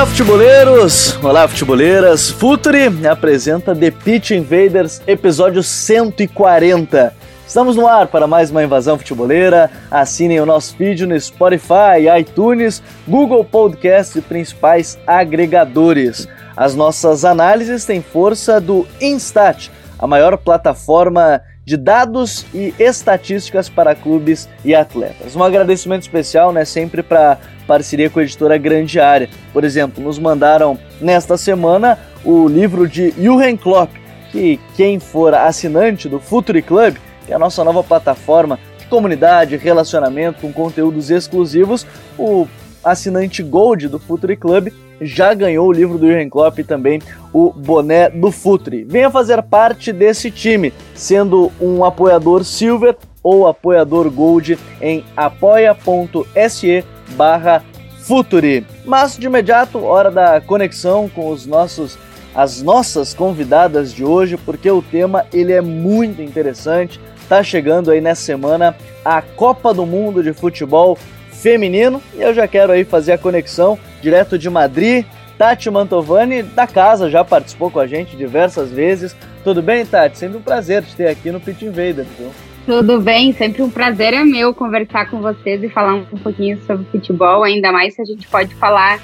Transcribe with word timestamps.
Olá, 0.00 0.06
futeboleiros! 0.06 1.18
Olá, 1.22 1.46
futeboleiras! 1.46 2.30
Futuri 2.30 2.86
apresenta 3.06 3.76
The 3.76 3.90
Pitch 3.90 4.30
Invaders, 4.30 5.02
episódio 5.06 5.62
140. 5.62 7.14
Estamos 7.46 7.76
no 7.76 7.86
ar 7.86 8.06
para 8.06 8.26
mais 8.26 8.50
uma 8.50 8.64
invasão 8.64 8.96
futeboleira. 8.96 9.70
Assinem 9.90 10.40
o 10.40 10.46
nosso 10.46 10.74
vídeo 10.74 11.06
no 11.06 11.20
Spotify, 11.20 12.08
iTunes, 12.18 12.82
Google 13.06 13.44
Podcast 13.44 14.18
e 14.18 14.22
principais 14.22 14.98
agregadores. 15.06 16.26
As 16.56 16.74
nossas 16.74 17.22
análises 17.22 17.84
têm 17.84 18.00
força 18.00 18.58
do 18.58 18.86
Instat, 19.02 19.70
a 19.98 20.06
maior 20.06 20.38
plataforma 20.38 21.42
de 21.70 21.76
dados 21.76 22.44
e 22.52 22.74
estatísticas 22.80 23.68
para 23.68 23.94
clubes 23.94 24.48
e 24.64 24.74
atletas. 24.74 25.36
Um 25.36 25.44
agradecimento 25.44 26.02
especial, 26.02 26.52
né, 26.52 26.64
sempre 26.64 27.00
para 27.00 27.38
parceria 27.64 28.10
com 28.10 28.18
a 28.18 28.24
editora 28.24 28.58
Grande 28.58 28.98
Área. 28.98 29.30
Por 29.52 29.62
exemplo, 29.62 30.02
nos 30.02 30.18
mandaram 30.18 30.76
nesta 31.00 31.36
semana 31.36 31.96
o 32.24 32.48
livro 32.48 32.88
de 32.88 33.12
Jürgen 33.12 33.56
Klopp, 33.56 33.88
que 34.32 34.58
quem 34.74 34.98
for 34.98 35.32
assinante 35.32 36.08
do 36.08 36.18
Futuri 36.18 36.60
Club, 36.60 36.96
que 37.24 37.32
é 37.32 37.36
a 37.36 37.38
nossa 37.38 37.62
nova 37.62 37.84
plataforma 37.84 38.58
de 38.76 38.86
comunidade, 38.86 39.56
relacionamento 39.56 40.40
com 40.40 40.52
conteúdos 40.52 41.08
exclusivos, 41.08 41.86
o 42.18 42.48
assinante 42.82 43.44
Gold 43.44 43.86
do 43.86 44.00
Futuri 44.00 44.36
Club 44.36 44.72
já 45.00 45.32
ganhou 45.34 45.68
o 45.68 45.72
livro 45.72 45.98
do 45.98 46.06
Jürgen 46.06 46.28
Klopp 46.28 46.58
e 46.58 46.64
também 46.64 47.00
o 47.32 47.52
boné 47.52 48.10
do 48.10 48.30
Futre. 48.30 48.84
Venha 48.84 49.10
fazer 49.10 49.42
parte 49.42 49.92
desse 49.92 50.30
time, 50.30 50.72
sendo 50.94 51.50
um 51.60 51.84
apoiador 51.84 52.44
Silver 52.44 52.96
ou 53.22 53.46
apoiador 53.46 54.10
Gold 54.10 54.58
em 54.80 55.04
apoia.se 55.16 56.84
barra 57.10 57.62
Futuri. 58.00 58.66
Mas 58.84 59.16
de 59.16 59.26
imediato, 59.26 59.84
hora 59.84 60.10
da 60.10 60.40
conexão 60.40 61.08
com 61.08 61.30
os 61.30 61.46
nossos 61.46 61.98
as 62.34 62.62
nossas 62.62 63.12
convidadas 63.12 63.92
de 63.92 64.04
hoje, 64.04 64.36
porque 64.36 64.70
o 64.70 64.80
tema 64.80 65.26
ele 65.32 65.52
é 65.52 65.60
muito 65.60 66.22
interessante. 66.22 67.00
Tá 67.28 67.42
chegando 67.42 67.90
aí 67.90 68.00
nessa 68.00 68.22
semana 68.22 68.76
a 69.04 69.20
Copa 69.20 69.74
do 69.74 69.84
Mundo 69.84 70.22
de 70.22 70.32
Futebol 70.32 70.96
feminino. 71.40 72.02
E 72.14 72.22
eu 72.22 72.34
já 72.34 72.46
quero 72.46 72.72
aí 72.72 72.84
fazer 72.84 73.12
a 73.12 73.18
conexão 73.18 73.78
direto 74.00 74.38
de 74.38 74.48
Madrid. 74.48 75.04
Tati 75.38 75.70
Mantovani, 75.70 76.42
da 76.42 76.66
casa, 76.66 77.08
já 77.08 77.24
participou 77.24 77.70
com 77.70 77.80
a 77.80 77.86
gente 77.86 78.14
diversas 78.16 78.70
vezes. 78.70 79.16
Tudo 79.42 79.62
bem, 79.62 79.86
Tati? 79.86 80.18
Sempre 80.18 80.36
um 80.36 80.42
prazer 80.42 80.82
te 80.84 80.94
ter 80.94 81.08
aqui 81.08 81.30
no 81.30 81.40
Pit 81.40 81.64
Invader. 81.64 82.04
Viu? 82.18 82.30
Tudo 82.66 83.00
bem, 83.00 83.32
sempre 83.32 83.62
um 83.62 83.70
prazer 83.70 84.12
é 84.12 84.22
meu 84.22 84.54
conversar 84.54 85.10
com 85.10 85.20
vocês 85.20 85.62
e 85.62 85.68
falar 85.70 85.94
um 85.94 86.04
pouquinho 86.04 86.60
sobre 86.66 86.84
futebol, 86.90 87.42
ainda 87.42 87.72
mais 87.72 87.94
se 87.94 88.02
a 88.02 88.04
gente 88.04 88.28
pode 88.28 88.54
falar 88.54 89.00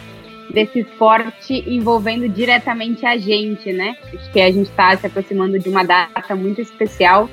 desse 0.51 0.81
esporte 0.81 1.65
envolvendo 1.67 2.29
diretamente 2.29 3.05
a 3.07 3.17
gente, 3.17 3.73
né? 3.73 3.97
Acho 4.15 4.31
que 4.31 4.41
a 4.41 4.53
gente 4.53 4.69
está 4.69 4.95
se 4.97 5.07
aproximando 5.07 5.59
de 5.59 5.69
uma 5.69 5.83
data 5.83 6.37
muito 6.37 6.61
especial 6.61 7.29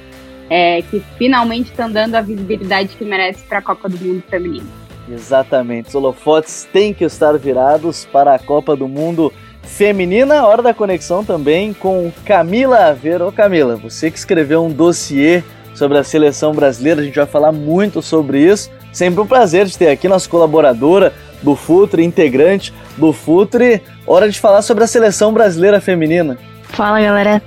é, 0.49 0.81
que 0.81 1.01
finalmente 1.17 1.71
está 1.71 1.87
dando 1.87 2.15
a 2.15 2.21
visibilidade 2.21 2.95
que 2.95 3.03
merece 3.03 3.43
para 3.45 3.59
a 3.59 3.61
Copa 3.61 3.89
do 3.89 3.97
Mundo 4.03 4.23
Feminino. 4.29 4.82
Exatamente. 5.09 5.89
Os 5.89 5.95
holofotes 5.95 6.67
têm 6.71 6.93
que 6.93 7.03
estar 7.03 7.37
virados 7.37 8.05
para 8.05 8.33
a 8.33 8.39
Copa 8.39 8.75
do 8.75 8.87
Mundo 8.87 9.31
Feminina. 9.63 10.45
Hora 10.45 10.61
da 10.61 10.73
conexão 10.73 11.23
também 11.23 11.73
com 11.73 12.11
Camila 12.25 12.87
Aveiro. 12.87 13.27
Ô 13.27 13.31
Camila, 13.31 13.75
você 13.75 14.09
que 14.09 14.17
escreveu 14.17 14.63
um 14.63 14.71
dossiê 14.71 15.43
sobre 15.75 15.97
a 15.97 16.03
seleção 16.03 16.53
brasileira, 16.53 17.01
a 17.01 17.03
gente 17.03 17.15
vai 17.15 17.25
falar 17.25 17.51
muito 17.51 18.01
sobre 18.01 18.39
isso. 18.39 18.69
Sempre 18.91 19.21
um 19.21 19.27
prazer 19.27 19.65
de 19.65 19.77
ter 19.77 19.89
aqui 19.89 20.07
nossa 20.07 20.29
colaboradora 20.29 21.13
do 21.41 21.55
Futre, 21.55 22.03
integrante 22.03 22.73
do 22.95 23.11
Futre. 23.11 23.81
Hora 24.05 24.29
de 24.29 24.39
falar 24.39 24.61
sobre 24.61 24.83
a 24.83 24.87
seleção 24.87 25.33
brasileira 25.33 25.81
feminina. 25.81 26.37
Fala 26.63 27.01
galera, 27.01 27.41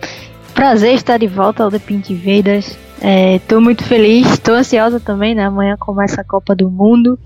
prazer 0.55 0.95
estar 0.95 1.19
de 1.19 1.27
volta 1.27 1.63
ao 1.63 1.71
The 1.71 1.79
Pink 1.79 2.13
Invaders. 2.13 2.77
Estou 3.01 3.59
é, 3.59 3.61
muito 3.61 3.85
feliz, 3.85 4.27
estou 4.31 4.55
ansiosa 4.55 4.99
também, 4.99 5.35
né? 5.35 5.45
Amanhã 5.45 5.77
começa 5.79 6.21
a 6.21 6.25
Copa 6.25 6.55
do 6.55 6.71
Mundo 6.71 7.19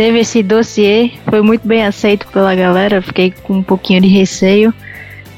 teve 0.00 0.20
esse 0.20 0.42
dossiê, 0.42 1.10
foi 1.28 1.42
muito 1.42 1.68
bem 1.68 1.84
aceito 1.84 2.26
pela 2.28 2.54
galera, 2.54 3.02
fiquei 3.02 3.34
com 3.42 3.54
um 3.54 3.62
pouquinho 3.62 4.00
de 4.00 4.08
receio. 4.08 4.72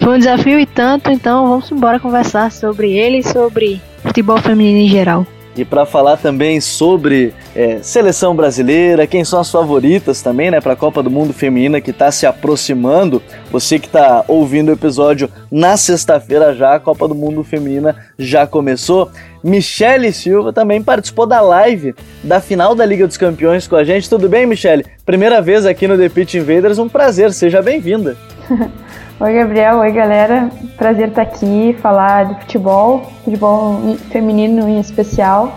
Foi 0.00 0.14
um 0.14 0.18
desafio 0.18 0.58
e 0.58 0.66
tanto, 0.66 1.10
então 1.10 1.48
vamos 1.48 1.70
embora 1.70 1.98
conversar 1.98 2.50
sobre 2.50 2.92
ele 2.92 3.18
e 3.18 3.22
sobre 3.22 3.80
futebol 4.02 4.38
feminino 4.38 4.78
em 4.78 4.88
geral. 4.88 5.26
E 5.56 5.64
para 5.64 5.84
falar 5.84 6.16
também 6.16 6.60
sobre 6.60 7.34
é, 7.54 7.78
seleção 7.82 8.34
brasileira, 8.34 9.06
quem 9.06 9.22
são 9.22 9.38
as 9.38 9.50
favoritas 9.50 10.22
também, 10.22 10.50
né, 10.50 10.60
para 10.60 10.72
a 10.72 10.76
Copa 10.76 11.02
do 11.02 11.10
Mundo 11.10 11.32
Feminina 11.32 11.80
que 11.80 11.90
está 11.90 12.10
se 12.10 12.24
aproximando. 12.24 13.22
Você 13.50 13.78
que 13.78 13.86
está 13.86 14.24
ouvindo 14.26 14.70
o 14.70 14.72
episódio 14.72 15.28
na 15.50 15.76
sexta-feira 15.76 16.54
já, 16.54 16.76
a 16.76 16.80
Copa 16.80 17.06
do 17.06 17.14
Mundo 17.14 17.44
Feminina 17.44 17.94
já 18.18 18.46
começou. 18.46 19.10
Michele 19.42 20.12
Silva 20.12 20.52
também 20.52 20.82
participou 20.82 21.26
da 21.26 21.40
live 21.40 21.94
da 22.22 22.40
final 22.40 22.74
da 22.74 22.86
Liga 22.86 23.06
dos 23.06 23.16
Campeões 23.16 23.66
com 23.66 23.76
a 23.76 23.84
gente. 23.84 24.08
Tudo 24.08 24.28
bem, 24.28 24.46
Michele? 24.46 24.84
Primeira 25.04 25.42
vez 25.42 25.66
aqui 25.66 25.88
no 25.88 25.98
The 25.98 26.08
Pitch 26.08 26.34
Invaders, 26.34 26.78
um 26.78 26.88
prazer, 26.88 27.32
seja 27.32 27.60
bem-vinda. 27.60 28.16
Oi, 29.20 29.34
Gabriel. 29.34 29.78
Oi, 29.78 29.92
galera. 29.92 30.50
Prazer 30.76 31.08
estar 31.08 31.22
aqui, 31.22 31.76
falar 31.80 32.26
de 32.26 32.40
futebol, 32.40 33.10
futebol 33.24 33.80
feminino 34.10 34.68
em 34.68 34.80
especial, 34.80 35.54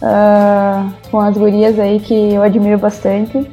uh, 0.00 0.90
com 1.10 1.20
as 1.20 1.36
gurias 1.36 1.78
aí 1.78 2.00
que 2.00 2.34
eu 2.34 2.42
admiro 2.42 2.78
bastante. 2.78 3.46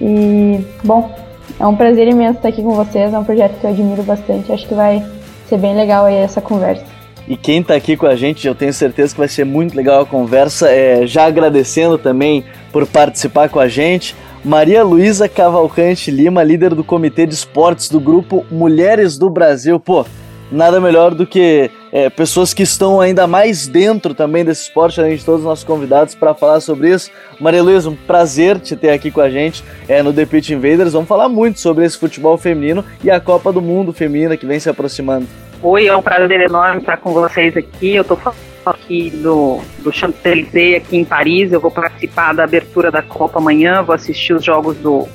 E, 0.00 0.64
bom, 0.82 1.14
é 1.60 1.66
um 1.66 1.76
prazer 1.76 2.08
imenso 2.08 2.38
estar 2.38 2.48
aqui 2.48 2.62
com 2.62 2.74
vocês, 2.74 3.12
é 3.12 3.18
um 3.18 3.24
projeto 3.24 3.58
que 3.60 3.66
eu 3.66 3.70
admiro 3.70 4.02
bastante. 4.02 4.52
Acho 4.52 4.66
que 4.66 4.74
vai 4.74 5.04
ser 5.48 5.58
bem 5.58 5.76
legal 5.76 6.06
aí 6.06 6.16
essa 6.16 6.40
conversa. 6.40 6.93
E 7.26 7.36
quem 7.36 7.60
está 7.60 7.74
aqui 7.74 7.96
com 7.96 8.06
a 8.06 8.14
gente, 8.14 8.46
eu 8.46 8.54
tenho 8.54 8.72
certeza 8.72 9.14
que 9.14 9.18
vai 9.18 9.28
ser 9.28 9.44
muito 9.44 9.74
legal 9.74 10.02
a 10.02 10.06
conversa. 10.06 10.70
É, 10.70 11.06
já 11.06 11.24
agradecendo 11.24 11.96
também 11.96 12.44
por 12.70 12.86
participar 12.86 13.48
com 13.48 13.58
a 13.58 13.68
gente. 13.68 14.14
Maria 14.44 14.84
Luísa 14.84 15.26
Cavalcante 15.26 16.10
Lima, 16.10 16.42
líder 16.42 16.74
do 16.74 16.84
Comitê 16.84 17.24
de 17.26 17.32
Esportes 17.32 17.88
do 17.88 17.98
grupo 17.98 18.44
Mulheres 18.50 19.16
do 19.16 19.30
Brasil. 19.30 19.80
Pô, 19.80 20.04
nada 20.52 20.78
melhor 20.82 21.14
do 21.14 21.26
que 21.26 21.70
é, 21.90 22.10
pessoas 22.10 22.52
que 22.52 22.62
estão 22.62 23.00
ainda 23.00 23.26
mais 23.26 23.66
dentro 23.66 24.12
também 24.12 24.44
desse 24.44 24.64
esporte, 24.64 25.00
além 25.00 25.16
de 25.16 25.24
todos 25.24 25.40
os 25.40 25.46
nossos 25.46 25.64
convidados, 25.64 26.14
para 26.14 26.34
falar 26.34 26.60
sobre 26.60 26.90
isso. 26.90 27.10
Maria 27.40 27.62
Luísa, 27.62 27.88
um 27.88 27.96
prazer 27.96 28.60
te 28.60 28.76
ter 28.76 28.90
aqui 28.90 29.10
com 29.10 29.22
a 29.22 29.30
gente 29.30 29.64
é, 29.88 30.02
no 30.02 30.12
The 30.12 30.26
Pitch 30.26 30.50
Invaders. 30.50 30.92
Vamos 30.92 31.08
falar 31.08 31.30
muito 31.30 31.58
sobre 31.58 31.86
esse 31.86 31.96
futebol 31.96 32.36
feminino 32.36 32.84
e 33.02 33.10
a 33.10 33.18
Copa 33.18 33.50
do 33.50 33.62
Mundo 33.62 33.94
feminina 33.94 34.36
que 34.36 34.44
vem 34.44 34.60
se 34.60 34.68
aproximando. 34.68 35.26
Oi, 35.66 35.86
é 35.86 35.96
um 35.96 36.02
prazer 36.02 36.42
enorme 36.42 36.80
estar 36.80 36.98
com 36.98 37.14
vocês 37.14 37.56
aqui. 37.56 37.94
Eu 37.94 38.02
estou 38.02 38.20
aqui 38.66 39.08
do, 39.08 39.62
do 39.78 39.90
Champs-Élysées, 39.90 40.76
aqui 40.76 40.98
em 40.98 41.06
Paris. 41.06 41.50
Eu 41.50 41.58
vou 41.58 41.70
participar 41.70 42.34
da 42.34 42.44
abertura 42.44 42.90
da 42.90 43.00
Copa 43.00 43.38
amanhã, 43.38 43.82
vou 43.82 43.94
assistir 43.94 44.34
os 44.34 44.44
jogos 44.44 44.76
do, 44.76 45.08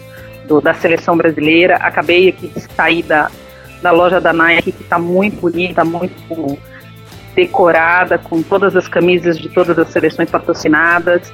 do 0.47 0.59
da 0.59 0.73
seleção 0.73 1.15
brasileira. 1.15 1.75
Acabei 1.75 2.29
aqui 2.29 2.47
de 2.47 2.61
sair 2.61 3.03
da, 3.03 3.29
da 3.83 3.91
loja 3.91 4.19
da 4.19 4.33
Nike, 4.33 4.71
que 4.71 4.81
está 4.81 4.97
muito 4.97 5.39
bonita, 5.39 5.85
muito 5.85 6.57
decorada, 7.35 8.17
com 8.17 8.41
todas 8.41 8.75
as 8.75 8.87
camisas 8.87 9.37
de 9.37 9.49
todas 9.49 9.77
as 9.77 9.89
seleções 9.89 10.31
patrocinadas. 10.31 11.31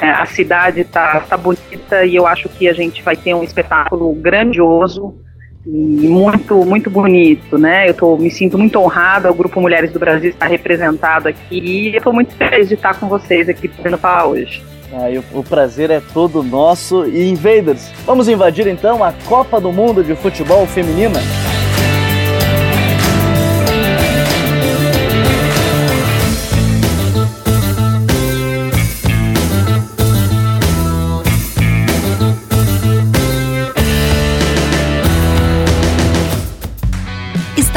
É, 0.00 0.08
a 0.08 0.24
cidade 0.24 0.82
está 0.82 1.18
tá 1.18 1.36
bonita 1.36 2.04
e 2.04 2.14
eu 2.14 2.28
acho 2.28 2.48
que 2.48 2.68
a 2.68 2.72
gente 2.72 3.02
vai 3.02 3.16
ter 3.16 3.34
um 3.34 3.42
espetáculo 3.42 4.14
grandioso 4.14 5.20
e 5.66 6.08
muito, 6.08 6.64
muito 6.64 6.90
bonito, 6.90 7.56
né? 7.56 7.88
Eu 7.88 7.94
tô, 7.94 8.16
me 8.16 8.30
sinto 8.30 8.58
muito 8.58 8.78
honrada, 8.78 9.30
o 9.30 9.34
Grupo 9.34 9.60
Mulheres 9.60 9.92
do 9.92 9.98
Brasil 9.98 10.30
está 10.30 10.46
representado 10.46 11.28
aqui 11.28 11.88
e 11.90 11.92
eu 11.92 11.98
estou 11.98 12.12
muito 12.12 12.34
feliz 12.34 12.68
de 12.68 12.74
estar 12.74 12.98
com 12.98 13.08
vocês 13.08 13.48
aqui 13.48 13.68
podendo 13.68 13.98
falar 13.98 14.26
hoje. 14.26 14.62
Ah, 14.92 15.06
o, 15.32 15.40
o 15.40 15.44
prazer 15.44 15.90
é 15.90 16.02
todo 16.12 16.42
nosso. 16.42 17.06
E 17.06 17.30
Invaders, 17.30 17.90
vamos 18.04 18.28
invadir 18.28 18.66
então 18.66 19.02
a 19.02 19.12
Copa 19.26 19.60
do 19.60 19.72
Mundo 19.72 20.02
de 20.02 20.14
Futebol 20.14 20.66
Feminina? 20.66 21.20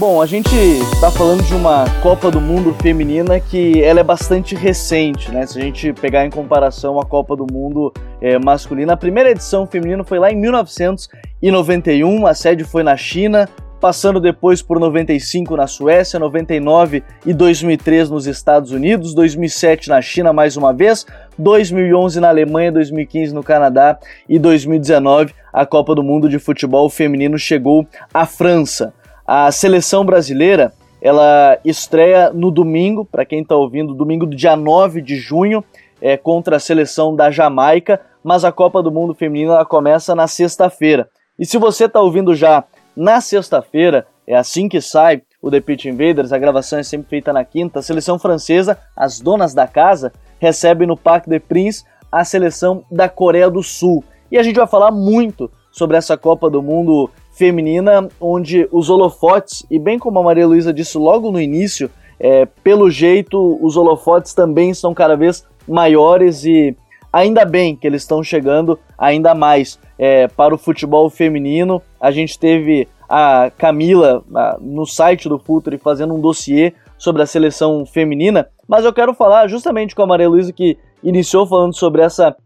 Bom, 0.00 0.22
a 0.22 0.24
gente 0.24 0.56
está 0.94 1.10
falando 1.10 1.42
de 1.42 1.54
uma 1.54 1.84
Copa 2.00 2.30
do 2.30 2.40
Mundo 2.40 2.74
feminina 2.80 3.38
que 3.38 3.82
ela 3.82 4.00
é 4.00 4.02
bastante 4.02 4.54
recente, 4.54 5.30
né? 5.30 5.46
Se 5.46 5.58
a 5.58 5.62
gente 5.62 5.92
pegar 5.92 6.24
em 6.24 6.30
comparação 6.30 6.98
a 6.98 7.04
Copa 7.04 7.36
do 7.36 7.46
Mundo 7.52 7.92
é, 8.18 8.38
masculina, 8.38 8.94
a 8.94 8.96
primeira 8.96 9.30
edição 9.30 9.66
feminina 9.66 10.02
foi 10.02 10.18
lá 10.18 10.32
em 10.32 10.36
1991, 10.36 12.26
a 12.26 12.32
sede 12.32 12.64
foi 12.64 12.82
na 12.82 12.96
China, 12.96 13.46
passando 13.78 14.18
depois 14.18 14.62
por 14.62 14.80
95 14.80 15.54
na 15.54 15.66
Suécia, 15.66 16.18
99 16.18 17.04
e 17.26 17.34
2003 17.34 18.08
nos 18.08 18.26
Estados 18.26 18.72
Unidos, 18.72 19.12
2007 19.12 19.90
na 19.90 20.00
China 20.00 20.32
mais 20.32 20.56
uma 20.56 20.72
vez, 20.72 21.04
2011 21.38 22.20
na 22.20 22.30
Alemanha, 22.30 22.72
2015 22.72 23.34
no 23.34 23.42
Canadá 23.42 23.98
e 24.26 24.38
2019 24.38 25.34
a 25.52 25.66
Copa 25.66 25.94
do 25.94 26.02
Mundo 26.02 26.26
de 26.26 26.38
Futebol 26.38 26.88
Feminino 26.88 27.38
chegou 27.38 27.86
à 28.14 28.24
França. 28.24 28.94
A 29.32 29.52
seleção 29.52 30.04
brasileira, 30.04 30.72
ela 31.00 31.56
estreia 31.64 32.32
no 32.32 32.50
domingo, 32.50 33.04
para 33.04 33.24
quem 33.24 33.42
está 33.42 33.54
ouvindo, 33.54 33.94
domingo 33.94 34.26
do 34.26 34.34
dia 34.34 34.56
9 34.56 35.00
de 35.00 35.14
junho, 35.14 35.62
é, 36.02 36.16
contra 36.16 36.56
a 36.56 36.58
seleção 36.58 37.14
da 37.14 37.30
Jamaica, 37.30 38.00
mas 38.24 38.44
a 38.44 38.50
Copa 38.50 38.82
do 38.82 38.90
Mundo 38.90 39.14
Feminino 39.14 39.52
ela 39.52 39.64
começa 39.64 40.16
na 40.16 40.26
sexta-feira. 40.26 41.08
E 41.38 41.46
se 41.46 41.58
você 41.58 41.84
está 41.84 42.00
ouvindo 42.00 42.34
já 42.34 42.64
na 42.96 43.20
sexta-feira, 43.20 44.04
é 44.26 44.34
assim 44.34 44.68
que 44.68 44.80
sai 44.80 45.22
o 45.40 45.48
The 45.48 45.60
Pitch 45.60 45.84
Invaders, 45.84 46.32
a 46.32 46.38
gravação 46.38 46.80
é 46.80 46.82
sempre 46.82 47.08
feita 47.08 47.32
na 47.32 47.44
quinta, 47.44 47.78
a 47.78 47.82
seleção 47.82 48.18
francesa, 48.18 48.76
as 48.96 49.20
donas 49.20 49.54
da 49.54 49.68
casa, 49.68 50.12
recebe 50.40 50.86
no 50.86 50.96
Parc 50.96 51.28
des 51.28 51.40
Princes 51.40 51.84
a 52.10 52.24
seleção 52.24 52.84
da 52.90 53.08
Coreia 53.08 53.48
do 53.48 53.62
Sul. 53.62 54.02
E 54.28 54.36
a 54.36 54.42
gente 54.42 54.56
vai 54.56 54.66
falar 54.66 54.90
muito 54.90 55.48
sobre 55.70 55.96
essa 55.96 56.16
Copa 56.16 56.50
do 56.50 56.60
Mundo 56.60 57.08
feminina, 57.40 58.06
onde 58.20 58.68
os 58.70 58.90
holofotes, 58.90 59.64
e 59.70 59.78
bem 59.78 59.98
como 59.98 60.18
a 60.18 60.22
Maria 60.22 60.46
Luísa 60.46 60.74
disse 60.74 60.98
logo 60.98 61.32
no 61.32 61.40
início, 61.40 61.90
é, 62.18 62.44
pelo 62.62 62.90
jeito 62.90 63.58
os 63.62 63.78
holofotes 63.78 64.34
também 64.34 64.68
estão 64.68 64.92
cada 64.92 65.16
vez 65.16 65.46
maiores 65.66 66.44
e 66.44 66.76
ainda 67.10 67.46
bem 67.46 67.74
que 67.74 67.86
eles 67.86 68.02
estão 68.02 68.22
chegando 68.22 68.78
ainda 68.98 69.34
mais 69.34 69.78
é, 69.98 70.28
para 70.28 70.54
o 70.54 70.58
futebol 70.58 71.08
feminino. 71.08 71.80
A 71.98 72.10
gente 72.10 72.38
teve 72.38 72.86
a 73.08 73.50
Camila 73.56 74.22
a, 74.34 74.58
no 74.60 74.84
site 74.84 75.26
do 75.26 75.38
Futuri 75.38 75.78
fazendo 75.78 76.12
um 76.12 76.20
dossiê 76.20 76.74
sobre 76.98 77.22
a 77.22 77.26
seleção 77.26 77.86
feminina, 77.86 78.48
mas 78.68 78.84
eu 78.84 78.92
quero 78.92 79.14
falar 79.14 79.48
justamente 79.48 79.94
com 79.94 80.02
a 80.02 80.06
Maria 80.06 80.28
Luísa 80.28 80.52
que 80.52 80.76
iniciou 81.02 81.46
falando 81.46 81.74
sobre 81.74 82.02
essa 82.02 82.36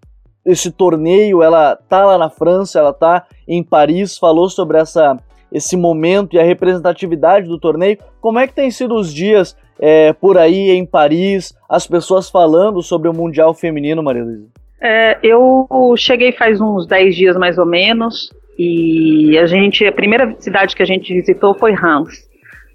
esse 0.44 0.70
torneio, 0.70 1.43
ela 1.43 1.76
tá 1.88 2.05
lá 2.05 2.19
na 2.19 2.29
França, 2.29 2.79
ela 2.79 2.93
tá 2.93 3.25
em 3.49 3.62
Paris, 3.62 4.19
falou 4.19 4.49
sobre 4.49 4.79
essa, 4.79 5.17
esse 5.50 5.76
momento 5.76 6.35
e 6.35 6.38
a 6.38 6.44
representatividade 6.44 7.46
do 7.46 7.58
torneio. 7.58 7.99
Como 8.20 8.38
é 8.38 8.46
que 8.46 8.55
tem 8.55 8.70
sido 8.70 8.94
os 8.94 9.12
dias 9.12 9.56
é, 9.79 10.12
por 10.12 10.37
aí 10.37 10.70
em 10.70 10.85
Paris, 10.85 11.55
as 11.69 11.87
pessoas 11.87 12.31
falando 12.31 12.82
sobre 12.82 13.08
o 13.08 13.14
Mundial 13.14 13.55
Feminino, 13.55 14.02
Maria 14.02 14.25
Luísa? 14.25 14.49
É, 14.81 15.19
eu 15.23 15.67
cheguei 15.96 16.32
faz 16.32 16.61
uns 16.61 16.87
10 16.87 17.17
dias 17.17 17.37
mais 17.37 17.56
ou 17.56 17.64
menos, 17.64 18.31
e 18.58 19.37
a 19.38 19.47
gente, 19.47 19.85
a 19.87 19.93
primeira 19.93 20.35
cidade 20.38 20.76
que 20.76 20.82
a 20.82 20.87
gente 20.87 21.12
visitou 21.12 21.55
foi 21.55 21.73
Reims. 21.73 22.29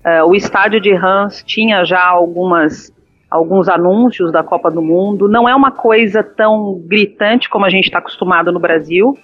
É, 0.04 0.24
o 0.24 0.34
estádio 0.34 0.82
de 0.82 0.94
Reims 0.94 1.44
tinha 1.46 1.86
já 1.86 2.04
algumas 2.04 2.92
alguns 3.30 3.70
anúncios 3.70 4.32
da 4.32 4.44
Copa 4.44 4.72
do 4.72 4.82
Mundo. 4.82 5.28
Não 5.28 5.48
é 5.48 5.56
uma 5.56 5.72
coisa 5.72 6.24
tão 6.24 6.82
gritante 6.86 7.50
como 7.50 7.66
a 7.66 7.70
gente 7.70 7.86
está 7.86 8.00
acostumado 8.00 8.52
no 8.52 8.60
Brasil, 8.60 9.18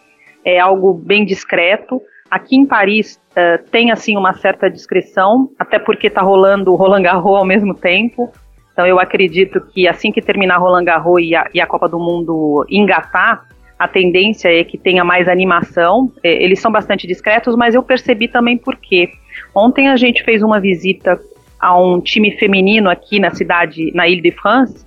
é 0.44 0.60
algo 0.60 0.94
bem 0.94 1.26
discreto. 1.26 2.02
Aqui 2.30 2.56
em 2.56 2.66
Paris 2.66 3.20
uh, 3.32 3.64
tem 3.72 3.92
assim 3.92 4.16
uma 4.16 4.34
certa 4.34 4.70
discrição, 4.70 5.50
até 5.58 5.80
porque 5.80 6.08
está 6.08 6.22
rolando 6.22 6.72
o 6.72 6.76
Roland 6.76 7.04
Garros 7.04 7.38
ao 7.38 7.46
mesmo 7.46 7.74
tempo. 7.74 8.32
Então 8.72 8.86
eu 8.86 9.00
acredito 9.00 9.62
que 9.62 9.88
assim 9.88 10.12
que 10.12 10.22
terminar 10.22 10.58
Roland 10.58 10.84
Garros 10.84 11.22
e 11.22 11.36
a, 11.36 11.50
e 11.54 11.62
a 11.62 11.66
Copa 11.66 11.88
do 11.88 11.98
Mundo 11.98 12.66
engatar, 12.70 13.48
a 13.78 13.88
tendência 13.88 14.50
é 14.50 14.64
que 14.64 14.78
tenha 14.78 15.04
mais 15.04 15.28
animação. 15.28 16.12
É, 16.24 16.44
eles 16.44 16.60
são 16.60 16.72
bastante 16.72 17.08
discretos, 17.08 17.56
mas 17.56 17.76
eu 17.76 17.84
percebi 17.84 18.28
também 18.28 18.58
por 18.58 18.76
quê. 18.76 19.10
Ontem 19.54 19.90
a 19.90 19.96
gente 19.96 20.24
fez 20.24 20.42
uma 20.42 20.60
visita 20.60 21.20
a 21.60 21.78
um 21.78 22.00
time 22.02 22.32
feminino 22.38 22.90
aqui 22.90 23.20
na 23.20 23.32
cidade, 23.32 23.92
na 23.94 24.08
Ile-de-France, 24.08 24.86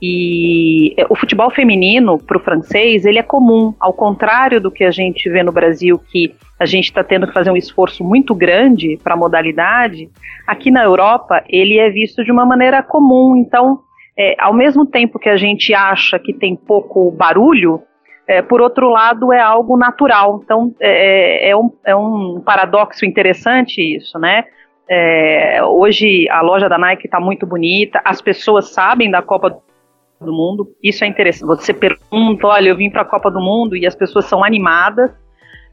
e 0.00 0.94
o 1.10 1.16
futebol 1.16 1.50
feminino 1.50 2.18
para 2.18 2.36
o 2.36 2.40
francês 2.40 3.04
ele 3.04 3.18
é 3.18 3.22
comum, 3.22 3.74
ao 3.80 3.92
contrário 3.92 4.60
do 4.60 4.70
que 4.70 4.84
a 4.84 4.92
gente 4.92 5.28
vê 5.28 5.42
no 5.42 5.50
Brasil, 5.50 5.98
que 5.98 6.34
a 6.58 6.64
gente 6.64 6.84
está 6.84 7.02
tendo 7.02 7.26
que 7.26 7.32
fazer 7.32 7.50
um 7.50 7.56
esforço 7.56 8.04
muito 8.04 8.34
grande 8.34 8.98
para 9.02 9.14
a 9.14 9.16
modalidade. 9.16 10.08
Aqui 10.46 10.70
na 10.70 10.84
Europa 10.84 11.42
ele 11.48 11.78
é 11.78 11.90
visto 11.90 12.24
de 12.24 12.30
uma 12.30 12.46
maneira 12.46 12.80
comum. 12.80 13.36
Então, 13.36 13.80
é, 14.16 14.36
ao 14.38 14.54
mesmo 14.54 14.86
tempo 14.86 15.18
que 15.18 15.28
a 15.28 15.36
gente 15.36 15.74
acha 15.74 16.18
que 16.18 16.32
tem 16.32 16.54
pouco 16.54 17.10
barulho, 17.10 17.82
é, 18.28 18.40
por 18.42 18.60
outro 18.60 18.88
lado 18.90 19.32
é 19.32 19.40
algo 19.40 19.76
natural. 19.76 20.40
Então 20.44 20.72
é, 20.80 21.48
é, 21.48 21.50
é 21.50 21.56
um, 21.56 21.72
é 21.84 21.96
um 21.96 22.40
paradoxo 22.44 23.04
interessante 23.04 23.80
isso, 23.96 24.16
né? 24.18 24.44
É, 24.90 25.62
hoje 25.62 26.28
a 26.30 26.40
loja 26.40 26.68
da 26.68 26.78
Nike 26.78 27.06
está 27.06 27.20
muito 27.20 27.46
bonita, 27.46 28.00
as 28.04 28.22
pessoas 28.22 28.70
sabem 28.70 29.10
da 29.10 29.20
Copa 29.20 29.60
do 30.20 30.32
Mundo, 30.32 30.74
isso 30.82 31.04
é 31.04 31.06
interessante. 31.06 31.46
Você 31.46 31.74
pergunta, 31.74 32.46
olha, 32.46 32.70
eu 32.70 32.76
vim 32.76 32.90
para 32.90 33.02
a 33.02 33.04
Copa 33.04 33.30
do 33.30 33.40
Mundo 33.40 33.76
e 33.76 33.86
as 33.86 33.94
pessoas 33.94 34.24
são 34.24 34.42
animadas. 34.42 35.10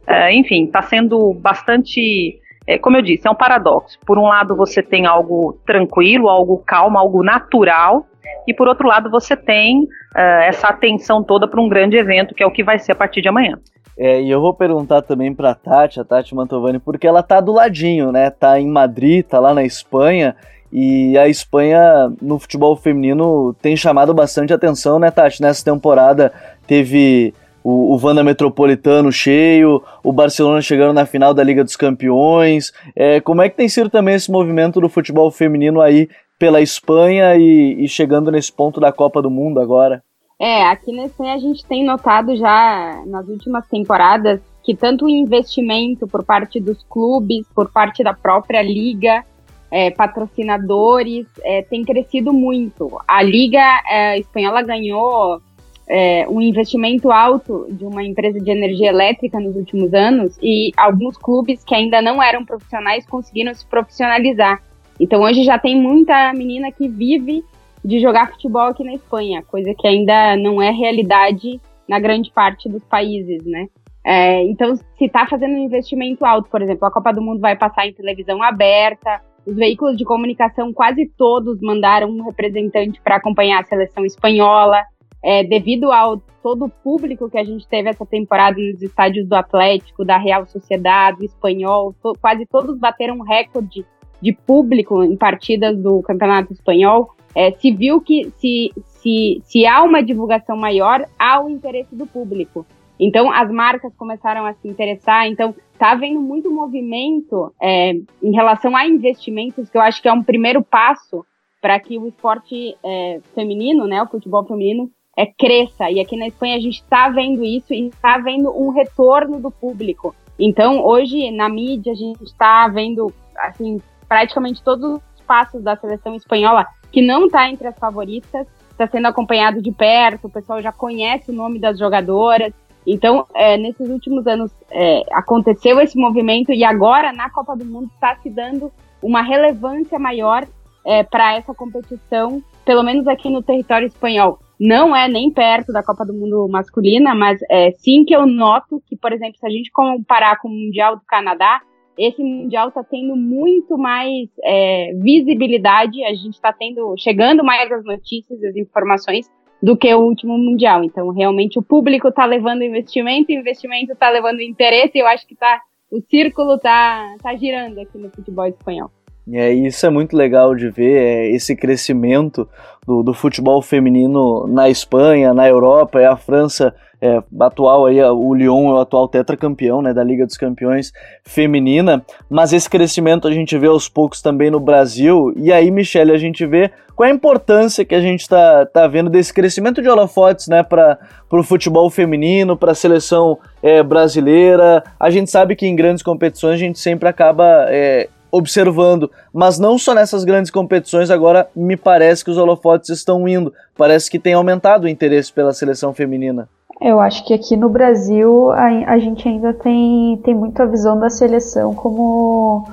É, 0.06 0.34
enfim, 0.34 0.66
está 0.66 0.82
sendo 0.82 1.34
bastante, 1.34 2.40
é, 2.68 2.78
como 2.78 2.98
eu 2.98 3.02
disse, 3.02 3.28
é 3.28 3.32
um 3.32 3.36
paradoxo. 3.36 3.98
Por 4.06 4.20
um 4.20 4.28
lado, 4.28 4.56
você 4.56 4.84
tem 4.84 5.06
algo 5.06 5.60
tranquilo, 5.66 6.30
algo 6.30 6.62
calmo, 6.66 6.98
algo 6.98 7.24
natural, 7.24 8.06
e 8.48 8.54
por 8.54 8.68
outro 8.68 8.88
lado, 8.88 9.10
você 9.10 9.36
tem 9.36 9.88
é, 10.16 10.48
essa 10.48 10.68
atenção 10.68 11.23
toda 11.23 11.47
para 11.47 11.61
um 11.61 11.69
grande 11.69 11.97
evento, 11.97 12.35
que 12.35 12.44
é 12.44 12.45
o 12.45 12.52
que 12.52 12.64
vai 12.64 12.80
ser 12.80 12.92
a 12.92 12.95
partir 12.95 13.21
de 13.21 13.28
amanhã. 13.28 13.57
É, 13.97 14.21
e 14.21 14.30
eu 14.30 14.42
vou 14.42 14.54
perguntar 14.54 15.02
também 15.02 15.33
pra 15.33 15.56
Tati, 15.56 16.00
a 16.00 16.04
Tati 16.04 16.35
Mantovani, 16.35 16.80
porque 16.80 17.07
ela 17.07 17.23
tá 17.23 17.40
do 17.40 17.54
ladinho, 17.54 18.11
né? 18.11 18.30
Tá 18.30 18.59
em 18.59 18.68
Madrid, 18.68 19.26
tá 19.26 19.40
lá 19.40 19.54
na 19.54 19.64
Espanha. 19.64 20.35
E 20.71 21.18
a 21.18 21.30
Espanha 21.30 22.11
no 22.21 22.38
futebol 22.38 22.76
feminino 22.76 23.56
tem 23.61 23.78
chamado 23.78 24.14
bastante 24.14 24.54
atenção, 24.54 25.00
né, 25.00 25.09
Tati? 25.09 25.42
Nessa 25.42 25.64
temporada 25.64 26.33
teve 26.68 27.33
o, 27.64 27.95
o 27.95 28.00
Wanda 28.06 28.23
Metropolitano 28.23 29.11
cheio, 29.11 29.81
o 30.04 30.11
Barcelona 30.11 30.61
chegando 30.61 30.94
na 30.94 31.06
final 31.06 31.33
da 31.33 31.44
Liga 31.44 31.64
dos 31.64 31.76
Campeões. 31.76 32.73
É, 32.95 33.19
como 33.21 33.42
é 33.42 33.50
que 33.50 33.56
tem 33.56 33.69
sido 33.69 33.90
também 33.90 34.16
esse 34.16 34.30
movimento 34.30 34.80
do 34.81 34.90
futebol 34.90 35.31
feminino 35.31 35.81
aí 35.81 36.09
pela 36.37 36.61
Espanha 36.61 37.35
e, 37.35 37.83
e 37.83 37.87
chegando 37.87 38.31
nesse 38.31 38.51
ponto 38.51 38.80
da 38.80 38.92
Copa 38.92 39.21
do 39.21 39.30
Mundo 39.30 39.59
agora? 39.59 40.04
É, 40.39 40.63
aqui 40.63 40.92
na 40.92 41.06
Espanha 41.06 41.35
a 41.35 41.39
gente 41.39 41.65
tem 41.65 41.85
notado 41.85 42.35
já 42.35 43.04
nas 43.06 43.27
últimas 43.27 43.65
temporadas 43.68 44.42
que 44.63 44.75
tanto 44.75 45.06
o 45.06 45.09
investimento 45.09 46.07
por 46.07 46.23
parte 46.23 46.59
dos 46.59 46.83
clubes, 46.89 47.47
por 47.54 47.71
parte 47.71 48.04
da 48.04 48.13
própria 48.13 48.61
liga, 48.61 49.23
é, 49.71 49.92
patrocinadores, 49.92 51.27
é, 51.44 51.61
tem 51.61 51.83
crescido 51.83 52.33
muito. 52.33 52.99
A 53.07 53.21
liga 53.21 53.61
é, 53.87 54.18
espanhola 54.19 54.63
ganhou 54.63 55.39
é, 55.87 56.27
um 56.27 56.42
investimento 56.42 57.11
alto 57.11 57.68
de 57.69 57.85
uma 57.85 58.04
empresa 58.04 58.39
de 58.39 58.49
energia 58.49 58.89
elétrica 58.89 59.39
nos 59.39 59.56
últimos 59.56 59.94
anos 59.94 60.35
e 60.42 60.71
alguns 60.75 61.15
clubes 61.15 61.63
que 61.63 61.75
ainda 61.75 62.01
não 62.01 62.21
eram 62.21 62.44
profissionais 62.44 63.06
conseguiram 63.06 63.54
se 63.54 63.65
profissionalizar. 63.68 64.61
Então 64.99 65.21
hoje 65.21 65.44
já 65.44 65.59
tem 65.59 65.80
muita 65.80 66.33
menina 66.33 66.71
que 66.71 66.87
vive 66.87 67.44
de 67.83 67.99
jogar 67.99 68.31
futebol 68.31 68.68
aqui 68.68 68.83
na 68.83 68.94
Espanha, 68.94 69.44
coisa 69.44 69.73
que 69.78 69.87
ainda 69.87 70.35
não 70.37 70.61
é 70.61 70.71
realidade 70.71 71.59
na 71.87 71.99
grande 71.99 72.31
parte 72.31 72.68
dos 72.68 72.83
países, 72.83 73.45
né? 73.45 73.68
É, 74.04 74.44
então, 74.44 74.75
se 74.75 75.06
está 75.06 75.25
fazendo 75.28 75.54
um 75.54 75.66
investimento 75.66 76.23
alto, 76.25 76.49
por 76.49 76.61
exemplo, 76.61 76.87
a 76.87 76.92
Copa 76.92 77.11
do 77.11 77.21
Mundo 77.21 77.40
vai 77.40 77.56
passar 77.56 77.87
em 77.87 77.94
televisão 77.94 78.42
aberta, 78.42 79.19
os 79.45 79.56
veículos 79.56 79.97
de 79.97 80.06
comunicação 80.06 80.71
quase 80.71 81.11
todos 81.18 81.59
mandaram 81.61 82.09
um 82.09 82.23
representante 82.23 83.02
para 83.02 83.16
acompanhar 83.16 83.61
a 83.61 83.66
seleção 83.66 84.06
espanhola, 84.06 84.83
é, 85.23 85.44
devido 85.44 85.92
ao 85.92 86.18
todo 86.44 86.66
o 86.66 86.69
público 86.69 87.30
que 87.30 87.37
a 87.37 87.44
gente 87.44 87.68
teve 87.68 87.90
essa 87.90 88.06
temporada 88.06 88.57
nos 88.59 88.80
estádios 88.80 89.28
do 89.28 89.33
Atlético, 89.33 90.06
da 90.06 90.18
Real 90.18 90.45
Sociedade, 90.45 91.18
do 91.18 91.25
Espanhol, 91.25 91.95
to, 92.02 92.14
quase 92.21 92.45
todos 92.45 92.78
bateram 92.78 93.19
recorde 93.21 93.83
de 94.22 94.34
público 94.34 95.04
em 95.04 95.16
partidas 95.16 95.78
do 95.78 96.02
Campeonato 96.02 96.54
Espanhol 96.54 97.12
é, 97.36 97.52
se 97.52 97.72
viu 97.72 98.00
que 98.00 98.31
se, 98.38 98.72
se, 98.86 99.42
se 99.44 99.66
há 99.66 99.84
uma 99.84 100.02
divulgação 100.02 100.56
maior, 100.56 101.06
há 101.19 101.44
o 101.44 101.50
interesse 101.50 101.94
do 101.95 102.07
público. 102.07 102.66
Então, 102.98 103.30
as 103.30 103.52
marcas 103.52 103.94
começaram 103.95 104.45
a 104.45 104.54
se 104.54 104.68
interessar. 104.68 105.28
Então, 105.28 105.54
está 105.74 105.92
havendo 105.92 106.22
muito 106.22 106.50
movimento 106.50 107.54
é, 107.62 107.92
em 108.24 108.31
relação 108.31 108.76
a 108.76 108.88
investimentos, 108.88 109.69
que 109.69 109.78
eu 109.78 109.81
acho 109.81 110.02
que 110.02 110.07
é 110.07 110.14
um 110.14 110.24
primeiro 110.24 110.64
passo 110.64 111.26
para 111.62 111.80
que 111.80 111.98
o 111.98 112.07
esporte 112.07 112.76
é, 112.84 113.19
feminino, 113.34 113.86
né, 113.86 114.02
o 114.02 114.07
futebol 114.07 114.45
feminino, 114.45 114.90
é, 115.18 115.26
cresça. 115.26 115.90
E 115.92 116.00
aqui 116.00 116.16
na 116.16 116.28
Espanha 116.28 116.56
a 116.56 116.60
gente 116.60 116.76
está 116.76 117.10
vendo 117.10 117.44
isso 117.44 117.74
e 117.74 117.88
está 117.88 118.18
vendo 118.18 118.50
um 118.50 118.69
retorno 118.69 119.40
do 119.40 119.52
público. 119.52 120.16
Então, 120.40 120.86
hoje, 120.86 121.31
na 121.31 121.50
mídia, 121.50 121.94
a 121.94 121.95
gente 121.95 122.24
está 122.24 122.68
vendo, 122.68 123.12
assim, 123.38 123.81
praticamente 124.07 124.64
todos 124.64 124.94
os 124.95 125.21
passos 125.26 125.64
da 125.64 125.76
seleção 125.76 126.16
espanhola, 126.16 126.66
que 126.92 127.02
não 127.02 127.26
está 127.26 127.50
entre 127.50 127.68
as 127.68 127.78
favoritas, 127.78 128.47
está 128.71 128.88
sendo 128.88 129.07
acompanhado 129.07 129.62
de 129.62 129.71
perto, 129.71 130.28
o 130.28 130.30
pessoal 130.30 130.62
já 130.62 130.71
conhece 130.71 131.31
o 131.31 131.33
nome 131.33 131.59
das 131.59 131.80
jogadoras. 131.80 132.54
Então, 132.85 133.26
é, 133.33 133.57
nesses 133.57 133.90
últimos 133.90 134.28
anos 134.28 134.52
é, 134.69 135.02
aconteceu 135.12 135.80
esse 135.80 135.97
movimento 135.97 136.52
e 136.52 136.64
agora 136.64 137.12
na 137.12 137.30
Copa 137.30 137.56
do 137.56 137.66
Mundo 137.66 137.90
está 137.95 138.16
se 138.18 138.30
dando 138.30 138.71
uma 139.02 139.21
relevância 139.21 139.97
maior 139.97 140.45
é, 140.85 141.04
para 141.04 141.35
essa 141.35 141.54
competição, 141.54 142.44
pelo 142.64 142.83
menos 142.83 143.07
aqui 143.07 143.30
no 143.30 143.42
território 143.42 143.88
espanhol. 143.88 144.40
Não 144.59 144.95
é 144.95 145.07
nem 145.07 145.31
perto 145.31 145.74
da 145.74 145.83
Copa 145.83 146.06
do 146.06 146.14
Mundo 146.14 146.47
masculina, 146.47 147.14
mas 147.16 147.40
é, 147.50 147.71
sim 147.71 148.06
que 148.06 148.16
eu 148.16 148.26
noto 148.26 148.81
que, 148.88 148.95
por 148.95 149.12
exemplo, 149.12 149.38
se 149.38 149.45
a 149.45 149.50
gente 149.50 149.71
comparar 149.71 150.38
com 150.40 150.47
o 150.47 150.52
Mundial 150.52 150.95
do 150.95 151.02
Canadá, 151.06 151.62
esse 151.97 152.21
mundial 152.21 152.69
está 152.69 152.83
tendo 152.83 153.16
muito 153.16 153.78
mais 153.78 154.30
é, 154.44 154.92
visibilidade, 154.95 156.04
a 156.04 156.14
gente 156.14 156.33
está 156.33 156.52
tendo 156.52 156.95
chegando 156.97 157.44
mais 157.44 157.71
as 157.71 157.83
notícias, 157.83 158.44
as 158.44 158.56
informações 158.56 159.30
do 159.61 159.75
que 159.75 159.94
o 159.94 159.99
último 159.99 160.37
mundial. 160.37 160.83
Então, 160.83 161.09
realmente, 161.09 161.57
o 161.57 161.64
público 161.64 162.09
está 162.09 162.25
levando 162.25 162.64
investimento, 162.64 163.31
o 163.31 163.35
investimento 163.35 163.94
está 163.94 164.09
levando 164.09 164.42
interesse, 164.42 164.97
e 164.97 165.02
eu 165.02 165.07
acho 165.07 165.25
que 165.25 165.35
tá, 165.35 165.61
o 165.90 166.02
círculo 166.02 166.56
está 166.56 167.16
tá 167.21 167.35
girando 167.35 167.80
aqui 167.80 167.97
no 167.97 168.09
futebol 168.11 168.45
espanhol. 168.45 168.92
É, 169.32 169.52
isso 169.52 169.86
é 169.86 169.90
muito 169.90 170.16
legal 170.16 170.54
de 170.54 170.70
ver, 170.70 171.02
é, 171.02 171.32
esse 171.32 171.56
crescimento 171.56 172.48
do, 172.86 173.02
do, 173.02 173.14
futebol 173.14 173.60
feminino 173.60 174.46
na 174.48 174.70
Espanha, 174.70 175.34
na 175.34 175.48
Europa, 175.48 176.00
é 176.00 176.06
a 176.06 176.16
França 176.16 176.76
é, 177.02 177.24
atual 177.40 177.88
aí, 177.88 178.02
o 178.04 178.34
Lyon 178.36 178.70
é 178.70 178.74
o 178.74 178.80
atual 178.80 179.08
tetracampeão 179.08 179.82
né, 179.82 179.94
da 179.96 180.04
Liga 180.04 180.28
dos 180.28 180.38
Campeões 180.38 180.94
feminina, 181.24 182.06
mas 182.30 182.54
esse 182.54 182.70
crescimento 182.70 183.28
a 183.28 183.32
gente 183.32 183.58
vê 183.58 183.66
aos 183.66 183.90
poucos 183.90 184.22
também 184.22 184.52
no 184.52 184.60
Brasil, 184.60 185.34
e 185.36 185.52
aí, 185.52 185.72
Michele, 185.72 186.12
a 186.12 186.18
gente 186.18 186.46
vê 186.46 186.72
qual 186.96 187.10
é 187.10 187.12
a 187.12 187.16
importância 187.16 187.84
que 187.84 187.94
a 187.94 188.00
gente 188.00 188.22
está 188.22 188.66
tá 188.68 188.88
vendo 188.88 189.10
desse 189.10 189.34
crescimento 189.34 189.82
de 189.82 189.90
holofotes 189.90 190.48
né, 190.48 190.62
para 190.62 191.00
o 191.32 191.44
futebol 191.44 191.90
feminino, 191.90 192.56
para 192.56 192.72
a 192.72 192.76
seleção 192.76 193.38
é, 193.62 193.84
brasileira. 193.84 194.82
A 194.98 195.10
gente 195.10 195.30
sabe 195.30 195.56
que 195.56 195.68
em 195.68 195.76
grandes 195.76 196.02
competições 196.02 196.54
a 196.54 196.58
gente 196.58 196.80
sempre 196.80 197.10
acaba 197.10 197.66
é, 197.68 198.08
observando, 198.35 199.09
mas 199.33 199.57
não 199.57 199.77
só 199.77 199.94
nessas 199.94 200.23
grandes 200.23 200.51
competições, 200.51 201.09
agora 201.09 201.47
me 201.56 201.77
parece 201.77 202.23
que 202.23 202.31
os 202.31 202.37
holofotes 202.37 202.89
estão 202.89 203.27
indo, 203.27 203.54
parece 203.77 204.11
que 204.11 204.19
tem 204.19 204.33
aumentado 204.33 204.83
o 204.83 204.89
interesse 204.89 205.31
pela 205.31 205.54
seleção 205.54 205.94
feminina. 205.94 206.49
Eu 206.81 206.99
acho 206.99 207.25
que 207.25 207.33
aqui 207.33 207.56
no 207.56 207.69
Brasil 207.69 208.51
a, 208.51 208.65
a 208.94 208.99
gente 208.99 209.27
ainda 209.27 209.54
tem, 209.54 210.19
tem 210.23 210.35
muito 210.35 210.61
a 210.61 210.65
visão 210.65 210.99
da 210.99 211.09
seleção 211.09 211.73
como 211.73 212.68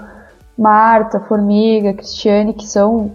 Marta, 0.59 1.21
Formiga, 1.21 1.95
Cristiane, 1.95 2.52
que 2.52 2.66
são 2.66 3.12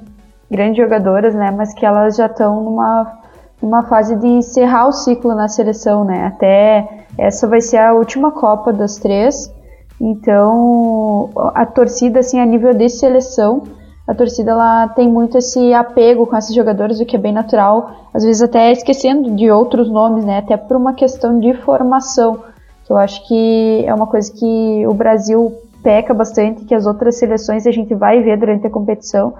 grandes 0.49 0.77
jogadoras, 0.77 1.35
né, 1.35 1.51
mas 1.51 1.73
que 1.73 1.85
elas 1.85 2.15
já 2.15 2.27
estão 2.27 2.63
numa, 2.63 3.19
numa 3.61 3.83
fase 3.83 4.15
de 4.15 4.27
encerrar 4.27 4.87
o 4.87 4.93
ciclo 4.93 5.35
na 5.35 5.49
seleção, 5.49 6.05
né, 6.05 6.25
até 6.25 7.05
essa 7.17 7.47
vai 7.47 7.59
ser 7.59 7.77
a 7.77 7.93
última 7.93 8.31
Copa 8.31 8.71
das 8.71 8.95
três, 8.95 9.51
então, 9.99 11.29
a 11.55 11.65
torcida, 11.65 12.19
assim, 12.19 12.39
a 12.39 12.45
nível 12.45 12.73
de 12.73 12.87
seleção, 12.87 13.63
a 14.07 14.13
torcida 14.13 14.51
ela 14.51 14.87
tem 14.89 15.09
muito 15.09 15.37
esse 15.37 15.73
apego 15.73 16.25
com 16.25 16.37
esses 16.37 16.55
jogadores, 16.55 16.99
o 16.99 17.05
que 17.05 17.15
é 17.15 17.19
bem 17.19 17.33
natural, 17.33 17.91
às 18.13 18.23
vezes 18.23 18.41
até 18.41 18.71
esquecendo 18.71 19.35
de 19.35 19.51
outros 19.51 19.89
nomes, 19.89 20.23
né? 20.23 20.37
Até 20.37 20.55
por 20.55 20.77
uma 20.77 20.93
questão 20.93 21.39
de 21.39 21.53
formação, 21.55 22.39
que 22.85 22.93
eu 22.93 22.97
acho 22.97 23.27
que 23.27 23.83
é 23.85 23.93
uma 23.93 24.07
coisa 24.07 24.31
que 24.31 24.85
o 24.87 24.93
Brasil 24.93 25.53
peca 25.83 26.13
bastante, 26.13 26.63
que 26.63 26.73
as 26.73 26.85
outras 26.85 27.17
seleções 27.17 27.67
a 27.67 27.71
gente 27.71 27.93
vai 27.93 28.21
ver 28.21 28.37
durante 28.37 28.65
a 28.65 28.69
competição, 28.69 29.33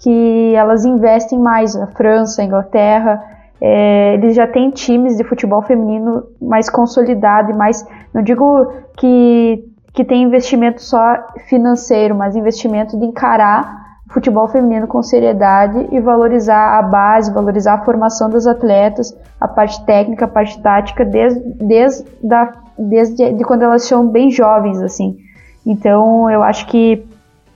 que 0.00 0.52
elas 0.54 0.84
investem 0.84 1.38
mais, 1.38 1.74
a 1.74 1.86
França, 1.86 2.42
a 2.42 2.44
Inglaterra, 2.44 3.22
é, 3.60 4.14
eles 4.14 4.34
já 4.34 4.46
têm 4.46 4.70
times 4.70 5.16
de 5.16 5.24
futebol 5.24 5.62
feminino 5.62 6.24
mais 6.42 6.68
consolidado 6.68 7.50
e 7.50 7.54
mais, 7.54 7.86
não 8.12 8.22
digo 8.22 8.70
que 8.98 9.64
que 9.94 10.04
tem 10.04 10.24
investimento 10.24 10.82
só 10.82 11.24
financeiro, 11.48 12.16
mas 12.16 12.34
investimento 12.34 12.98
de 12.98 13.06
encarar 13.06 14.00
o 14.10 14.12
futebol 14.12 14.48
feminino 14.48 14.88
com 14.88 15.00
seriedade 15.02 15.88
e 15.92 16.00
valorizar 16.00 16.78
a 16.78 16.82
base, 16.82 17.32
valorizar 17.32 17.74
a 17.74 17.84
formação 17.84 18.28
dos 18.28 18.44
atletas, 18.44 19.16
a 19.40 19.46
parte 19.46 19.84
técnica, 19.86 20.24
a 20.24 20.28
parte 20.28 20.60
tática, 20.60 21.04
desde, 21.04 21.40
desde, 21.64 22.04
da, 22.20 22.52
desde 22.76 23.32
de 23.32 23.44
quando 23.44 23.62
elas 23.62 23.84
são 23.84 24.08
bem 24.08 24.32
jovens, 24.32 24.82
assim. 24.82 25.16
Então, 25.64 26.28
eu 26.28 26.42
acho 26.42 26.66
que 26.66 27.06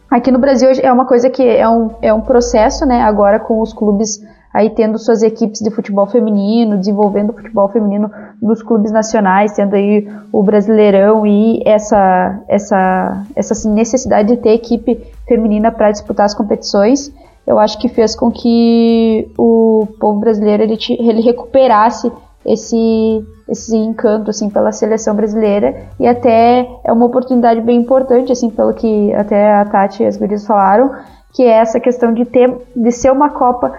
aqui 0.08 0.30
no 0.30 0.38
Brasil 0.38 0.70
é 0.80 0.92
uma 0.92 1.04
coisa 1.04 1.28
que 1.28 1.42
é 1.42 1.68
um, 1.68 1.90
é 2.00 2.14
um 2.14 2.20
processo, 2.20 2.86
né, 2.86 3.02
agora 3.02 3.40
com 3.40 3.60
os 3.60 3.72
clubes 3.72 4.20
aí 4.54 4.70
tendo 4.70 4.98
suas 4.98 5.22
equipes 5.22 5.60
de 5.60 5.70
futebol 5.70 6.06
feminino, 6.06 6.78
desenvolvendo 6.78 7.30
o 7.30 7.34
futebol 7.34 7.68
feminino 7.68 8.10
nos 8.40 8.62
clubes 8.62 8.92
nacionais, 8.92 9.52
tendo 9.52 9.74
aí 9.74 10.08
o 10.32 10.42
Brasileirão 10.42 11.26
e 11.26 11.62
essa, 11.66 12.40
essa, 12.48 13.24
essa 13.34 13.68
necessidade 13.68 14.28
de 14.28 14.36
ter 14.36 14.50
equipe 14.50 15.00
feminina 15.26 15.72
para 15.72 15.90
disputar 15.90 16.26
as 16.26 16.34
competições, 16.34 17.12
eu 17.46 17.58
acho 17.58 17.78
que 17.78 17.88
fez 17.88 18.14
com 18.14 18.30
que 18.30 19.30
o 19.36 19.88
povo 19.98 20.20
brasileiro 20.20 20.62
ele, 20.62 20.78
ele 20.98 21.20
recuperasse 21.22 22.12
esse 22.46 23.26
esse 23.48 23.74
encanto 23.74 24.28
assim 24.28 24.50
pela 24.50 24.70
seleção 24.72 25.14
brasileira 25.14 25.88
e 25.98 26.06
até 26.06 26.68
é 26.84 26.92
uma 26.92 27.06
oportunidade 27.06 27.62
bem 27.62 27.78
importante 27.78 28.30
assim 28.30 28.50
pelo 28.50 28.74
que 28.74 29.12
até 29.14 29.54
a 29.54 29.64
Tati 29.64 30.02
e 30.02 30.06
as 30.06 30.18
gurias 30.18 30.46
falaram 30.46 30.94
que 31.32 31.42
é 31.42 31.52
essa 31.52 31.80
questão 31.80 32.12
de 32.12 32.26
ter 32.26 32.54
de 32.76 32.92
ser 32.92 33.10
uma 33.10 33.30
Copa 33.30 33.72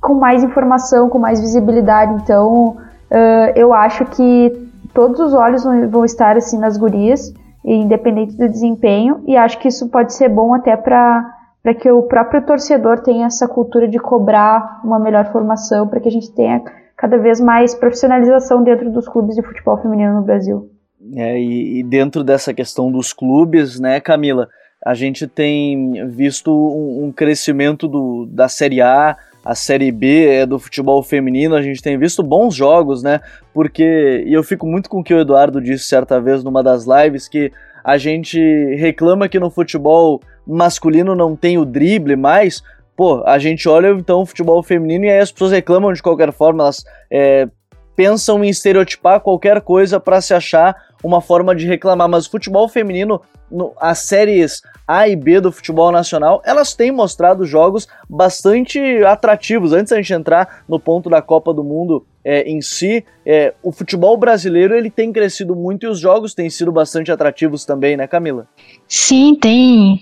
com 0.00 0.14
mais 0.14 0.42
informação, 0.42 1.08
com 1.08 1.18
mais 1.18 1.40
visibilidade. 1.40 2.14
Então, 2.22 2.76
uh, 3.10 3.52
eu 3.56 3.72
acho 3.72 4.04
que 4.06 4.68
todos 4.94 5.20
os 5.20 5.34
olhos 5.34 5.64
vão 5.90 6.04
estar 6.04 6.36
assim 6.36 6.58
nas 6.58 6.76
gurias, 6.76 7.32
independente 7.64 8.36
do 8.36 8.48
desempenho, 8.48 9.22
e 9.26 9.36
acho 9.36 9.58
que 9.58 9.68
isso 9.68 9.88
pode 9.88 10.14
ser 10.14 10.28
bom 10.28 10.54
até 10.54 10.76
para 10.76 11.36
para 11.62 11.74
que 11.74 11.90
o 11.90 12.02
próprio 12.04 12.46
torcedor 12.46 13.00
tenha 13.00 13.26
essa 13.26 13.46
cultura 13.46 13.88
de 13.88 13.98
cobrar 13.98 14.80
uma 14.82 14.98
melhor 14.98 15.30
formação, 15.30 15.86
para 15.86 16.00
que 16.00 16.08
a 16.08 16.10
gente 16.10 16.32
tenha 16.32 16.62
cada 16.96 17.18
vez 17.18 17.40
mais 17.40 17.74
profissionalização 17.74 18.62
dentro 18.62 18.90
dos 18.90 19.08
clubes 19.08 19.34
de 19.34 19.42
futebol 19.42 19.76
feminino 19.76 20.14
no 20.14 20.22
Brasil. 20.22 20.70
É, 21.14 21.38
e, 21.38 21.80
e 21.80 21.82
dentro 21.82 22.24
dessa 22.24 22.54
questão 22.54 22.90
dos 22.90 23.12
clubes, 23.12 23.78
né, 23.78 24.00
Camila, 24.00 24.48
a 24.84 24.94
gente 24.94 25.26
tem 25.26 26.08
visto 26.08 26.50
um, 26.50 27.06
um 27.06 27.12
crescimento 27.12 27.86
do, 27.86 28.26
da 28.26 28.48
Série 28.48 28.80
A, 28.80 29.16
a 29.48 29.54
Série 29.54 29.90
B 29.90 30.26
é 30.26 30.44
do 30.44 30.58
futebol 30.58 31.02
feminino, 31.02 31.54
a 31.54 31.62
gente 31.62 31.80
tem 31.80 31.96
visto 31.96 32.22
bons 32.22 32.54
jogos, 32.54 33.02
né? 33.02 33.18
Porque, 33.54 34.22
e 34.26 34.34
eu 34.34 34.42
fico 34.42 34.66
muito 34.66 34.90
com 34.90 35.00
o 35.00 35.02
que 35.02 35.14
o 35.14 35.18
Eduardo 35.18 35.58
disse 35.58 35.84
certa 35.84 36.20
vez 36.20 36.44
numa 36.44 36.62
das 36.62 36.84
lives, 36.84 37.26
que 37.26 37.50
a 37.82 37.96
gente 37.96 38.38
reclama 38.74 39.26
que 39.26 39.40
no 39.40 39.48
futebol 39.48 40.20
masculino 40.46 41.14
não 41.14 41.34
tem 41.34 41.56
o 41.56 41.64
drible 41.64 42.14
mais. 42.14 42.62
Pô, 42.94 43.22
a 43.24 43.38
gente 43.38 43.66
olha 43.66 43.88
então 43.88 44.20
o 44.20 44.26
futebol 44.26 44.62
feminino 44.62 45.06
e 45.06 45.10
aí 45.10 45.18
as 45.18 45.32
pessoas 45.32 45.52
reclamam 45.52 45.94
de 45.94 46.02
qualquer 46.02 46.30
forma, 46.30 46.64
elas 46.64 46.84
é, 47.10 47.48
pensam 47.96 48.44
em 48.44 48.50
estereotipar 48.50 49.22
qualquer 49.22 49.62
coisa 49.62 49.98
para 49.98 50.20
se 50.20 50.34
achar 50.34 50.76
uma 51.02 51.20
forma 51.20 51.54
de 51.54 51.66
reclamar, 51.66 52.08
mas 52.08 52.26
o 52.26 52.30
futebol 52.30 52.68
feminino, 52.68 53.20
no, 53.50 53.72
as 53.80 54.00
séries 54.00 54.62
A 54.86 55.08
e 55.08 55.14
B 55.14 55.40
do 55.40 55.52
futebol 55.52 55.92
nacional, 55.92 56.42
elas 56.44 56.74
têm 56.74 56.90
mostrado 56.90 57.44
jogos 57.46 57.86
bastante 58.08 58.78
atrativos. 59.04 59.72
Antes 59.72 59.90
da 59.90 59.96
gente 59.96 60.12
entrar 60.12 60.64
no 60.68 60.78
ponto 60.80 61.08
da 61.08 61.22
Copa 61.22 61.52
do 61.54 61.62
Mundo 61.62 62.04
é, 62.24 62.42
em 62.42 62.60
si, 62.60 63.04
é, 63.24 63.54
o 63.62 63.72
futebol 63.72 64.16
brasileiro 64.16 64.74
ele 64.74 64.90
tem 64.90 65.12
crescido 65.12 65.54
muito 65.54 65.86
e 65.86 65.88
os 65.88 65.98
jogos 65.98 66.34
têm 66.34 66.50
sido 66.50 66.72
bastante 66.72 67.10
atrativos 67.10 67.64
também, 67.64 67.96
né, 67.96 68.06
Camila? 68.06 68.46
Sim, 68.86 69.34
tem, 69.34 70.00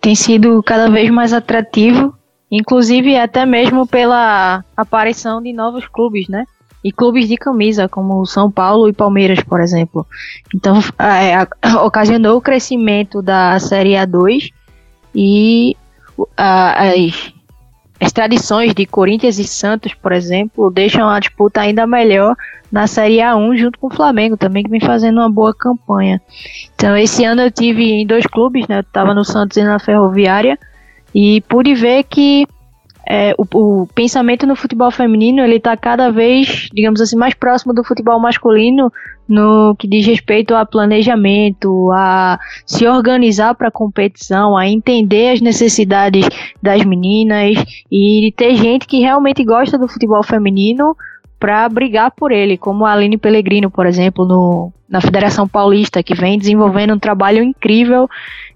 tem 0.00 0.14
sido 0.14 0.62
cada 0.62 0.90
vez 0.90 1.10
mais 1.10 1.32
atrativo, 1.32 2.14
inclusive 2.50 3.16
até 3.16 3.44
mesmo 3.46 3.86
pela 3.86 4.62
aparição 4.76 5.42
de 5.42 5.52
novos 5.52 5.88
clubes, 5.88 6.28
né? 6.28 6.44
E 6.84 6.92
clubes 6.92 7.26
de 7.26 7.36
camisa, 7.36 7.88
como 7.88 8.26
São 8.26 8.50
Paulo 8.50 8.88
e 8.88 8.92
Palmeiras, 8.92 9.42
por 9.42 9.60
exemplo. 9.60 10.06
Então, 10.54 10.78
é, 10.98 11.76
ocasionou 11.82 12.36
o 12.36 12.42
crescimento 12.42 13.22
da 13.22 13.58
Série 13.58 13.92
A2 13.92 14.52
e 15.14 15.74
a, 16.36 16.90
as 16.90 17.32
as 18.00 18.12
tradições 18.12 18.74
de 18.74 18.84
Corinthians 18.84 19.38
e 19.38 19.44
Santos, 19.44 19.94
por 19.94 20.12
exemplo, 20.12 20.70
deixam 20.70 21.08
a 21.08 21.18
disputa 21.18 21.60
ainda 21.60 21.86
melhor 21.86 22.36
na 22.70 22.86
Série 22.86 23.18
A1 23.18 23.56
junto 23.56 23.78
com 23.78 23.86
o 23.86 23.94
Flamengo 23.94 24.36
também, 24.36 24.62
que 24.62 24.70
vem 24.70 24.80
fazendo 24.80 25.20
uma 25.20 25.30
boa 25.30 25.54
campanha. 25.54 26.20
Então, 26.74 26.96
esse 26.96 27.24
ano 27.24 27.42
eu 27.42 27.50
tive 27.50 27.82
em 27.82 28.06
dois 28.06 28.26
clubes, 28.26 28.66
né? 28.68 28.78
Eu 28.78 28.80
estava 28.80 29.14
no 29.14 29.24
Santos 29.24 29.56
e 29.56 29.62
na 29.62 29.78
Ferroviária, 29.78 30.58
e 31.14 31.40
pude 31.42 31.74
ver 31.74 32.02
que 32.04 32.46
é, 33.08 33.34
o, 33.36 33.82
o, 33.82 33.86
pensamento 33.88 34.46
no 34.46 34.56
futebol 34.56 34.90
feminino 34.90 35.42
ele 35.42 35.56
está 35.56 35.76
cada 35.76 36.10
vez, 36.10 36.68
digamos 36.72 37.00
assim, 37.00 37.16
mais 37.16 37.34
próximo 37.34 37.74
do 37.74 37.84
futebol 37.84 38.18
masculino 38.18 38.90
no 39.28 39.74
que 39.78 39.86
diz 39.86 40.06
respeito 40.06 40.54
a 40.54 40.64
planejamento, 40.64 41.90
a 41.92 42.38
se 42.66 42.86
organizar 42.86 43.54
para 43.54 43.70
competição, 43.70 44.56
a 44.56 44.68
entender 44.68 45.32
as 45.32 45.40
necessidades 45.40 46.26
das 46.62 46.84
meninas 46.84 47.62
e 47.90 48.32
ter 48.36 48.54
gente 48.56 48.86
que 48.86 49.00
realmente 49.00 49.44
gosta 49.44 49.76
do 49.78 49.88
futebol 49.88 50.22
feminino 50.22 50.96
para 51.38 51.68
brigar 51.68 52.10
por 52.10 52.32
ele, 52.32 52.56
como 52.56 52.86
a 52.86 52.92
Aline 52.92 53.18
Pellegrino, 53.18 53.70
por 53.70 53.84
exemplo, 53.84 54.24
no, 54.24 54.72
na 54.88 55.00
Federação 55.00 55.46
Paulista, 55.46 56.02
que 56.02 56.14
vem 56.14 56.38
desenvolvendo 56.38 56.94
um 56.94 56.98
trabalho 56.98 57.42
incrível 57.42 58.08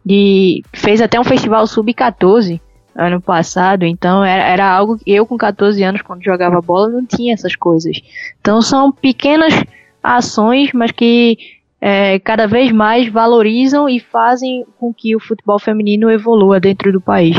de 0.04 0.62
fez 0.72 1.02
até 1.02 1.20
um 1.20 1.24
festival 1.24 1.66
sub-14 1.66 2.58
ano 2.98 3.20
passado, 3.20 3.84
então 3.84 4.24
era, 4.24 4.42
era 4.42 4.68
algo 4.68 4.98
que 4.98 5.08
eu 5.10 5.24
com 5.24 5.38
14 5.38 5.80
anos, 5.84 6.02
quando 6.02 6.24
jogava 6.24 6.60
bola, 6.60 6.88
não 6.88 7.06
tinha 7.06 7.32
essas 7.32 7.54
coisas. 7.54 8.00
Então 8.40 8.60
são 8.60 8.90
pequenas 8.90 9.54
ações, 10.02 10.72
mas 10.72 10.90
que 10.90 11.38
é, 11.80 12.18
cada 12.18 12.48
vez 12.48 12.72
mais 12.72 13.08
valorizam 13.08 13.88
e 13.88 14.00
fazem 14.00 14.66
com 14.80 14.92
que 14.92 15.14
o 15.14 15.20
futebol 15.20 15.60
feminino 15.60 16.10
evolua 16.10 16.58
dentro 16.58 16.92
do 16.92 17.00
país. 17.00 17.36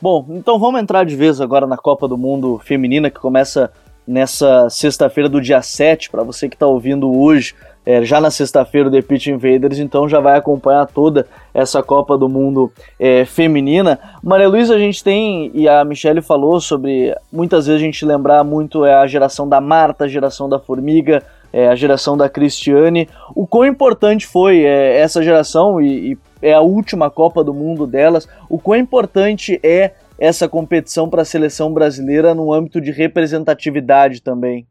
Bom, 0.00 0.24
então 0.30 0.58
vamos 0.60 0.80
entrar 0.80 1.04
de 1.04 1.16
vez 1.16 1.40
agora 1.40 1.66
na 1.66 1.76
Copa 1.76 2.06
do 2.06 2.16
Mundo 2.16 2.60
Feminina, 2.62 3.10
que 3.10 3.18
começa 3.18 3.70
nessa 4.06 4.70
sexta-feira 4.70 5.28
do 5.28 5.40
dia 5.40 5.60
7, 5.60 6.08
para 6.08 6.22
você 6.22 6.48
que 6.48 6.54
está 6.54 6.66
ouvindo 6.66 7.12
hoje 7.12 7.54
é, 7.84 8.04
já 8.04 8.20
na 8.20 8.30
sexta-feira 8.30 8.88
o 8.88 8.92
The 8.92 9.02
Pitch 9.02 9.28
Invaders, 9.28 9.78
então 9.78 10.08
já 10.08 10.20
vai 10.20 10.36
acompanhar 10.36 10.86
toda 10.86 11.26
essa 11.54 11.82
Copa 11.82 12.16
do 12.16 12.28
Mundo 12.28 12.70
é, 12.98 13.24
feminina. 13.24 13.98
Maria 14.22 14.48
Luísa, 14.48 14.74
a 14.74 14.78
gente 14.78 15.02
tem, 15.02 15.50
e 15.54 15.68
a 15.68 15.84
Michelle 15.84 16.20
falou 16.20 16.60
sobre, 16.60 17.14
muitas 17.32 17.66
vezes 17.66 17.80
a 17.80 17.84
gente 17.84 18.04
lembrar 18.04 18.44
muito 18.44 18.84
é 18.84 18.94
a 18.94 19.06
geração 19.06 19.48
da 19.48 19.60
Marta, 19.60 20.04
a 20.04 20.08
geração 20.08 20.48
da 20.48 20.58
Formiga, 20.58 21.22
é, 21.52 21.68
a 21.68 21.74
geração 21.74 22.16
da 22.16 22.28
Cristiane. 22.28 23.08
O 23.34 23.46
quão 23.46 23.66
importante 23.66 24.26
foi 24.26 24.64
é, 24.64 24.98
essa 24.98 25.22
geração, 25.22 25.80
e, 25.80 26.12
e 26.12 26.18
é 26.42 26.52
a 26.52 26.60
última 26.60 27.10
Copa 27.10 27.42
do 27.42 27.54
Mundo 27.54 27.86
delas, 27.86 28.28
o 28.48 28.58
quão 28.58 28.78
importante 28.78 29.58
é 29.62 29.92
essa 30.18 30.46
competição 30.46 31.08
para 31.08 31.22
a 31.22 31.24
seleção 31.24 31.72
brasileira 31.72 32.34
no 32.34 32.52
âmbito 32.52 32.78
de 32.80 32.90
representatividade 32.90 34.20
também? 34.20 34.66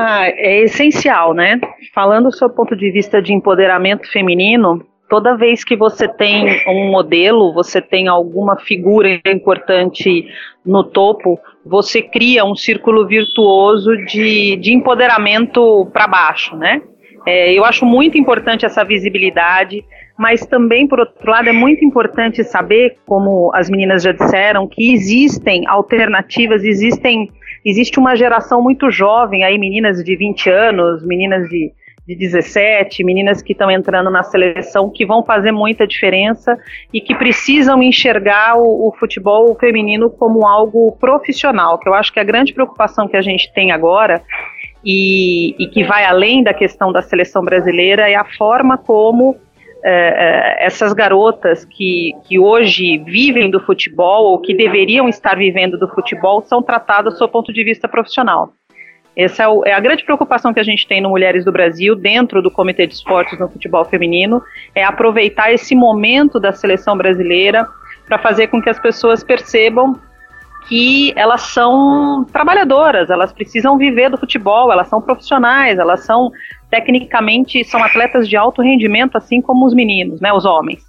Ah, 0.00 0.28
é 0.28 0.60
essencial, 0.60 1.34
né? 1.34 1.58
Falando 1.92 2.26
do 2.26 2.32
seu 2.32 2.48
ponto 2.48 2.76
de 2.76 2.88
vista 2.92 3.20
de 3.20 3.32
empoderamento 3.32 4.08
feminino, 4.12 4.86
toda 5.10 5.36
vez 5.36 5.64
que 5.64 5.74
você 5.74 6.06
tem 6.06 6.62
um 6.68 6.88
modelo, 6.88 7.52
você 7.52 7.82
tem 7.82 8.06
alguma 8.06 8.56
figura 8.60 9.20
importante 9.26 10.24
no 10.64 10.84
topo, 10.84 11.36
você 11.66 12.00
cria 12.00 12.44
um 12.44 12.54
círculo 12.54 13.08
virtuoso 13.08 13.96
de, 14.04 14.54
de 14.58 14.72
empoderamento 14.72 15.90
para 15.92 16.06
baixo, 16.06 16.54
né? 16.56 16.80
É, 17.26 17.52
eu 17.52 17.64
acho 17.64 17.84
muito 17.84 18.16
importante 18.16 18.64
essa 18.64 18.84
visibilidade, 18.84 19.84
mas 20.16 20.46
também, 20.46 20.86
por 20.86 21.00
outro 21.00 21.28
lado, 21.28 21.48
é 21.48 21.52
muito 21.52 21.84
importante 21.84 22.44
saber, 22.44 22.98
como 23.04 23.50
as 23.52 23.68
meninas 23.68 24.04
já 24.04 24.12
disseram, 24.12 24.68
que 24.68 24.92
existem 24.92 25.66
alternativas, 25.66 26.62
existem 26.62 27.32
existe 27.68 27.98
uma 27.98 28.16
geração 28.16 28.62
muito 28.62 28.90
jovem 28.90 29.44
aí, 29.44 29.58
meninas 29.58 30.02
de 30.02 30.16
20 30.16 30.48
anos, 30.50 31.04
meninas 31.04 31.48
de, 31.48 31.72
de 32.06 32.14
17, 32.14 33.04
meninas 33.04 33.42
que 33.42 33.52
estão 33.52 33.70
entrando 33.70 34.10
na 34.10 34.22
seleção, 34.22 34.88
que 34.88 35.04
vão 35.04 35.22
fazer 35.22 35.52
muita 35.52 35.86
diferença 35.86 36.58
e 36.92 37.00
que 37.00 37.14
precisam 37.14 37.82
enxergar 37.82 38.56
o, 38.56 38.88
o, 38.88 38.92
futebol 38.98 39.54
feminino 39.54 40.08
como 40.08 40.46
algo 40.46 40.92
profissional, 40.92 41.78
que 41.78 41.88
eu 41.88 41.94
acho 41.94 42.12
que 42.12 42.18
a 42.18 42.24
grande 42.24 42.54
preocupação 42.54 43.06
que 43.06 43.16
a 43.16 43.22
gente 43.22 43.52
tem 43.52 43.70
agora 43.70 44.22
e, 44.82 45.54
e 45.58 45.66
que 45.66 45.84
vai 45.84 46.04
além 46.04 46.42
da 46.42 46.54
questão 46.54 46.90
da 46.90 47.02
seleção 47.02 47.44
brasileira 47.44 48.08
é 48.08 48.14
a 48.14 48.24
forma 48.24 48.78
como 48.78 49.36
é, 49.84 49.90
é, 49.90 50.66
essas 50.66 50.92
garotas 50.92 51.64
que, 51.64 52.12
que 52.24 52.38
hoje 52.38 52.98
vivem 52.98 53.50
do 53.50 53.60
futebol 53.60 54.32
ou 54.32 54.40
que 54.40 54.54
deveriam 54.54 55.08
estar 55.08 55.36
vivendo 55.36 55.78
do 55.78 55.88
futebol 55.88 56.42
são 56.42 56.62
tratadas 56.62 57.14
do 57.14 57.18
seu 57.18 57.28
ponto 57.28 57.52
de 57.52 57.62
vista 57.62 57.86
profissional. 57.88 58.52
Essa 59.16 59.44
é, 59.44 59.48
o, 59.48 59.64
é, 59.64 59.72
a 59.72 59.80
grande 59.80 60.04
preocupação 60.04 60.52
que 60.52 60.60
a 60.60 60.64
gente 60.64 60.86
tem 60.86 61.00
no 61.00 61.10
Mulheres 61.10 61.44
do 61.44 61.52
Brasil, 61.52 61.94
dentro 61.94 62.40
do 62.40 62.50
Comitê 62.50 62.86
de 62.86 62.94
Esportes 62.94 63.38
no 63.38 63.48
Futebol 63.48 63.84
Feminino, 63.84 64.42
é 64.74 64.84
aproveitar 64.84 65.52
esse 65.52 65.74
momento 65.74 66.38
da 66.38 66.52
seleção 66.52 66.96
brasileira 66.96 67.66
para 68.06 68.18
fazer 68.18 68.46
com 68.46 68.62
que 68.62 68.70
as 68.70 68.78
pessoas 68.78 69.22
percebam 69.22 70.00
que 70.68 71.14
elas 71.16 71.40
são 71.42 72.26
trabalhadoras, 72.30 73.08
elas 73.08 73.32
precisam 73.32 73.78
viver 73.78 74.10
do 74.10 74.18
futebol, 74.18 74.70
elas 74.70 74.88
são 74.88 75.00
profissionais, 75.00 75.78
elas 75.78 76.04
são 76.04 76.30
tecnicamente 76.70 77.64
são 77.64 77.82
atletas 77.82 78.28
de 78.28 78.36
alto 78.36 78.60
rendimento, 78.60 79.16
assim 79.16 79.40
como 79.40 79.64
os 79.64 79.74
meninos, 79.74 80.20
né, 80.20 80.30
os 80.32 80.44
homens. 80.44 80.82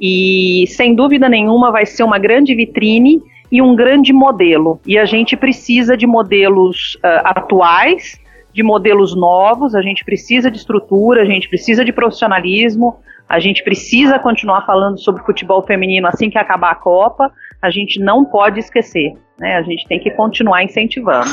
E 0.00 0.64
sem 0.68 0.94
dúvida 0.94 1.28
nenhuma 1.28 1.72
vai 1.72 1.84
ser 1.84 2.04
uma 2.04 2.18
grande 2.18 2.54
vitrine 2.54 3.20
e 3.50 3.60
um 3.60 3.74
grande 3.74 4.12
modelo. 4.12 4.80
E 4.86 4.96
a 4.96 5.04
gente 5.04 5.36
precisa 5.36 5.96
de 5.96 6.06
modelos 6.06 6.96
uh, 6.96 7.22
atuais, 7.24 8.20
de 8.52 8.62
modelos 8.62 9.16
novos, 9.16 9.74
a 9.74 9.82
gente 9.82 10.04
precisa 10.04 10.50
de 10.50 10.58
estrutura, 10.58 11.22
a 11.22 11.24
gente 11.24 11.48
precisa 11.48 11.84
de 11.84 11.92
profissionalismo, 11.92 13.00
a 13.28 13.40
gente 13.40 13.64
precisa 13.64 14.18
continuar 14.18 14.64
falando 14.64 14.98
sobre 14.98 15.24
futebol 15.24 15.62
feminino 15.66 16.06
assim 16.06 16.30
que 16.30 16.38
acabar 16.38 16.70
a 16.70 16.76
Copa, 16.76 17.32
a 17.60 17.70
gente 17.70 18.00
não 18.00 18.24
pode 18.24 18.58
esquecer, 18.60 19.14
né? 19.38 19.56
A 19.56 19.62
gente 19.62 19.86
tem 19.86 19.98
que 19.98 20.10
continuar 20.10 20.64
incentivando. 20.64 21.30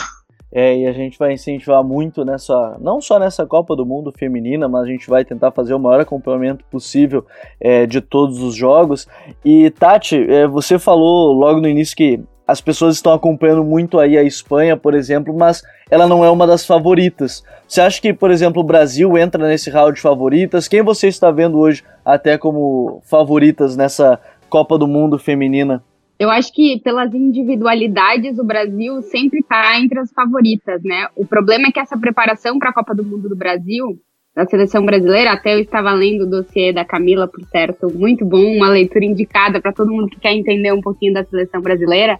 É, 0.58 0.78
e 0.78 0.88
a 0.88 0.94
gente 0.94 1.20
vai 1.20 1.34
incentivar 1.34 1.84
muito 1.84 2.24
nessa, 2.24 2.78
não 2.80 3.02
só 3.02 3.20
nessa 3.20 3.46
Copa 3.46 3.76
do 3.76 3.86
Mundo 3.86 4.14
feminina, 4.18 4.70
mas 4.70 4.84
a 4.84 4.88
gente 4.88 5.10
vai 5.10 5.26
tentar 5.26 5.52
fazer 5.52 5.74
o 5.74 5.80
maior 5.80 6.00
acompanhamento 6.00 6.64
possível 6.72 7.26
é, 7.60 7.86
de 7.86 8.00
todos 8.00 8.42
os 8.42 8.56
jogos. 8.56 9.06
E 9.44 9.70
Tati, 9.72 10.16
é, 10.16 10.48
você 10.48 10.80
falou 10.80 11.34
logo 11.34 11.60
no 11.60 11.68
início 11.68 11.94
que 11.94 12.22
as 12.48 12.62
pessoas 12.62 12.96
estão 12.96 13.12
acompanhando 13.12 13.66
muito 13.66 14.00
aí 14.00 14.18
a 14.18 14.24
Espanha, 14.24 14.78
por 14.78 14.94
exemplo, 14.94 15.36
mas 15.36 15.62
ela 15.90 16.08
não 16.08 16.24
é 16.24 16.30
uma 16.30 16.48
das 16.48 16.66
favoritas. 16.66 17.44
Você 17.68 17.82
acha 17.82 18.02
que, 18.02 18.14
por 18.14 18.32
exemplo, 18.32 18.62
o 18.62 18.66
Brasil 18.66 19.18
entra 19.18 19.46
nesse 19.46 19.70
hall 19.70 19.92
de 19.92 20.00
favoritas? 20.00 20.70
Quem 20.70 20.82
você 20.82 21.08
está 21.08 21.32
vendo 21.32 21.60
hoje 21.60 21.84
até 22.06 22.38
como 22.38 23.02
favoritas 23.04 23.76
nessa 23.76 24.20
Copa 24.48 24.78
do 24.78 24.88
Mundo 24.88 25.18
feminina? 25.20 25.84
Eu 26.18 26.30
acho 26.30 26.54
que 26.54 26.80
pelas 26.80 27.14
individualidades 27.14 28.40
o 28.40 28.44
Brasil 28.44 29.02
sempre 29.02 29.40
está 29.40 29.80
entre 29.80 30.00
as 30.00 30.12
favoritas, 30.12 30.82
né? 30.84 31.08
O 31.16 31.26
problema 31.26 31.68
é 31.68 31.72
que 31.72 31.80
essa 31.80 31.98
preparação 31.98 32.58
para 32.58 32.70
a 32.70 32.74
Copa 32.74 32.96
do 32.96 33.04
Mundo 33.04 33.28
do 33.28 33.36
Brasil, 33.36 34.00
da 34.34 34.46
seleção 34.46 34.86
brasileira, 34.86 35.34
até 35.34 35.54
eu 35.54 35.60
estava 35.60 35.92
lendo 35.92 36.24
o 36.24 36.30
dossiê 36.30 36.72
da 36.72 36.86
Camila, 36.86 37.28
por 37.28 37.44
certo, 37.46 37.92
muito 37.94 38.26
bom, 38.26 38.56
uma 38.56 38.70
leitura 38.70 39.04
indicada 39.04 39.60
para 39.60 39.74
todo 39.74 39.92
mundo 39.92 40.10
que 40.10 40.20
quer 40.20 40.34
entender 40.34 40.72
um 40.72 40.82
pouquinho 40.82 41.14
da 41.14 41.24
seleção 41.26 41.62
brasileira. 41.62 42.18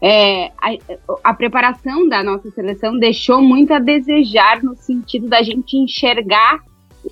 É, 0.00 0.46
a, 0.60 0.76
a 1.22 1.34
preparação 1.34 2.08
da 2.08 2.22
nossa 2.22 2.50
seleção 2.50 2.98
deixou 2.98 3.42
muito 3.42 3.72
a 3.72 3.78
desejar 3.78 4.62
no 4.62 4.74
sentido 4.74 5.28
da 5.28 5.42
gente 5.42 5.76
enxergar 5.76 6.60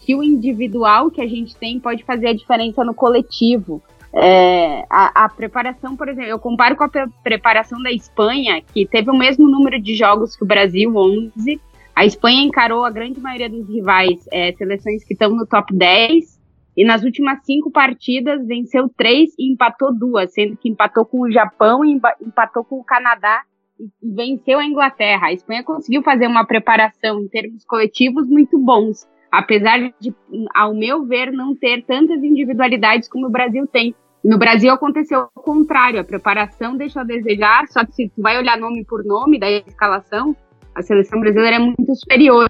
que 0.05 0.15
o 0.15 0.23
individual 0.23 1.11
que 1.11 1.21
a 1.21 1.27
gente 1.27 1.55
tem 1.57 1.79
pode 1.79 2.05
fazer 2.05 2.29
a 2.29 2.35
diferença 2.35 2.85
no 2.85 2.95
coletivo. 2.95 3.83
É, 4.15 4.85
a, 4.91 5.25
a, 5.25 5.29
preparação, 5.29 5.97
por 5.97 6.09
exemplo, 6.09 6.31
eu 6.31 6.39
comparo 6.39 6.77
com 6.77 6.85
a 6.85 6.91
preparação 7.23 7.83
da 7.83 7.91
Espanha, 7.91 8.61
que 8.61 8.87
teve 8.87 9.11
o 9.11 9.17
mesmo 9.17 9.49
número 9.49 9.81
de 9.81 9.95
jogos 9.95 10.37
que 10.37 10.45
o 10.45 10.47
Brasil, 10.47 10.95
11. 10.95 11.61
A 11.95 12.05
Espanha 12.05 12.43
encarou 12.43 12.85
a 12.85 12.91
grande 12.91 13.21
maioria 13.21 13.49
dos 13.49 13.67
rivais, 13.69 14.27
é, 14.31 14.53
seleções 14.53 15.05
que 15.05 15.15
estão 15.15 15.31
no 15.31 15.47
top 15.47 15.75
10, 15.75 16.41
e 16.77 16.85
nas 16.85 17.03
últimas 17.03 17.45
cinco 17.45 17.71
partidas 17.71 18.47
venceu 18.47 18.89
três 18.97 19.31
e 19.39 19.53
empatou 19.53 19.95
duas, 19.95 20.33
sendo 20.33 20.57
que 20.57 20.69
empatou 20.69 21.05
com 21.05 21.21
o 21.21 21.31
Japão 21.31 21.85
e 21.85 22.01
empatou 22.21 22.65
com 22.65 22.81
o 22.81 22.85
Canadá 22.85 23.43
e 23.79 23.91
venceu 24.03 24.59
a 24.59 24.65
Inglaterra. 24.65 25.27
A 25.27 25.33
Espanha 25.33 25.63
conseguiu 25.63 26.03
fazer 26.03 26.27
uma 26.27 26.47
preparação 26.47 27.21
em 27.21 27.29
termos 27.29 27.65
coletivos 27.65 28.27
muito 28.29 28.59
bons, 28.59 29.07
apesar 29.33 29.79
de, 29.99 30.15
ao 30.55 30.75
meu 30.75 31.07
ver, 31.07 31.33
não 31.33 31.57
ter 31.57 31.83
tantas 31.87 32.23
individualidades 32.23 33.09
como 33.09 33.27
o 33.27 33.31
Brasil 33.31 33.67
tem. 33.67 33.95
No 34.23 34.39
Brasil 34.39 34.71
aconteceu 34.71 35.27
o 35.35 35.41
contrário, 35.41 35.99
a 35.99 36.05
preparação 36.05 36.77
deixou 36.77 37.01
a 37.01 37.05
desejar, 37.05 37.67
só 37.69 37.85
que 37.85 37.93
se 37.93 38.09
tu 38.11 38.21
vai 38.21 38.39
olhar 38.39 38.59
nome 38.59 38.85
por 38.85 39.03
nome 39.05 39.41
da 39.41 39.51
escalação, 39.51 40.37
a 40.75 40.83
seleção 40.83 41.19
brasileira 41.19 41.57
é 41.57 41.59
muito 41.59 41.95
superior. 41.97 42.47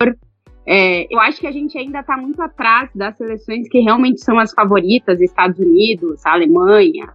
É, 0.66 1.06
eu 1.12 1.18
acho 1.20 1.40
que 1.40 1.46
a 1.46 1.52
gente 1.52 1.78
ainda 1.78 2.00
está 2.00 2.16
muito 2.16 2.42
atrás 2.42 2.90
das 2.94 3.16
seleções 3.16 3.68
que 3.68 3.80
realmente 3.80 4.20
são 4.20 4.38
as 4.38 4.52
favoritas, 4.52 5.20
Estados 5.20 5.58
Unidos, 5.58 6.26
Alemanha, 6.26 7.08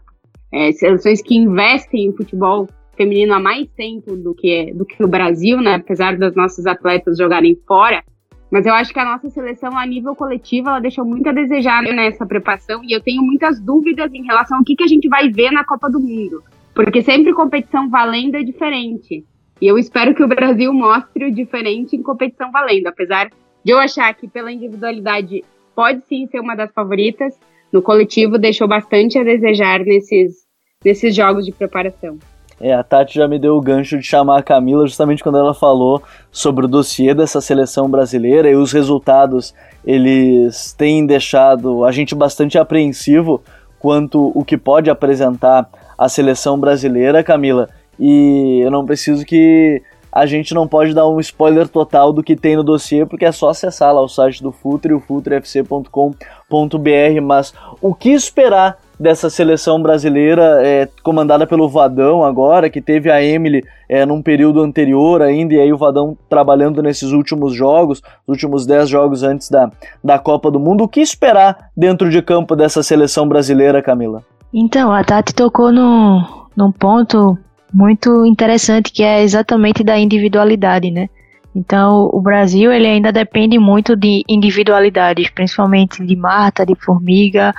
é, 0.51 0.71
seleções 0.71 1.21
que 1.21 1.35
investem 1.35 2.07
em 2.07 2.13
futebol 2.13 2.67
feminino 2.95 3.33
há 3.33 3.39
mais 3.39 3.67
tempo 3.75 4.15
do 4.15 4.33
que, 4.33 4.73
do 4.73 4.85
que 4.85 4.99
no 4.99 5.07
Brasil, 5.07 5.61
né? 5.61 5.75
Apesar 5.75 6.17
das 6.17 6.35
nossas 6.35 6.65
atletas 6.65 7.17
jogarem 7.17 7.55
fora. 7.67 8.03
Mas 8.49 8.65
eu 8.65 8.73
acho 8.73 8.93
que 8.93 8.99
a 8.99 9.05
nossa 9.05 9.29
seleção, 9.29 9.77
a 9.77 9.85
nível 9.85 10.15
coletivo, 10.15 10.69
ela 10.69 10.79
deixou 10.79 11.03
muito 11.03 11.27
a 11.27 11.33
desejar 11.33 11.83
nessa 11.83 12.25
preparação. 12.25 12.81
E 12.83 12.93
eu 12.93 13.01
tenho 13.01 13.21
muitas 13.21 13.59
dúvidas 13.59 14.13
em 14.13 14.23
relação 14.23 14.57
ao 14.57 14.63
que, 14.63 14.75
que 14.75 14.83
a 14.83 14.87
gente 14.87 15.09
vai 15.09 15.29
ver 15.29 15.51
na 15.51 15.65
Copa 15.65 15.89
do 15.89 15.99
Mundo. 15.99 16.43
Porque 16.73 17.01
sempre 17.01 17.33
competição 17.33 17.89
valendo 17.89 18.35
é 18.35 18.43
diferente. 18.43 19.25
E 19.59 19.67
eu 19.67 19.77
espero 19.77 20.15
que 20.15 20.23
o 20.23 20.27
Brasil 20.27 20.71
mostre 20.73 21.25
o 21.25 21.33
diferente 21.33 21.95
em 21.95 22.01
competição 22.01 22.51
valendo. 22.51 22.87
Apesar 22.87 23.29
de 23.63 23.71
eu 23.71 23.79
achar 23.79 24.13
que 24.13 24.27
pela 24.27 24.51
individualidade 24.51 25.43
pode 25.75 26.05
sim 26.07 26.25
ser 26.27 26.39
uma 26.39 26.55
das 26.55 26.71
favoritas, 26.71 27.37
no 27.71 27.81
coletivo 27.81 28.37
deixou 28.37 28.67
bastante 28.67 29.19
a 29.19 29.23
desejar 29.23 29.79
nesses, 29.79 30.45
nesses 30.85 31.13
jogos 31.13 31.45
de 31.45 31.51
preparação. 31.51 32.17
É, 32.59 32.73
a 32.73 32.83
Tati 32.83 33.15
já 33.15 33.27
me 33.27 33.37
deu 33.37 33.55
o 33.55 33.61
gancho 33.61 33.97
de 33.97 34.03
chamar 34.03 34.39
a 34.39 34.43
Camila 34.43 34.85
justamente 34.87 35.23
quando 35.23 35.37
ela 35.37 35.53
falou 35.53 36.01
sobre 36.31 36.65
o 36.65 36.67
dossiê 36.67 37.13
dessa 37.13 37.39
seleção 37.39 37.89
brasileira 37.89 38.49
e 38.49 38.55
os 38.55 38.71
resultados 38.71 39.53
eles 39.85 40.73
têm 40.73 41.05
deixado 41.05 41.85
a 41.85 41.91
gente 41.91 42.15
bastante 42.15 42.57
apreensivo 42.57 43.41
quanto 43.79 44.31
o 44.33 44.43
que 44.43 44.57
pode 44.57 44.89
apresentar 44.89 45.69
a 45.97 46.09
seleção 46.09 46.59
brasileira, 46.59 47.23
Camila. 47.23 47.69
E 47.99 48.61
eu 48.63 48.71
não 48.71 48.85
preciso 48.85 49.25
que 49.25 49.81
a 50.11 50.25
gente 50.25 50.53
não 50.53 50.67
pode 50.67 50.93
dar 50.93 51.07
um 51.07 51.19
spoiler 51.19 51.67
total 51.67 52.11
do 52.11 52.23
que 52.23 52.35
tem 52.35 52.55
no 52.55 52.63
dossiê, 52.63 53.05
porque 53.05 53.25
é 53.25 53.31
só 53.31 53.49
acessar 53.49 53.93
lá 53.93 54.01
o 54.01 54.07
site 54.07 54.41
do 54.41 54.51
Futre, 54.51 54.93
o 54.93 54.99
futrefc.com.br, 54.99 57.21
mas 57.21 57.53
o 57.81 57.93
que 57.93 58.09
esperar 58.09 58.79
dessa 58.99 59.29
seleção 59.29 59.81
brasileira 59.81 60.61
é, 60.65 60.87
comandada 61.03 61.45
pelo 61.45 61.69
Vadão 61.69 62.23
agora, 62.23 62.69
que 62.69 62.81
teve 62.81 63.11
a 63.11 63.23
Emily 63.23 63.63
é, 63.87 64.05
num 64.05 64.21
período 64.21 64.61
anterior 64.61 65.21
ainda, 65.21 65.53
e 65.53 65.59
aí 65.59 65.71
o 65.71 65.77
Vadão 65.77 66.17
trabalhando 66.29 66.81
nesses 66.81 67.11
últimos 67.11 67.53
jogos, 67.53 67.99
os 67.99 68.33
últimos 68.33 68.65
10 68.65 68.89
jogos 68.89 69.23
antes 69.23 69.49
da, 69.49 69.69
da 70.03 70.17
Copa 70.17 70.49
do 70.49 70.59
Mundo. 70.59 70.83
O 70.83 70.87
que 70.87 70.99
esperar 70.99 71.69
dentro 71.75 72.09
de 72.09 72.21
campo 72.21 72.55
dessa 72.55 72.81
seleção 72.81 73.27
brasileira, 73.27 73.81
Camila? 73.81 74.23
Então, 74.53 74.91
a 74.91 75.03
Tati 75.03 75.33
tocou 75.35 75.71
no, 75.71 76.47
num 76.55 76.71
ponto 76.71 77.37
muito 77.73 78.25
interessante 78.25 78.91
que 78.91 79.03
é 79.03 79.21
exatamente 79.21 79.83
da 79.83 79.99
individualidade, 79.99 80.89
né? 80.89 81.09
Então, 81.55 82.09
o 82.13 82.21
Brasil 82.21 82.71
ele 82.71 82.85
ainda 82.85 83.11
depende 83.11 83.57
muito 83.57 83.95
de 83.95 84.23
individualidades, 84.29 85.29
principalmente 85.31 86.05
de 86.05 86.15
Marta, 86.15 86.63
de 86.63 86.75
Formiga, 86.75 87.51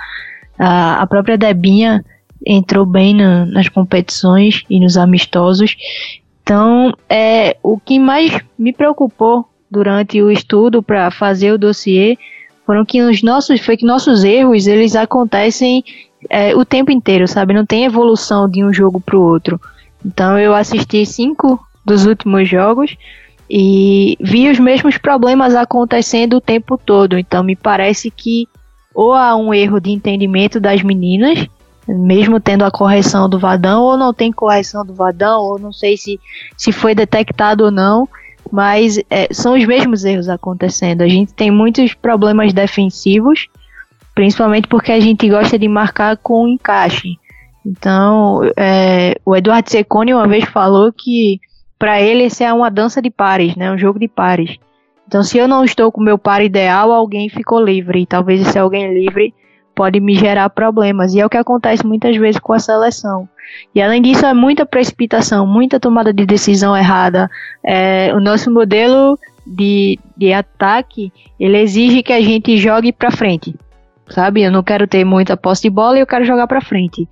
a, 0.59 1.07
própria 1.07 1.37
Debinha 1.37 2.03
entrou 2.45 2.85
bem 2.85 3.15
na, 3.15 3.45
nas 3.45 3.69
competições 3.69 4.63
e 4.69 4.79
nos 4.79 4.97
amistosos. 4.97 5.75
Então, 6.43 6.93
é 7.09 7.55
o 7.63 7.79
que 7.79 7.97
mais 7.97 8.37
me 8.57 8.73
preocupou 8.73 9.47
durante 9.71 10.21
o 10.21 10.29
estudo 10.29 10.83
para 10.83 11.09
fazer 11.11 11.51
o 11.51 11.57
dossiê 11.57 12.17
foram 12.65 12.85
que 12.85 13.01
os 13.01 13.23
nossos 13.23 13.59
foi 13.61 13.75
que 13.75 13.85
nossos 13.85 14.23
erros 14.23 14.67
eles 14.67 14.95
acontecem 14.95 15.83
é, 16.29 16.55
o 16.55 16.63
tempo 16.63 16.91
inteiro, 16.91 17.27
sabe? 17.27 17.53
Não 17.53 17.65
tem 17.65 17.85
evolução 17.85 18.47
de 18.47 18.63
um 18.63 18.71
jogo 18.71 18.99
para 18.99 19.17
o 19.17 19.21
outro. 19.21 19.59
Então 20.05 20.37
eu 20.37 20.53
assisti 20.53 21.05
cinco 21.05 21.59
dos 21.83 22.05
últimos 22.05 22.47
jogos 22.47 22.95
e 23.49 24.15
vi 24.21 24.49
os 24.49 24.59
mesmos 24.59 24.97
problemas 24.97 25.55
acontecendo 25.55 26.37
o 26.37 26.41
tempo 26.41 26.77
todo. 26.77 27.17
Então 27.17 27.43
me 27.43 27.55
parece 27.55 28.11
que 28.11 28.47
ou 28.99 29.13
há 29.13 29.33
um 29.33 29.53
erro 29.53 29.79
de 29.79 29.91
entendimento 29.91 30.59
das 30.59 30.83
meninas, 30.83 31.47
mesmo 31.87 32.37
tendo 32.37 32.65
a 32.65 32.69
correção 32.69 33.29
do 33.29 33.39
Vadão, 33.39 33.81
ou 33.81 33.97
não 33.97 34.13
tem 34.13 34.29
correção 34.29 34.85
do 34.85 34.93
Vadão, 34.93 35.39
ou 35.41 35.57
não 35.57 35.71
sei 35.71 35.95
se, 35.95 36.19
se 36.57 36.73
foi 36.73 36.93
detectado 36.93 37.63
ou 37.63 37.71
não, 37.71 38.09
mas 38.51 39.01
é, 39.09 39.29
são 39.31 39.57
os 39.57 39.65
mesmos 39.65 40.03
erros 40.03 40.27
acontecendo. 40.27 41.01
A 41.01 41.07
gente 41.07 41.33
tem 41.33 41.49
muitos 41.49 41.93
problemas 41.93 42.51
defensivos, 42.51 43.47
principalmente 44.13 44.67
porque 44.67 44.91
a 44.91 44.99
gente 44.99 45.29
gosta 45.29 45.57
de 45.57 45.69
marcar 45.69 46.17
com 46.17 46.45
encaixe. 46.45 47.17
Então, 47.65 48.41
é, 48.57 49.15
o 49.25 49.33
Eduardo 49.33 49.69
Secone 49.69 50.13
uma 50.13 50.27
vez 50.27 50.43
falou 50.43 50.91
que 50.91 51.39
para 51.79 52.01
ele 52.01 52.23
esse 52.23 52.43
é 52.43 52.51
uma 52.51 52.69
dança 52.69 53.01
de 53.01 53.09
pares, 53.09 53.55
né? 53.55 53.71
Um 53.71 53.77
jogo 53.77 53.97
de 53.97 54.09
pares. 54.09 54.57
Então, 55.09 55.23
se 55.23 55.39
eu 55.39 55.47
não 55.47 55.65
estou 55.65 55.91
com 55.91 55.99
meu 55.99 56.19
par 56.19 56.39
ideal, 56.39 56.91
alguém 56.91 57.29
ficou 57.29 57.59
livre. 57.59 58.01
E 58.01 58.05
talvez 58.05 58.47
esse 58.47 58.59
alguém 58.59 58.93
livre 58.93 59.33
pode 59.73 59.99
me 59.99 60.13
gerar 60.13 60.47
problemas. 60.51 61.15
E 61.15 61.19
é 61.19 61.25
o 61.25 61.29
que 61.29 61.35
acontece 61.35 61.83
muitas 61.83 62.15
vezes 62.15 62.39
com 62.39 62.53
a 62.53 62.59
seleção. 62.59 63.27
E 63.73 63.81
além 63.81 64.03
disso, 64.03 64.23
é 64.23 64.35
muita 64.35 64.67
precipitação, 64.67 65.47
muita 65.47 65.79
tomada 65.79 66.13
de 66.13 66.27
decisão 66.27 66.77
errada. 66.77 67.27
É, 67.65 68.13
o 68.13 68.19
nosso 68.19 68.51
modelo 68.51 69.17
de, 69.47 69.97
de 70.15 70.31
ataque, 70.31 71.11
ele 71.39 71.57
exige 71.57 72.03
que 72.03 72.13
a 72.13 72.21
gente 72.21 72.55
jogue 72.57 72.91
para 72.91 73.09
frente. 73.09 73.55
Sabe? 74.09 74.43
Eu 74.43 74.51
não 74.51 74.61
quero 74.61 74.85
ter 74.85 75.03
muita 75.03 75.35
posse 75.35 75.63
de 75.63 75.71
bola 75.71 75.97
e 75.97 76.01
eu 76.01 76.07
quero 76.07 76.23
jogar 76.23 76.45
para 76.45 76.61
frente. 76.61 77.09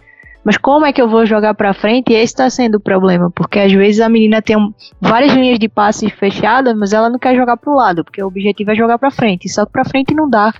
Mas 0.47 0.55
como 0.55 0.85
é 0.85 0.93
que 0.93 1.01
eu 1.01 1.09
vou 1.09 1.25
jogar 1.25 1.53
para 1.55 1.73
frente? 1.73 2.13
E 2.13 2.15
esse 2.15 2.31
está 2.31 2.49
sendo 2.49 2.75
o 2.75 2.79
problema, 2.79 3.29
porque 3.29 3.59
às 3.59 3.73
vezes 3.73 3.99
a 3.99 4.07
menina 4.07 4.41
tem 4.41 4.55
várias 5.01 5.33
linhas 5.33 5.59
de 5.59 5.67
passe 5.67 6.09
fechadas, 6.09 6.73
mas 6.73 6.93
ela 6.93 7.09
não 7.09 7.19
quer 7.19 7.35
jogar 7.35 7.57
para 7.57 7.69
o 7.69 7.75
lado, 7.75 8.01
porque 8.01 8.23
o 8.23 8.27
objetivo 8.27 8.71
é 8.71 8.75
jogar 8.75 8.97
para 8.97 9.11
frente. 9.11 9.49
Só 9.49 9.65
que 9.65 9.73
para 9.73 9.83
frente 9.83 10.13
não 10.13 10.29
dá. 10.29 10.53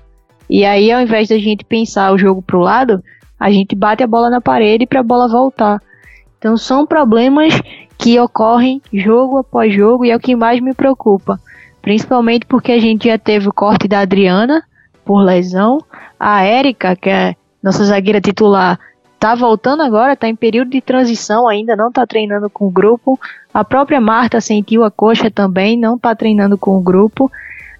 E 0.49 0.65
aí, 0.65 0.91
ao 0.91 0.99
invés 0.99 1.29
da 1.29 1.37
gente 1.37 1.63
pensar 1.63 2.11
o 2.11 2.17
jogo 2.17 2.41
para 2.41 2.57
o 2.57 2.59
lado, 2.59 3.01
a 3.39 3.49
gente 3.49 3.77
bate 3.77 4.03
a 4.03 4.07
bola 4.07 4.29
na 4.29 4.41
parede 4.41 4.85
para 4.85 4.99
a 4.99 5.03
bola 5.03 5.29
voltar. 5.29 5.81
Então 6.37 6.57
são 6.57 6.85
problemas 6.85 7.57
que 7.97 8.19
ocorrem 8.19 8.81
jogo 8.91 9.37
após 9.37 9.73
jogo 9.73 10.03
e 10.03 10.11
é 10.11 10.15
o 10.17 10.19
que 10.19 10.35
mais 10.35 10.59
me 10.59 10.73
preocupa. 10.73 11.39
Principalmente 11.81 12.45
porque 12.45 12.73
a 12.73 12.79
gente 12.79 13.07
já 13.07 13.17
teve 13.17 13.47
o 13.47 13.53
corte 13.53 13.87
da 13.87 14.01
Adriana 14.01 14.61
por 15.05 15.23
lesão, 15.23 15.77
a 16.19 16.43
Érica, 16.43 16.93
que 16.93 17.09
é 17.09 17.35
nossa 17.63 17.85
zagueira 17.85 18.19
titular, 18.19 18.77
tá 19.19 19.35
voltando 19.35 19.83
agora, 19.83 20.15
tá 20.15 20.27
em 20.27 20.35
período 20.35 20.71
de 20.71 20.81
transição 20.81 21.47
ainda, 21.47 21.75
não 21.75 21.91
tá 21.91 22.05
treinando 22.05 22.49
com 22.49 22.67
o 22.67 22.71
grupo. 22.71 23.19
A 23.53 23.63
própria 23.63 23.99
Marta 23.99 24.39
sentiu 24.39 24.83
a 24.83 24.91
coxa 24.91 25.31
também, 25.31 25.77
não 25.77 25.97
tá 25.97 26.15
treinando 26.15 26.57
com 26.57 26.77
o 26.77 26.81
grupo. 26.81 27.31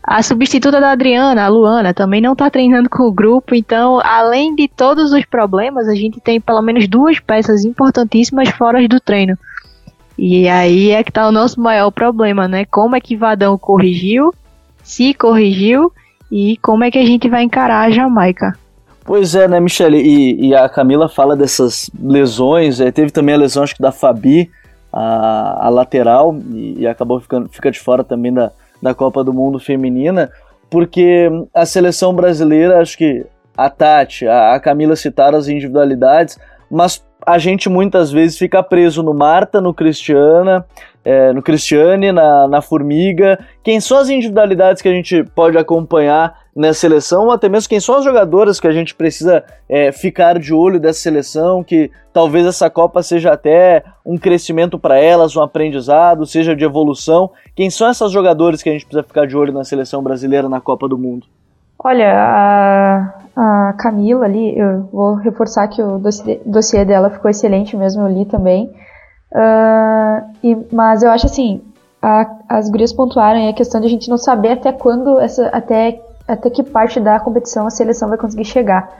A 0.04 0.23
substituta 0.23 0.80
da 0.80 0.91
Adriana, 0.91 1.43
a 1.43 1.47
Luana, 1.50 1.93
também 1.93 2.21
não 2.21 2.36
tá 2.36 2.50
treinando 2.50 2.89
com 2.89 3.04
o 3.04 3.12
grupo. 3.12 3.54
Então, 3.54 4.00
além 4.04 4.56
de 4.56 4.67
todos 4.67 5.12
os 5.12 5.26
problemas, 5.26 5.88
a 5.88 5.95
gente 5.95 6.21
tem 6.21 6.39
pelo 6.39 6.62
menos 6.62 6.88
duas 6.88 7.19
peças 7.19 7.65
importantíssimas 7.65 8.50
fora 8.50 8.88
do 8.88 9.00
treino. 9.00 9.38
E 10.17 10.47
aí 10.47 10.91
é 10.91 11.04
que 11.04 11.12
tá 11.12 11.28
o 11.28 11.32
nosso 11.32 11.60
maior 11.60 11.91
problema, 11.91 12.47
né? 12.47 12.65
Como 12.65 12.95
é 12.95 13.02
que 13.02 13.15
Vadão 13.15 13.58
corrigiu, 13.58 14.34
se 14.82 15.13
corrigiu 15.13 15.91
e 16.32 16.58
como 16.58 16.84
é 16.84 16.89
que 16.89 16.97
a 16.97 17.06
gente 17.06 17.30
vai 17.30 17.43
encarar 17.43 17.82
a 17.82 17.91
Jamaica. 17.91 18.58
Pois 19.07 19.35
é, 19.35 19.47
né, 19.47 19.57
Michele? 19.57 20.01
E, 20.01 20.49
e 20.49 20.53
a 20.53 20.67
Camila 20.67 21.07
fala 21.07 21.33
dessas 21.33 21.89
lesões. 21.97 22.81
É, 22.81 22.91
teve 22.91 23.09
também 23.09 23.33
a 23.33 23.37
lesão, 23.37 23.63
acho 23.63 23.73
que 23.73 23.81
da 23.81 23.89
Fabi, 23.89 24.51
a, 24.91 25.67
a 25.67 25.69
lateral, 25.69 26.35
e, 26.51 26.81
e, 26.81 26.87
acabou 26.87 27.17
ficando 27.21 27.47
fica 27.47 27.71
de 27.71 27.79
fora 27.79 28.03
também 28.03 28.33
da, 28.33 28.51
da 28.83 28.93
Copa 28.93 29.23
do 29.23 29.31
Mundo 29.31 29.61
Feminina, 29.61 30.29
porque 30.69 31.29
a 31.53 31.65
seleção 31.65 32.13
brasileira, 32.13 32.81
acho 32.81 32.97
que 32.97 33.25
a 33.55 33.69
Tati, 33.69 34.27
a, 34.27 34.55
a 34.55 34.59
Camila 34.59 34.93
citaram 34.97 35.37
as 35.37 35.47
individualidades, 35.47 36.37
mas 36.69 37.01
a 37.25 37.37
gente 37.37 37.69
muitas 37.69 38.11
vezes 38.11 38.37
fica 38.37 38.61
preso 38.61 39.01
no 39.01 39.13
Marta, 39.13 39.61
no 39.61 39.73
Cristiana, 39.73 40.65
é, 41.05 41.31
no 41.31 41.41
Cristiane, 41.41 42.11
na, 42.11 42.45
na 42.49 42.61
Formiga. 42.61 43.39
Quem 43.63 43.79
são 43.79 43.99
as 43.99 44.09
individualidades 44.09 44.81
que 44.81 44.89
a 44.89 44.93
gente 44.93 45.23
pode 45.33 45.57
acompanhar 45.57 46.46
nessa 46.57 46.79
seleção, 46.79 47.25
ou 47.25 47.31
até 47.31 47.47
mesmo 47.47 47.69
quem 47.69 47.79
são 47.79 47.95
as 47.95 48.03
jogadoras 48.03 48.59
que 48.59 48.67
a 48.67 48.71
gente 48.71 48.95
precisa 48.95 49.43
é, 49.69 49.91
ficar 49.91 50.39
de 50.39 50.53
olho 50.53 50.79
dessa 50.79 50.99
seleção, 50.99 51.63
que 51.63 51.91
talvez 52.11 52.47
essa 52.47 52.67
Copa 52.67 53.03
seja 53.03 53.31
até 53.31 53.83
um 54.03 54.17
crescimento 54.17 54.79
para 54.79 54.97
elas, 54.97 55.35
um 55.35 55.41
aprendizado, 55.43 56.25
seja 56.25 56.55
de 56.55 56.65
evolução. 56.65 57.29
Quem 57.55 57.69
são 57.69 57.87
essas 57.87 58.11
jogadoras 58.11 58.63
que 58.63 58.69
a 58.69 58.71
gente 58.73 58.85
precisa 58.85 59.07
ficar 59.07 59.27
de 59.27 59.37
olho 59.37 59.53
na 59.53 59.63
seleção 59.63 60.01
brasileira 60.01 60.49
na 60.49 60.59
Copa 60.59 60.87
do 60.87 60.97
Mundo? 60.97 61.27
Olha, 61.77 62.11
a, 62.11 63.13
a 63.35 63.73
Camila 63.73 64.25
ali, 64.25 64.57
eu 64.57 64.89
vou 64.91 65.13
reforçar 65.13 65.67
que 65.67 65.81
o 65.81 65.99
dossiê, 65.99 66.41
dossiê 66.43 66.83
dela 66.83 67.11
ficou 67.11 67.29
excelente 67.29 67.77
mesmo, 67.77 68.01
eu 68.01 68.07
li 68.07 68.25
também. 68.25 68.73
Uh, 69.31 70.25
e, 70.43 70.57
mas 70.73 71.03
eu 71.03 71.11
acho 71.11 71.27
assim, 71.27 71.61
a, 72.01 72.25
as 72.49 72.67
gurias 72.67 72.91
pontuaram 72.91 73.47
a 73.47 73.53
questão 73.53 73.79
de 73.79 73.85
a 73.85 73.89
gente 73.89 74.09
não 74.09 74.17
saber 74.17 74.53
até 74.53 74.71
quando, 74.71 75.19
essa, 75.19 75.49
até 75.49 76.01
até 76.27 76.49
que 76.49 76.63
parte 76.63 76.99
da 76.99 77.19
competição 77.19 77.65
a 77.65 77.69
seleção 77.69 78.09
vai 78.09 78.17
conseguir 78.17 78.45
chegar. 78.45 78.91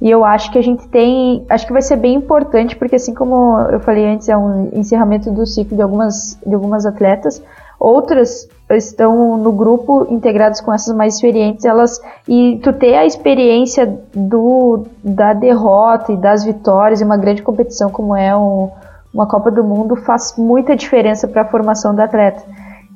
E 0.00 0.10
eu 0.10 0.24
acho 0.24 0.50
que 0.50 0.58
a 0.58 0.62
gente 0.62 0.86
tem. 0.88 1.44
Acho 1.48 1.66
que 1.66 1.72
vai 1.72 1.82
ser 1.82 1.96
bem 1.96 2.14
importante, 2.14 2.76
porque 2.76 2.96
assim 2.96 3.14
como 3.14 3.58
eu 3.70 3.80
falei 3.80 4.06
antes, 4.06 4.28
é 4.28 4.36
um 4.36 4.68
encerramento 4.74 5.30
do 5.30 5.46
ciclo 5.46 5.74
de 5.74 5.82
algumas, 5.82 6.38
de 6.46 6.54
algumas 6.54 6.84
atletas. 6.84 7.42
Outras 7.80 8.48
estão 8.70 9.36
no 9.36 9.52
grupo 9.52 10.06
integradas 10.10 10.60
com 10.60 10.72
essas 10.72 10.94
mais 10.94 11.14
experientes, 11.14 11.64
elas 11.64 12.00
e 12.26 12.58
tu 12.62 12.72
ter 12.72 12.94
a 12.94 13.04
experiência 13.04 13.98
do 14.14 14.86
da 15.04 15.32
derrota 15.32 16.12
e 16.12 16.16
das 16.16 16.44
vitórias 16.44 17.00
em 17.00 17.04
uma 17.04 17.18
grande 17.18 17.42
competição 17.42 17.90
como 17.90 18.16
é 18.16 18.34
um, 18.36 18.70
uma 19.12 19.26
Copa 19.26 19.50
do 19.50 19.62
Mundo 19.62 19.94
faz 19.94 20.34
muita 20.36 20.74
diferença 20.74 21.28
para 21.28 21.42
a 21.42 21.44
formação 21.44 21.94
do 21.94 22.00
atleta. 22.00 22.42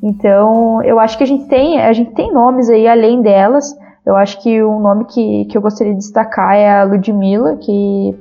Então, 0.03 0.83
eu 0.83 0.99
acho 0.99 1.19
que 1.19 1.25
a 1.25 1.27
gente 1.27 1.47
tem, 1.47 1.81
a 1.81 1.93
gente 1.93 2.13
tem 2.13 2.33
nomes 2.33 2.71
aí 2.71 2.89
além 2.89 3.21
delas. 3.21 3.77
Eu 4.05 4.17
acho 4.17 4.43
que 4.43 4.63
um 4.63 4.81
nome 4.81 5.05
que, 5.05 5.45
que 5.45 5.57
eu 5.57 5.63
gostaria 5.63 5.93
de 5.93 5.99
destacar 5.99 6.55
é 6.55 6.81
a 6.81 6.85
Ludmilla, 6.85 7.57
que 7.57 8.19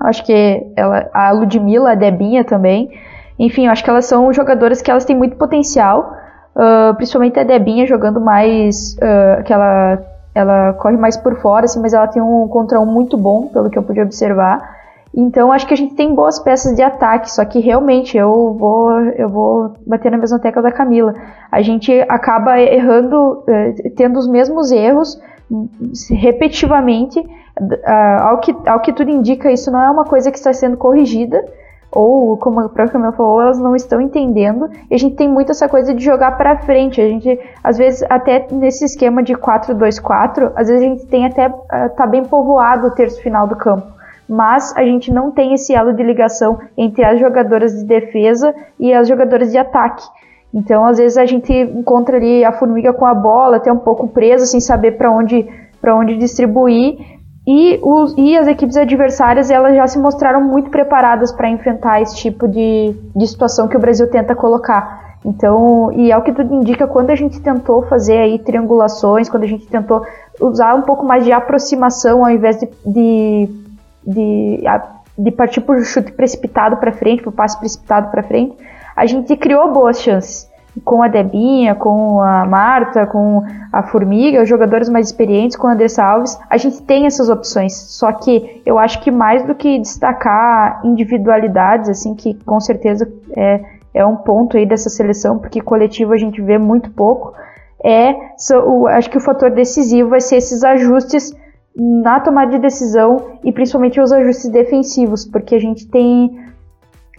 acho 0.00 0.24
que 0.24 0.72
ela, 0.76 1.10
a 1.12 1.32
Ludmilla, 1.32 1.92
a 1.92 1.94
Debinha 1.94 2.44
também. 2.44 2.90
Enfim, 3.38 3.66
eu 3.66 3.72
acho 3.72 3.82
que 3.82 3.90
elas 3.90 4.06
são 4.06 4.32
jogadoras 4.32 4.80
que 4.80 4.90
elas 4.90 5.04
têm 5.04 5.16
muito 5.16 5.36
potencial, 5.36 6.14
uh, 6.54 6.94
principalmente 6.94 7.38
a 7.38 7.44
Debinha 7.44 7.86
jogando 7.86 8.20
mais, 8.20 8.96
uh, 8.98 9.42
que 9.42 9.52
ela, 9.52 9.98
ela 10.34 10.72
corre 10.74 10.96
mais 10.96 11.16
por 11.16 11.34
fora, 11.40 11.64
assim, 11.64 11.80
mas 11.80 11.92
ela 11.92 12.06
tem 12.06 12.22
um 12.22 12.46
contra 12.46 12.80
um 12.80 12.86
muito 12.86 13.16
bom, 13.16 13.48
pelo 13.48 13.68
que 13.68 13.78
eu 13.78 13.82
pude 13.82 14.00
observar. 14.00 14.81
Então 15.14 15.52
acho 15.52 15.66
que 15.66 15.74
a 15.74 15.76
gente 15.76 15.94
tem 15.94 16.14
boas 16.14 16.38
peças 16.38 16.74
de 16.74 16.82
ataque, 16.82 17.30
só 17.30 17.44
que 17.44 17.60
realmente 17.60 18.16
eu 18.16 18.54
vou 18.54 18.98
eu 19.00 19.28
vou 19.28 19.74
bater 19.86 20.10
na 20.10 20.16
mesma 20.16 20.38
tecla 20.38 20.62
da 20.62 20.72
Camila. 20.72 21.14
A 21.50 21.60
gente 21.60 21.92
acaba 22.08 22.58
errando, 22.58 23.44
eh, 23.46 23.90
tendo 23.94 24.18
os 24.18 24.26
mesmos 24.26 24.72
erros 24.72 25.20
repetitivamente. 26.10 27.20
Uh, 27.60 28.22
ao, 28.22 28.40
que, 28.40 28.56
ao 28.66 28.80
que 28.80 28.94
tudo 28.94 29.10
indica, 29.10 29.52
isso 29.52 29.70
não 29.70 29.82
é 29.82 29.90
uma 29.90 30.06
coisa 30.06 30.30
que 30.30 30.38
está 30.38 30.54
sendo 30.54 30.78
corrigida, 30.78 31.44
ou 31.90 32.38
como 32.38 32.60
a 32.60 32.62
própria 32.62 32.88
Camila 32.88 33.12
falou, 33.12 33.42
elas 33.42 33.58
não 33.58 33.76
estão 33.76 34.00
entendendo. 34.00 34.70
E 34.90 34.94
a 34.94 34.98
gente 34.98 35.16
tem 35.16 35.28
muito 35.28 35.52
essa 35.52 35.68
coisa 35.68 35.92
de 35.92 36.02
jogar 36.02 36.38
para 36.38 36.56
frente. 36.60 36.98
A 36.98 37.06
gente, 37.06 37.38
às 37.62 37.76
vezes, 37.76 38.02
até 38.08 38.46
nesse 38.50 38.86
esquema 38.86 39.22
de 39.22 39.34
4-2-4, 39.34 40.52
às 40.56 40.68
vezes 40.68 40.82
a 40.82 40.88
gente 40.88 41.06
tem 41.06 41.26
até 41.26 41.48
uh, 41.48 41.90
tá 41.94 42.06
bem 42.06 42.24
povoado 42.24 42.86
o 42.86 42.90
terço 42.92 43.20
final 43.20 43.46
do 43.46 43.56
campo 43.56 43.92
mas 44.32 44.74
a 44.76 44.82
gente 44.82 45.12
não 45.12 45.30
tem 45.30 45.52
esse 45.52 45.74
elo 45.74 45.92
de 45.92 46.02
ligação 46.02 46.58
entre 46.74 47.04
as 47.04 47.20
jogadoras 47.20 47.72
de 47.74 47.84
defesa 47.84 48.54
e 48.80 48.90
as 48.92 49.06
jogadoras 49.06 49.52
de 49.52 49.58
ataque. 49.58 50.02
Então, 50.54 50.86
às 50.86 50.96
vezes 50.96 51.18
a 51.18 51.26
gente 51.26 51.52
encontra 51.52 52.16
ali 52.16 52.42
a 52.42 52.52
formiga 52.52 52.94
com 52.94 53.04
a 53.04 53.14
bola, 53.14 53.58
até 53.58 53.70
um 53.70 53.78
pouco 53.78 54.08
presa, 54.08 54.46
sem 54.46 54.60
saber 54.60 54.92
para 54.92 55.10
onde 55.10 55.46
para 55.82 55.96
onde 55.96 56.16
distribuir. 56.16 56.96
E, 57.46 57.78
os, 57.82 58.14
e 58.16 58.38
as 58.38 58.46
equipes 58.46 58.76
adversárias 58.76 59.50
elas 59.50 59.74
já 59.74 59.86
se 59.86 59.98
mostraram 59.98 60.40
muito 60.40 60.70
preparadas 60.70 61.32
para 61.32 61.50
enfrentar 61.50 62.00
esse 62.00 62.16
tipo 62.16 62.46
de, 62.48 62.94
de 63.14 63.26
situação 63.26 63.66
que 63.66 63.76
o 63.76 63.80
Brasil 63.80 64.08
tenta 64.08 64.34
colocar. 64.34 65.16
Então, 65.24 65.92
e 65.92 66.10
ao 66.10 66.22
que 66.22 66.32
tudo 66.32 66.54
indica, 66.54 66.86
quando 66.86 67.10
a 67.10 67.14
gente 67.14 67.40
tentou 67.40 67.82
fazer 67.82 68.18
aí 68.18 68.38
triangulações, 68.38 69.28
quando 69.28 69.42
a 69.42 69.48
gente 69.48 69.66
tentou 69.66 70.02
usar 70.40 70.74
um 70.74 70.82
pouco 70.82 71.04
mais 71.04 71.24
de 71.24 71.32
aproximação 71.32 72.24
ao 72.24 72.30
invés 72.30 72.58
de, 72.58 72.68
de 72.86 73.61
de, 74.06 74.62
de 75.18 75.30
partir 75.30 75.60
por 75.60 75.82
chute 75.84 76.12
precipitado 76.12 76.76
para 76.76 76.92
frente, 76.92 77.22
por 77.22 77.32
passe 77.32 77.58
precipitado 77.58 78.10
para 78.10 78.22
frente, 78.22 78.56
a 78.96 79.06
gente 79.06 79.36
criou 79.36 79.72
boas 79.72 80.00
chances. 80.00 80.50
Com 80.84 81.02
a 81.02 81.08
Debinha, 81.08 81.74
com 81.74 82.18
a 82.22 82.46
Marta, 82.46 83.06
com 83.06 83.44
a 83.70 83.82
Formiga, 83.82 84.42
os 84.42 84.48
jogadores 84.48 84.88
mais 84.88 85.08
experientes, 85.08 85.54
com 85.54 85.66
a 85.66 85.72
Andressa 85.72 86.02
Alves, 86.02 86.38
a 86.48 86.56
gente 86.56 86.80
tem 86.82 87.04
essas 87.04 87.28
opções. 87.28 87.74
Só 87.74 88.10
que 88.10 88.62
eu 88.64 88.78
acho 88.78 89.02
que 89.02 89.10
mais 89.10 89.44
do 89.44 89.54
que 89.54 89.78
destacar 89.78 90.80
individualidades, 90.82 91.90
assim, 91.90 92.14
que 92.14 92.32
com 92.44 92.58
certeza 92.58 93.06
é, 93.36 93.60
é 93.92 94.06
um 94.06 94.16
ponto 94.16 94.56
aí 94.56 94.64
dessa 94.64 94.88
seleção, 94.88 95.38
porque 95.38 95.60
coletivo 95.60 96.14
a 96.14 96.16
gente 96.16 96.40
vê 96.40 96.56
muito 96.56 96.90
pouco, 96.90 97.34
é, 97.84 98.14
so, 98.38 98.86
acho 98.86 99.10
que 99.10 99.18
o 99.18 99.20
fator 99.20 99.50
decisivo 99.50 100.10
vai 100.10 100.20
ser 100.20 100.36
esses 100.36 100.62
ajustes 100.62 101.34
na 101.76 102.20
tomada 102.20 102.50
de 102.50 102.58
decisão 102.58 103.38
e 103.42 103.52
principalmente 103.52 104.00
os 104.00 104.12
ajustes 104.12 104.50
defensivos, 104.50 105.24
porque 105.24 105.54
a 105.54 105.60
gente 105.60 105.88
tem 105.88 106.52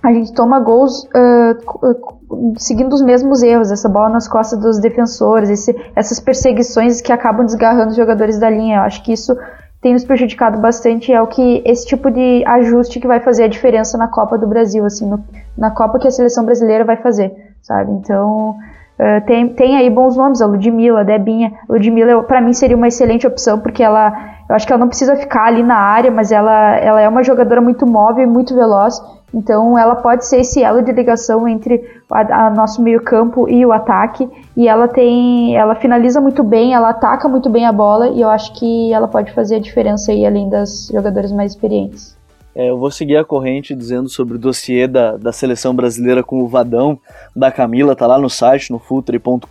a 0.03 0.11
gente 0.11 0.33
toma 0.33 0.59
gols 0.59 1.05
uh, 1.05 2.53
seguindo 2.57 2.91
os 2.91 3.01
mesmos 3.01 3.41
erros, 3.41 3.71
essa 3.71 3.87
bola 3.87 4.09
nas 4.09 4.27
costas 4.27 4.59
dos 4.59 4.77
defensores, 4.77 5.49
esse, 5.49 5.73
essas 5.95 6.19
perseguições 6.19 6.99
que 6.99 7.13
acabam 7.13 7.45
desgarrando 7.45 7.91
os 7.91 7.95
jogadores 7.95 8.37
da 8.37 8.49
linha. 8.49 8.77
Eu 8.77 8.81
acho 8.81 9.01
que 9.01 9.13
isso 9.13 9.33
tem 9.81 9.93
nos 9.93 10.03
prejudicado 10.03 10.59
bastante. 10.59 11.13
É 11.13 11.21
o 11.21 11.27
que 11.27 11.63
esse 11.65 11.85
tipo 11.85 12.11
de 12.11 12.43
ajuste 12.45 12.99
que 12.99 13.07
vai 13.07 13.21
fazer 13.21 13.45
a 13.45 13.47
diferença 13.47 13.97
na 13.97 14.09
Copa 14.09 14.37
do 14.37 14.45
Brasil, 14.45 14.85
assim, 14.85 15.07
no, 15.07 15.23
na 15.57 15.71
Copa 15.71 15.97
que 15.97 16.07
a 16.07 16.11
seleção 16.11 16.43
brasileira 16.43 16.83
vai 16.83 16.97
fazer, 16.97 17.33
sabe? 17.61 17.93
Então 17.93 18.57
uh, 18.99 19.25
tem, 19.25 19.49
tem 19.49 19.77
aí 19.77 19.89
bons 19.89 20.17
nomes, 20.17 20.41
a 20.41 20.45
Ludmilla, 20.45 20.99
a 20.99 21.03
Debinha. 21.03 21.53
Ludmilla, 21.69 22.23
para 22.23 22.41
mim, 22.41 22.51
seria 22.51 22.75
uma 22.75 22.89
excelente 22.89 23.25
opção 23.25 23.57
porque 23.59 23.81
ela 23.81 24.13
eu 24.53 24.55
acho 24.55 24.67
que 24.67 24.71
ela 24.71 24.81
não 24.81 24.87
precisa 24.87 25.15
ficar 25.15 25.45
ali 25.45 25.63
na 25.63 25.75
área, 25.75 26.11
mas 26.11 26.31
ela, 26.31 26.75
ela 26.75 27.01
é 27.01 27.09
uma 27.09 27.23
jogadora 27.23 27.59
muito 27.59 27.87
móvel 27.87 28.23
e 28.23 28.27
muito 28.27 28.53
veloz. 28.53 29.01
Então 29.33 29.79
ela 29.79 29.95
pode 29.95 30.27
ser 30.27 30.41
esse 30.41 30.61
elo 30.61 30.83
de 30.83 30.91
ligação 30.91 31.47
entre 31.47 31.81
a, 32.11 32.45
a 32.45 32.49
nosso 32.51 32.79
meio-campo 32.79 33.49
e 33.49 33.65
o 33.65 33.73
ataque. 33.73 34.29
E 34.55 34.67
ela 34.67 34.87
tem. 34.87 35.57
Ela 35.57 35.73
finaliza 35.73 36.21
muito 36.21 36.43
bem, 36.43 36.75
ela 36.75 36.89
ataca 36.89 37.27
muito 37.27 37.49
bem 37.49 37.65
a 37.65 37.71
bola, 37.71 38.09
e 38.09 38.21
eu 38.21 38.29
acho 38.29 38.53
que 38.53 38.93
ela 38.93 39.07
pode 39.07 39.33
fazer 39.33 39.55
a 39.55 39.59
diferença 39.59 40.11
aí, 40.11 40.23
além 40.23 40.47
das 40.47 40.87
jogadoras 40.93 41.31
mais 41.31 41.53
experientes. 41.53 42.12
É, 42.55 42.69
eu 42.69 42.77
vou 42.77 42.91
seguir 42.91 43.17
a 43.17 43.25
corrente 43.25 43.73
dizendo 43.73 44.07
sobre 44.07 44.35
o 44.35 44.39
dossiê 44.39 44.87
da, 44.87 45.17
da 45.17 45.31
seleção 45.31 45.75
brasileira 45.75 46.23
com 46.23 46.41
o 46.41 46.47
Vadão 46.47 46.99
da 47.35 47.51
Camila, 47.51 47.95
tá 47.95 48.05
lá 48.05 48.19
no 48.19 48.29
site, 48.29 48.71
no 48.71 48.77
futre.com.br. 48.77 49.47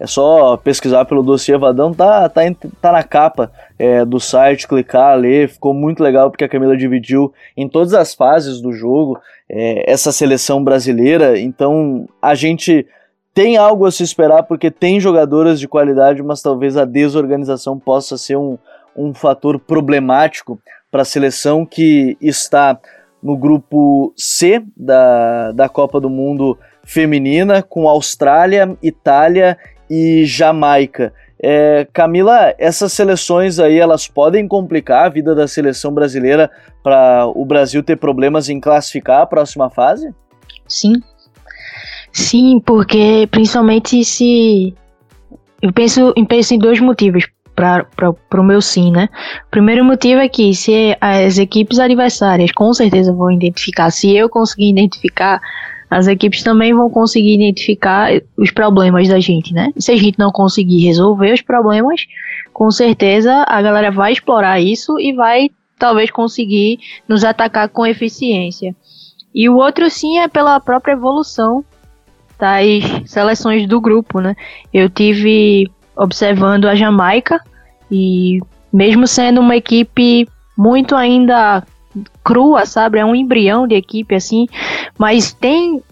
É 0.00 0.06
só 0.06 0.56
pesquisar 0.56 1.04
pelo 1.04 1.22
dossiê 1.22 1.58
Vadão, 1.58 1.92
tá, 1.92 2.28
tá, 2.28 2.42
tá 2.80 2.92
na 2.92 3.02
capa 3.02 3.50
é, 3.78 4.04
do 4.04 4.18
site, 4.18 4.66
clicar, 4.66 5.18
ler. 5.18 5.48
Ficou 5.48 5.74
muito 5.74 6.02
legal 6.02 6.30
porque 6.30 6.44
a 6.44 6.48
Camila 6.48 6.76
dividiu 6.76 7.32
em 7.56 7.68
todas 7.68 7.92
as 7.92 8.14
fases 8.14 8.60
do 8.60 8.72
jogo 8.72 9.20
é, 9.50 9.90
essa 9.90 10.12
seleção 10.12 10.62
brasileira. 10.62 11.38
Então 11.38 12.08
a 12.22 12.34
gente 12.34 12.86
tem 13.34 13.56
algo 13.56 13.84
a 13.86 13.92
se 13.92 14.02
esperar 14.02 14.44
porque 14.44 14.70
tem 14.70 14.98
jogadoras 14.98 15.60
de 15.60 15.68
qualidade, 15.68 16.22
mas 16.22 16.40
talvez 16.40 16.76
a 16.76 16.84
desorganização 16.84 17.78
possa 17.78 18.16
ser 18.16 18.36
um, 18.36 18.56
um 18.96 19.12
fator 19.12 19.58
problemático 19.58 20.60
para 20.90 21.02
a 21.02 21.04
seleção 21.04 21.66
que 21.66 22.16
está 22.20 22.78
no 23.22 23.36
grupo 23.36 24.12
C 24.16 24.62
da, 24.76 25.52
da 25.52 25.68
Copa 25.68 26.00
do 26.00 26.08
Mundo 26.08 26.58
feminina, 26.84 27.62
com 27.62 27.88
Austrália, 27.88 28.76
Itália 28.82 29.58
e 29.90 30.24
Jamaica. 30.24 31.12
É, 31.40 31.86
Camila, 31.92 32.54
essas 32.58 32.92
seleções 32.92 33.60
aí 33.60 33.78
elas 33.78 34.08
podem 34.08 34.48
complicar 34.48 35.06
a 35.06 35.08
vida 35.08 35.34
da 35.34 35.46
seleção 35.46 35.92
brasileira 35.92 36.50
para 36.82 37.26
o 37.26 37.44
Brasil 37.44 37.82
ter 37.82 37.96
problemas 37.96 38.48
em 38.48 38.58
classificar 38.58 39.20
a 39.20 39.26
próxima 39.26 39.70
fase? 39.70 40.12
Sim. 40.66 40.94
Sim, 42.12 42.60
porque 42.64 43.28
principalmente 43.30 44.04
se. 44.04 44.74
Eu 45.60 45.72
penso, 45.72 46.12
eu 46.16 46.26
penso 46.26 46.54
em 46.54 46.58
dois 46.58 46.80
motivos 46.80 47.28
para 47.58 48.40
o 48.40 48.44
meu 48.44 48.62
sim, 48.62 48.92
né? 48.92 49.08
Primeiro 49.50 49.84
motivo 49.84 50.20
é 50.20 50.28
que 50.28 50.54
se 50.54 50.96
as 51.00 51.38
equipes 51.38 51.80
adversárias 51.80 52.52
com 52.52 52.72
certeza 52.72 53.12
vão 53.12 53.32
identificar, 53.32 53.90
se 53.90 54.14
eu 54.14 54.28
conseguir 54.28 54.70
identificar, 54.70 55.40
as 55.90 56.06
equipes 56.06 56.44
também 56.44 56.72
vão 56.72 56.88
conseguir 56.88 57.34
identificar 57.34 58.10
os 58.36 58.52
problemas 58.52 59.08
da 59.08 59.18
gente, 59.18 59.52
né? 59.52 59.72
se 59.76 59.90
a 59.90 59.96
gente 59.96 60.18
não 60.18 60.30
conseguir 60.30 60.84
resolver 60.84 61.32
os 61.32 61.42
problemas, 61.42 62.02
com 62.52 62.70
certeza 62.70 63.44
a 63.48 63.60
galera 63.60 63.90
vai 63.90 64.12
explorar 64.12 64.60
isso 64.60 65.00
e 65.00 65.12
vai 65.12 65.50
talvez 65.78 66.10
conseguir 66.10 66.78
nos 67.08 67.24
atacar 67.24 67.68
com 67.70 67.84
eficiência. 67.84 68.76
E 69.34 69.48
o 69.48 69.56
outro 69.56 69.90
sim 69.90 70.18
é 70.18 70.28
pela 70.28 70.60
própria 70.60 70.92
evolução 70.92 71.64
das 72.38 73.10
seleções 73.10 73.66
do 73.66 73.80
grupo, 73.80 74.20
né? 74.20 74.36
Eu 74.72 74.88
tive 74.88 75.68
observando 75.98 76.66
a 76.66 76.74
Jamaica 76.74 77.42
e 77.90 78.40
mesmo 78.72 79.06
sendo 79.06 79.40
uma 79.40 79.56
equipe 79.56 80.28
muito 80.56 80.94
ainda 80.94 81.64
crua, 82.22 82.64
sabe? 82.64 82.98
É 82.98 83.04
um 83.04 83.14
embrião 83.14 83.66
de 83.66 83.74
equipe 83.74 84.14
assim, 84.14 84.46
mas 84.96 85.32
tem 85.32 85.82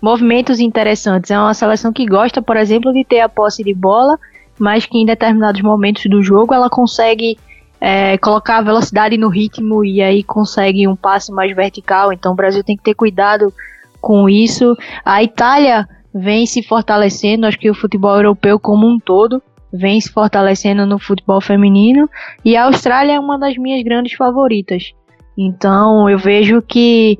movimentos 0.00 0.60
interessantes. 0.60 1.30
É 1.30 1.38
uma 1.38 1.54
seleção 1.54 1.92
que 1.92 2.06
gosta, 2.06 2.40
por 2.40 2.56
exemplo, 2.56 2.92
de 2.92 3.04
ter 3.04 3.20
a 3.20 3.28
posse 3.28 3.64
de 3.64 3.74
bola, 3.74 4.18
mas 4.58 4.86
que 4.86 4.98
em 4.98 5.06
determinados 5.06 5.60
momentos 5.62 6.04
do 6.06 6.22
jogo 6.22 6.54
ela 6.54 6.70
consegue 6.70 7.36
é, 7.80 8.16
colocar 8.18 8.58
a 8.58 8.62
velocidade 8.62 9.16
no 9.16 9.28
ritmo 9.28 9.84
e 9.84 10.02
aí 10.02 10.22
consegue 10.22 10.86
um 10.86 10.94
passe 10.94 11.32
mais 11.32 11.54
vertical. 11.54 12.12
Então 12.12 12.32
o 12.32 12.36
Brasil 12.36 12.62
tem 12.62 12.76
que 12.76 12.82
ter 12.82 12.94
cuidado 12.94 13.52
com 14.00 14.28
isso. 14.28 14.76
A 15.04 15.22
Itália 15.22 15.88
vem 16.14 16.46
se 16.46 16.62
fortalecendo, 16.62 17.46
acho 17.46 17.58
que 17.58 17.70
o 17.70 17.74
futebol 17.74 18.16
europeu 18.16 18.58
como 18.58 18.86
um 18.86 18.98
todo 18.98 19.42
vem 19.72 20.00
se 20.00 20.10
fortalecendo 20.10 20.84
no 20.84 20.98
futebol 20.98 21.40
feminino 21.40 22.08
e 22.44 22.56
a 22.56 22.64
Austrália 22.64 23.14
é 23.14 23.20
uma 23.20 23.38
das 23.38 23.56
minhas 23.56 23.82
grandes 23.84 24.14
favoritas. 24.14 24.92
Então 25.38 26.08
eu 26.10 26.18
vejo 26.18 26.60
que 26.60 27.18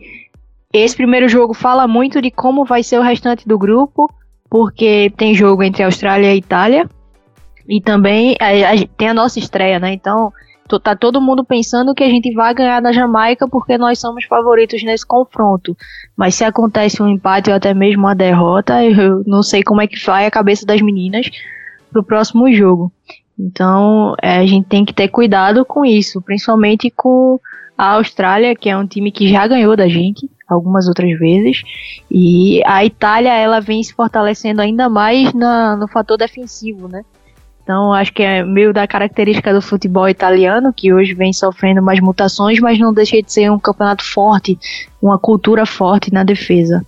esse 0.72 0.96
primeiro 0.96 1.28
jogo 1.28 1.54
fala 1.54 1.86
muito 1.86 2.20
de 2.20 2.30
como 2.30 2.64
vai 2.64 2.82
ser 2.82 2.98
o 2.98 3.02
restante 3.02 3.46
do 3.46 3.58
grupo, 3.58 4.12
porque 4.48 5.12
tem 5.16 5.34
jogo 5.34 5.62
entre 5.62 5.82
Austrália 5.82 6.34
e 6.34 6.38
Itália 6.38 6.88
e 7.68 7.80
também 7.80 8.36
a, 8.40 8.72
a, 8.72 8.86
tem 8.96 9.08
a 9.08 9.14
nossa 9.14 9.38
estreia, 9.38 9.78
né? 9.78 9.92
Então 9.92 10.32
tá 10.78 10.94
todo 10.94 11.20
mundo 11.20 11.44
pensando 11.44 11.94
que 11.94 12.04
a 12.04 12.08
gente 12.08 12.32
vai 12.32 12.54
ganhar 12.54 12.80
da 12.80 12.92
Jamaica 12.92 13.48
porque 13.48 13.78
nós 13.78 13.98
somos 13.98 14.24
favoritos 14.26 14.82
nesse 14.82 15.06
confronto. 15.06 15.76
Mas 16.16 16.34
se 16.34 16.44
acontece 16.44 17.02
um 17.02 17.08
empate 17.08 17.50
ou 17.50 17.56
até 17.56 17.72
mesmo 17.72 18.02
uma 18.02 18.14
derrota, 18.14 18.84
eu 18.84 19.24
não 19.26 19.42
sei 19.42 19.62
como 19.62 19.80
é 19.80 19.86
que 19.86 19.98
vai 20.04 20.26
a 20.26 20.30
cabeça 20.30 20.66
das 20.66 20.80
meninas 20.80 21.30
pro 21.90 22.04
próximo 22.04 22.52
jogo. 22.52 22.92
Então, 23.38 24.14
é, 24.20 24.36
a 24.36 24.46
gente 24.46 24.68
tem 24.68 24.84
que 24.84 24.92
ter 24.92 25.08
cuidado 25.08 25.64
com 25.64 25.84
isso, 25.84 26.20
principalmente 26.20 26.90
com 26.90 27.40
a 27.76 27.94
Austrália, 27.94 28.54
que 28.54 28.68
é 28.68 28.76
um 28.76 28.86
time 28.86 29.10
que 29.10 29.30
já 29.30 29.46
ganhou 29.46 29.74
da 29.74 29.88
gente 29.88 30.28
algumas 30.46 30.86
outras 30.88 31.16
vezes, 31.18 31.62
e 32.10 32.60
a 32.66 32.84
Itália 32.84 33.32
ela 33.32 33.60
vem 33.60 33.82
se 33.82 33.94
fortalecendo 33.94 34.60
ainda 34.60 34.88
mais 34.88 35.32
na, 35.32 35.76
no 35.76 35.86
fator 35.86 36.18
defensivo, 36.18 36.88
né? 36.88 37.02
Então, 37.70 37.92
acho 37.92 38.12
que 38.12 38.24
é 38.24 38.42
meio 38.42 38.72
da 38.72 38.84
característica 38.84 39.54
do 39.54 39.62
futebol 39.62 40.08
italiano, 40.08 40.72
que 40.72 40.92
hoje 40.92 41.14
vem 41.14 41.32
sofrendo 41.32 41.80
mais 41.80 42.00
mutações, 42.00 42.58
mas 42.58 42.80
não 42.80 42.92
deixa 42.92 43.22
de 43.22 43.32
ser 43.32 43.48
um 43.48 43.60
campeonato 43.60 44.04
forte, 44.04 44.58
uma 45.00 45.16
cultura 45.16 45.64
forte 45.64 46.12
na 46.12 46.24
defesa. 46.24 46.84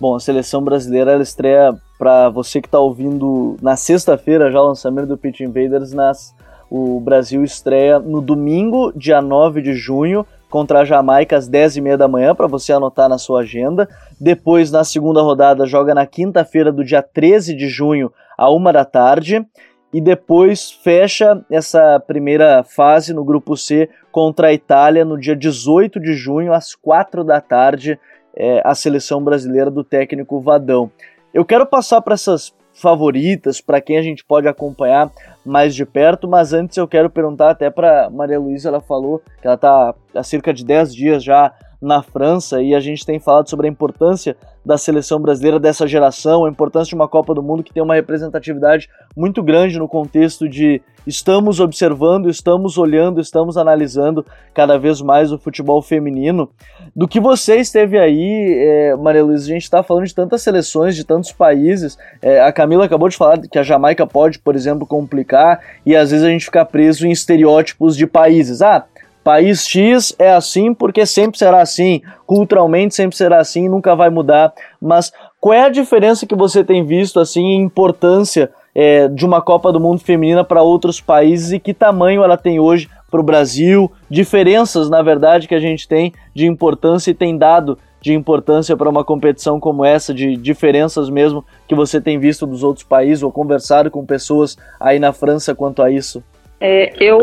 Bom, 0.00 0.14
a 0.16 0.20
seleção 0.20 0.64
brasileira 0.64 1.12
ela 1.12 1.22
estreia 1.22 1.74
para 1.98 2.30
você 2.30 2.62
que 2.62 2.66
está 2.66 2.78
ouvindo 2.78 3.58
na 3.60 3.76
sexta-feira 3.76 4.50
já 4.50 4.58
o 4.58 4.68
lançamento 4.68 5.08
do 5.08 5.18
Pitch 5.18 5.40
Invaders. 5.40 5.92
Nas, 5.92 6.34
o 6.70 6.98
Brasil 6.98 7.44
estreia 7.44 7.98
no 7.98 8.22
domingo, 8.22 8.90
dia 8.96 9.20
9 9.20 9.60
de 9.60 9.74
junho, 9.74 10.24
contra 10.48 10.80
a 10.80 10.84
Jamaica 10.86 11.36
às 11.36 11.46
10h30 11.46 11.98
da 11.98 12.08
manhã, 12.08 12.34
para 12.34 12.46
você 12.46 12.72
anotar 12.72 13.06
na 13.06 13.18
sua 13.18 13.40
agenda. 13.42 13.86
Depois, 14.18 14.70
na 14.70 14.82
segunda 14.82 15.20
rodada, 15.20 15.66
joga 15.66 15.94
na 15.94 16.06
quinta-feira 16.06 16.72
do 16.72 16.82
dia 16.82 17.02
13 17.02 17.54
de 17.54 17.68
junho, 17.68 18.10
à 18.38 18.50
1 18.50 18.72
da 18.72 18.84
tarde. 18.86 19.46
E 19.92 20.00
depois 20.00 20.70
fecha 20.70 21.44
essa 21.50 22.00
primeira 22.00 22.62
fase 22.64 23.12
no 23.12 23.24
grupo 23.24 23.56
C 23.56 23.90
contra 24.10 24.48
a 24.48 24.52
Itália 24.52 25.04
no 25.04 25.18
dia 25.18 25.36
18 25.36 26.00
de 26.00 26.14
junho, 26.14 26.52
às 26.52 26.74
4 26.74 27.22
da 27.22 27.40
tarde, 27.40 27.98
é, 28.34 28.62
a 28.64 28.74
seleção 28.74 29.22
brasileira 29.22 29.70
do 29.70 29.84
técnico 29.84 30.40
Vadão. 30.40 30.90
Eu 31.34 31.44
quero 31.44 31.66
passar 31.66 32.00
para 32.00 32.14
essas 32.14 32.54
favoritas, 32.72 33.60
para 33.60 33.80
quem 33.80 33.98
a 33.98 34.02
gente 34.02 34.24
pode 34.24 34.48
acompanhar 34.48 35.10
mais 35.44 35.74
de 35.74 35.84
perto, 35.84 36.26
mas 36.26 36.52
antes 36.52 36.76
eu 36.76 36.88
quero 36.88 37.10
perguntar 37.10 37.50
até 37.50 37.68
para 37.70 38.08
Maria 38.08 38.40
Luísa, 38.40 38.70
ela 38.70 38.80
falou 38.80 39.20
que 39.40 39.46
ela 39.46 39.56
está 39.56 39.94
há 40.14 40.22
cerca 40.22 40.54
de 40.54 40.64
10 40.64 40.94
dias 40.94 41.22
já 41.22 41.52
na 41.82 42.00
França 42.00 42.62
e 42.62 42.74
a 42.74 42.80
gente 42.80 43.04
tem 43.04 43.18
falado 43.18 43.50
sobre 43.50 43.66
a 43.66 43.70
importância 43.70 44.36
da 44.64 44.78
seleção 44.78 45.20
brasileira 45.20 45.58
dessa 45.58 45.86
geração, 45.86 46.44
a 46.44 46.48
importância 46.48 46.90
de 46.90 46.94
uma 46.94 47.08
Copa 47.08 47.34
do 47.34 47.42
Mundo 47.42 47.64
que 47.64 47.74
tem 47.74 47.82
uma 47.82 47.96
representatividade 47.96 48.88
muito 49.16 49.42
grande 49.42 49.78
no 49.78 49.88
contexto 49.88 50.48
de 50.48 50.80
estamos 51.04 51.58
observando, 51.58 52.30
estamos 52.30 52.78
olhando, 52.78 53.20
estamos 53.20 53.56
analisando 53.56 54.24
cada 54.54 54.78
vez 54.78 55.00
mais 55.00 55.32
o 55.32 55.38
futebol 55.38 55.82
feminino. 55.82 56.48
Do 56.94 57.08
que 57.08 57.18
você 57.18 57.56
esteve 57.56 57.98
aí, 57.98 58.54
é, 58.56 58.96
Maria 58.96 59.24
Luísa, 59.24 59.46
a 59.46 59.54
gente 59.54 59.64
está 59.64 59.82
falando 59.82 60.06
de 60.06 60.14
tantas 60.14 60.42
seleções, 60.42 60.94
de 60.94 61.04
tantos 61.04 61.32
países. 61.32 61.98
É, 62.20 62.40
a 62.40 62.52
Camila 62.52 62.84
acabou 62.84 63.08
de 63.08 63.16
falar 63.16 63.40
que 63.40 63.58
a 63.58 63.64
Jamaica 63.64 64.06
pode, 64.06 64.38
por 64.38 64.54
exemplo, 64.54 64.86
complicar 64.86 65.60
e 65.84 65.96
às 65.96 66.12
vezes 66.12 66.24
a 66.24 66.30
gente 66.30 66.44
fica 66.44 66.64
preso 66.64 67.04
em 67.04 67.10
estereótipos 67.10 67.96
de 67.96 68.06
países. 68.06 68.62
Ah, 68.62 68.84
País 69.22 69.66
X 69.66 70.14
é 70.18 70.32
assim 70.32 70.74
porque 70.74 71.06
sempre 71.06 71.38
será 71.38 71.60
assim, 71.60 72.02
culturalmente 72.26 72.94
sempre 72.94 73.16
será 73.16 73.38
assim, 73.38 73.68
nunca 73.68 73.94
vai 73.94 74.10
mudar. 74.10 74.52
Mas 74.80 75.12
qual 75.40 75.54
é 75.54 75.64
a 75.64 75.68
diferença 75.68 76.26
que 76.26 76.34
você 76.34 76.64
tem 76.64 76.84
visto 76.84 77.20
assim 77.20 77.42
em 77.42 77.62
importância 77.62 78.50
é, 78.74 79.08
de 79.08 79.24
uma 79.24 79.40
Copa 79.40 79.72
do 79.72 79.80
Mundo 79.80 80.00
feminina 80.00 80.42
para 80.42 80.62
outros 80.62 81.00
países 81.00 81.52
e 81.52 81.58
que 81.58 81.74
tamanho 81.74 82.22
ela 82.22 82.36
tem 82.36 82.58
hoje 82.58 82.88
para 83.10 83.20
o 83.20 83.24
Brasil? 83.24 83.90
Diferenças, 84.10 84.90
na 84.90 85.02
verdade, 85.02 85.46
que 85.46 85.54
a 85.54 85.60
gente 85.60 85.86
tem 85.86 86.12
de 86.34 86.46
importância 86.46 87.10
e 87.10 87.14
tem 87.14 87.36
dado 87.36 87.78
de 88.00 88.12
importância 88.12 88.76
para 88.76 88.90
uma 88.90 89.04
competição 89.04 89.60
como 89.60 89.84
essa, 89.84 90.12
de 90.12 90.36
diferenças 90.36 91.08
mesmo 91.08 91.44
que 91.68 91.74
você 91.74 92.00
tem 92.00 92.18
visto 92.18 92.44
dos 92.44 92.64
outros 92.64 92.84
países 92.84 93.22
ou 93.22 93.30
conversado 93.30 93.92
com 93.92 94.04
pessoas 94.04 94.56
aí 94.80 94.98
na 94.98 95.12
França 95.12 95.54
quanto 95.54 95.80
a 95.80 95.90
isso? 95.90 96.22
É, 96.64 96.92
eu 97.00 97.18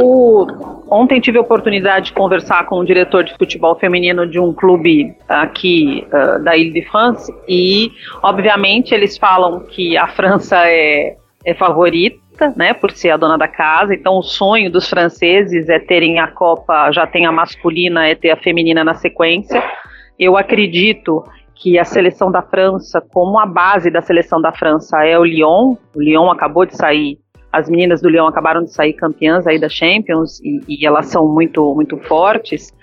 ontem 0.91 1.21
tive 1.21 1.38
a 1.38 1.41
oportunidade 1.41 2.08
de 2.08 2.13
conversar 2.13 2.65
com 2.65 2.75
o 2.75 2.84
diretor 2.84 3.23
de 3.23 3.34
futebol 3.38 3.73
feminino 3.80 4.28
de 4.28 4.38
um 4.38 4.52
clube 4.52 5.15
aqui 5.30 6.06
uh, 6.08 6.43
da 6.43 6.58
Ile 6.58 6.71
de 6.71 6.82
France 6.89 7.34
e, 7.47 7.89
obviamente, 8.21 8.93
eles 8.93 9.17
falam 9.17 9.62
que 9.62 9.95
a 9.95 10.10
França 10.10 10.58
é, 10.67 11.15
é 11.45 11.54
favorita, 11.54 12.54
né, 12.58 12.73
por 12.73 12.91
ser 12.91 13.12
a 13.12 13.17
dona 13.17 13.38
da 13.38 13.47
casa. 13.47 13.93
Então, 13.93 14.17
o 14.17 14.23
sonho 14.23 14.69
dos 14.69 14.89
franceses 14.89 15.69
é 15.69 15.80
terem 15.80 16.19
a 16.19 16.28
Copa, 16.28 16.91
já 16.91 17.08
tem 17.08 17.25
a 17.25 17.32
masculina, 17.32 18.10
é 18.10 18.15
ter 18.15 18.32
a 18.32 18.38
feminina 18.38 18.84
na 18.84 18.95
sequência. 18.95 19.63
Eu 20.19 20.36
acredito 20.36 21.23
que 21.56 21.80
a 21.80 21.86
seleção 21.86 22.30
da 22.30 22.41
França, 22.41 23.02
como 23.13 23.39
a 23.39 23.45
base 23.45 23.89
da 23.89 24.02
seleção 24.02 24.41
da 24.41 24.52
França 24.52 25.06
é 25.06 25.17
o 25.17 25.23
Lyon, 25.23 25.78
o 25.95 26.02
Lyon 26.02 26.30
acabou 26.30 26.65
de 26.65 26.75
sair 26.75 27.19
as 27.51 27.69
meninas 27.69 28.01
do 28.01 28.09
Leão 28.09 28.27
acabaram 28.27 28.63
de 28.63 28.71
sair 28.71 28.93
campeãs 28.93 29.47
aí 29.47 29.59
da 29.59 29.69
Champions 29.69 30.39
e, 30.41 30.62
e 30.67 30.85
elas 30.85 31.07
são 31.07 31.27
muito, 31.27 31.73
muito 31.73 31.97
fortes. 31.97 32.73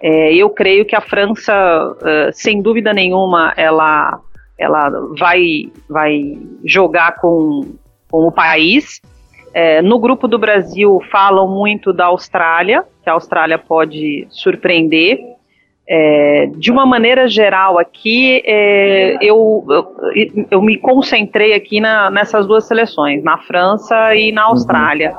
É, 0.00 0.34
eu 0.34 0.50
creio 0.50 0.84
que 0.84 0.94
a 0.94 1.00
França, 1.00 1.52
uh, 1.52 2.32
sem 2.32 2.62
dúvida 2.62 2.92
nenhuma, 2.92 3.52
ela, 3.56 4.20
ela 4.56 4.90
vai, 5.18 5.70
vai 5.88 6.38
jogar 6.64 7.16
com, 7.16 7.74
com 8.10 8.26
o 8.26 8.32
país. 8.32 9.00
É, 9.52 9.82
no 9.82 9.98
grupo 9.98 10.28
do 10.28 10.38
Brasil 10.38 11.00
falam 11.10 11.48
muito 11.48 11.92
da 11.92 12.06
Austrália, 12.06 12.84
que 13.02 13.10
a 13.10 13.14
Austrália 13.14 13.58
pode 13.58 14.26
surpreender. 14.30 15.18
É, 15.90 16.50
de 16.56 16.70
uma 16.70 16.84
maneira 16.84 17.26
geral 17.26 17.78
aqui, 17.78 18.42
é, 18.44 19.16
eu, 19.22 19.64
eu, 19.70 20.46
eu, 20.50 20.60
me 20.60 20.76
concentrei 20.76 21.54
aqui 21.54 21.80
na, 21.80 22.10
nessas 22.10 22.46
duas 22.46 22.66
seleções, 22.68 23.24
na 23.24 23.38
França 23.38 24.14
e 24.14 24.30
na 24.30 24.42
Austrália. 24.42 25.12
Uhum. 25.12 25.16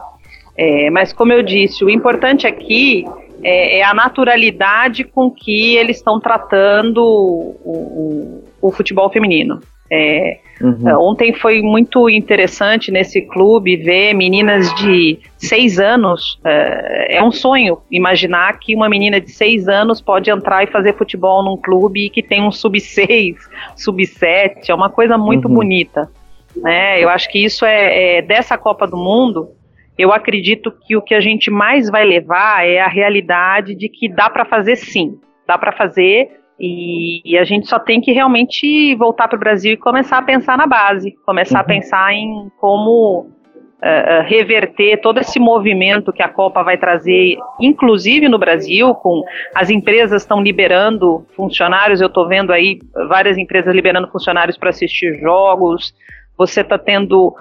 É, 0.56 0.90
mas 0.92 1.12
como 1.12 1.34
eu 1.34 1.42
disse, 1.42 1.84
o 1.84 1.90
importante 1.90 2.46
aqui 2.46 3.04
é, 3.44 3.80
é 3.80 3.84
a 3.84 3.94
naturalidade 3.94 5.04
com 5.04 5.32
que 5.32 5.76
eles 5.76 5.98
estão 5.98 6.20
tratando 6.20 7.04
o, 7.04 8.44
o, 8.62 8.68
o 8.68 8.72
futebol 8.72 9.10
feminino. 9.10 9.60
É, 9.92 10.40
uhum. 10.62 11.10
Ontem 11.10 11.34
foi 11.34 11.62
muito 11.62 12.10
interessante 12.10 12.92
nesse 12.92 13.22
clube 13.22 13.76
ver 13.76 14.14
meninas 14.14 14.74
de 14.76 15.20
seis 15.38 15.80
anos. 15.80 16.40
É, 16.46 17.18
é, 17.18 17.24
um 17.24 17.32
sonho 17.32 17.80
imaginar 17.90 18.60
que 18.60 18.76
uma 18.76 18.88
menina 18.88 19.20
de 19.20 19.32
seis 19.32 19.68
anos 19.68 20.00
pode 20.00 20.30
entrar 20.30 20.64
e 20.64 20.68
fazer 20.68 20.96
futebol 20.96 21.44
num 21.44 21.58
clube 21.58 22.10
que 22.10 22.22
tem 22.22 22.42
um 22.42 22.52
sub-6, 22.52 23.36
sub-7. 23.76 24.70
É 24.70 24.74
uma 24.74 24.90
coisa 24.90 25.18
muito 25.18 25.48
uhum. 25.48 25.56
bonita. 25.56 26.10
Né? 26.56 27.04
Eu 27.04 27.10
acho 27.10 27.30
que 27.30 27.44
isso 27.44 27.66
é, 27.66 28.18
é 28.18 28.22
dessa 28.22 28.58
Copa 28.58 28.86
do 28.86 28.98
Mundo. 28.98 29.50
Eu 29.98 30.14
acredito 30.14 30.72
que 30.86 30.96
o 30.96 31.02
que 31.02 31.14
a 31.14 31.20
gente 31.20 31.50
mais 31.50 31.90
vai 31.90 32.06
levar 32.06 32.66
é 32.66 32.80
a 32.80 32.88
realidade 32.88 33.76
de 33.76 33.90
que 33.90 34.08
dá 34.08 34.30
para 34.30 34.46
fazer 34.46 34.76
sim. 34.76 35.20
Dá 35.48 35.58
para 35.58 35.72
fazer 35.72 36.39
e, 36.60 37.22
e, 37.24 37.38
a 37.38 37.44
gente 37.44 37.68
só 37.68 37.80
tem 37.80 38.02
que 38.02 38.12
realmente 38.12 38.94
voltar 38.96 39.28
para 39.28 39.38
o 39.38 39.40
Brasil 39.40 39.74
e 39.74 39.78
começar 39.78 40.18
a 40.18 40.22
pensar 40.22 40.58
na 40.58 40.68
base, 40.68 41.16
começar 41.26 41.60
uhum. 41.60 41.62
a 41.62 41.64
pensar 41.64 42.14
em 42.14 42.52
como 42.60 43.30
uh, 43.80 44.24
reverter 44.26 45.00
todo 45.02 45.20
esse 45.20 45.40
movimento 45.40 46.12
que 46.12 46.22
a 46.22 46.28
Copa 46.28 46.62
vai 46.64 46.78
trazer, 46.78 47.38
inclusive 47.60 48.28
no 48.28 48.38
Brasil, 48.38 48.94
com 48.96 49.24
as 49.56 49.70
empresas 49.70 50.22
estão 50.22 50.42
liberando 50.42 51.26
funcionários, 51.36 52.02
eu 52.02 52.08
estou 52.08 52.28
vendo 52.28 52.52
aí 52.52 52.80
várias 53.08 53.38
empresas 53.38 53.74
liberando 53.74 54.10
funcionários 54.10 54.58
para 54.58 54.70
assistir 54.70 55.20
jogos, 55.20 55.94
você 56.38 56.62
está 56.62 56.78
tendo 56.78 57.30
uh, 57.30 57.36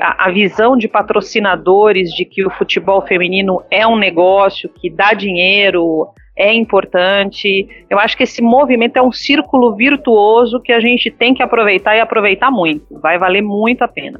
a 0.00 0.30
visão 0.30 0.76
de 0.76 0.88
patrocinadores 0.88 2.10
de 2.10 2.24
que 2.24 2.44
o 2.44 2.50
futebol 2.50 3.02
feminino 3.02 3.62
é 3.70 3.86
um 3.86 3.96
negócio 3.96 4.68
que 4.68 4.88
dá 4.90 5.12
dinheiro, 5.12 6.08
é 6.40 6.54
importante. 6.54 7.68
Eu 7.90 7.98
acho 7.98 8.16
que 8.16 8.22
esse 8.22 8.40
movimento 8.40 8.96
é 8.96 9.02
um 9.02 9.12
círculo 9.12 9.76
virtuoso 9.76 10.58
que 10.58 10.72
a 10.72 10.80
gente 10.80 11.10
tem 11.10 11.34
que 11.34 11.42
aproveitar 11.42 11.94
e 11.94 12.00
aproveitar 12.00 12.50
muito. 12.50 12.98
Vai 12.98 13.18
valer 13.18 13.42
muito 13.42 13.82
a 13.82 13.88
pena. 13.88 14.18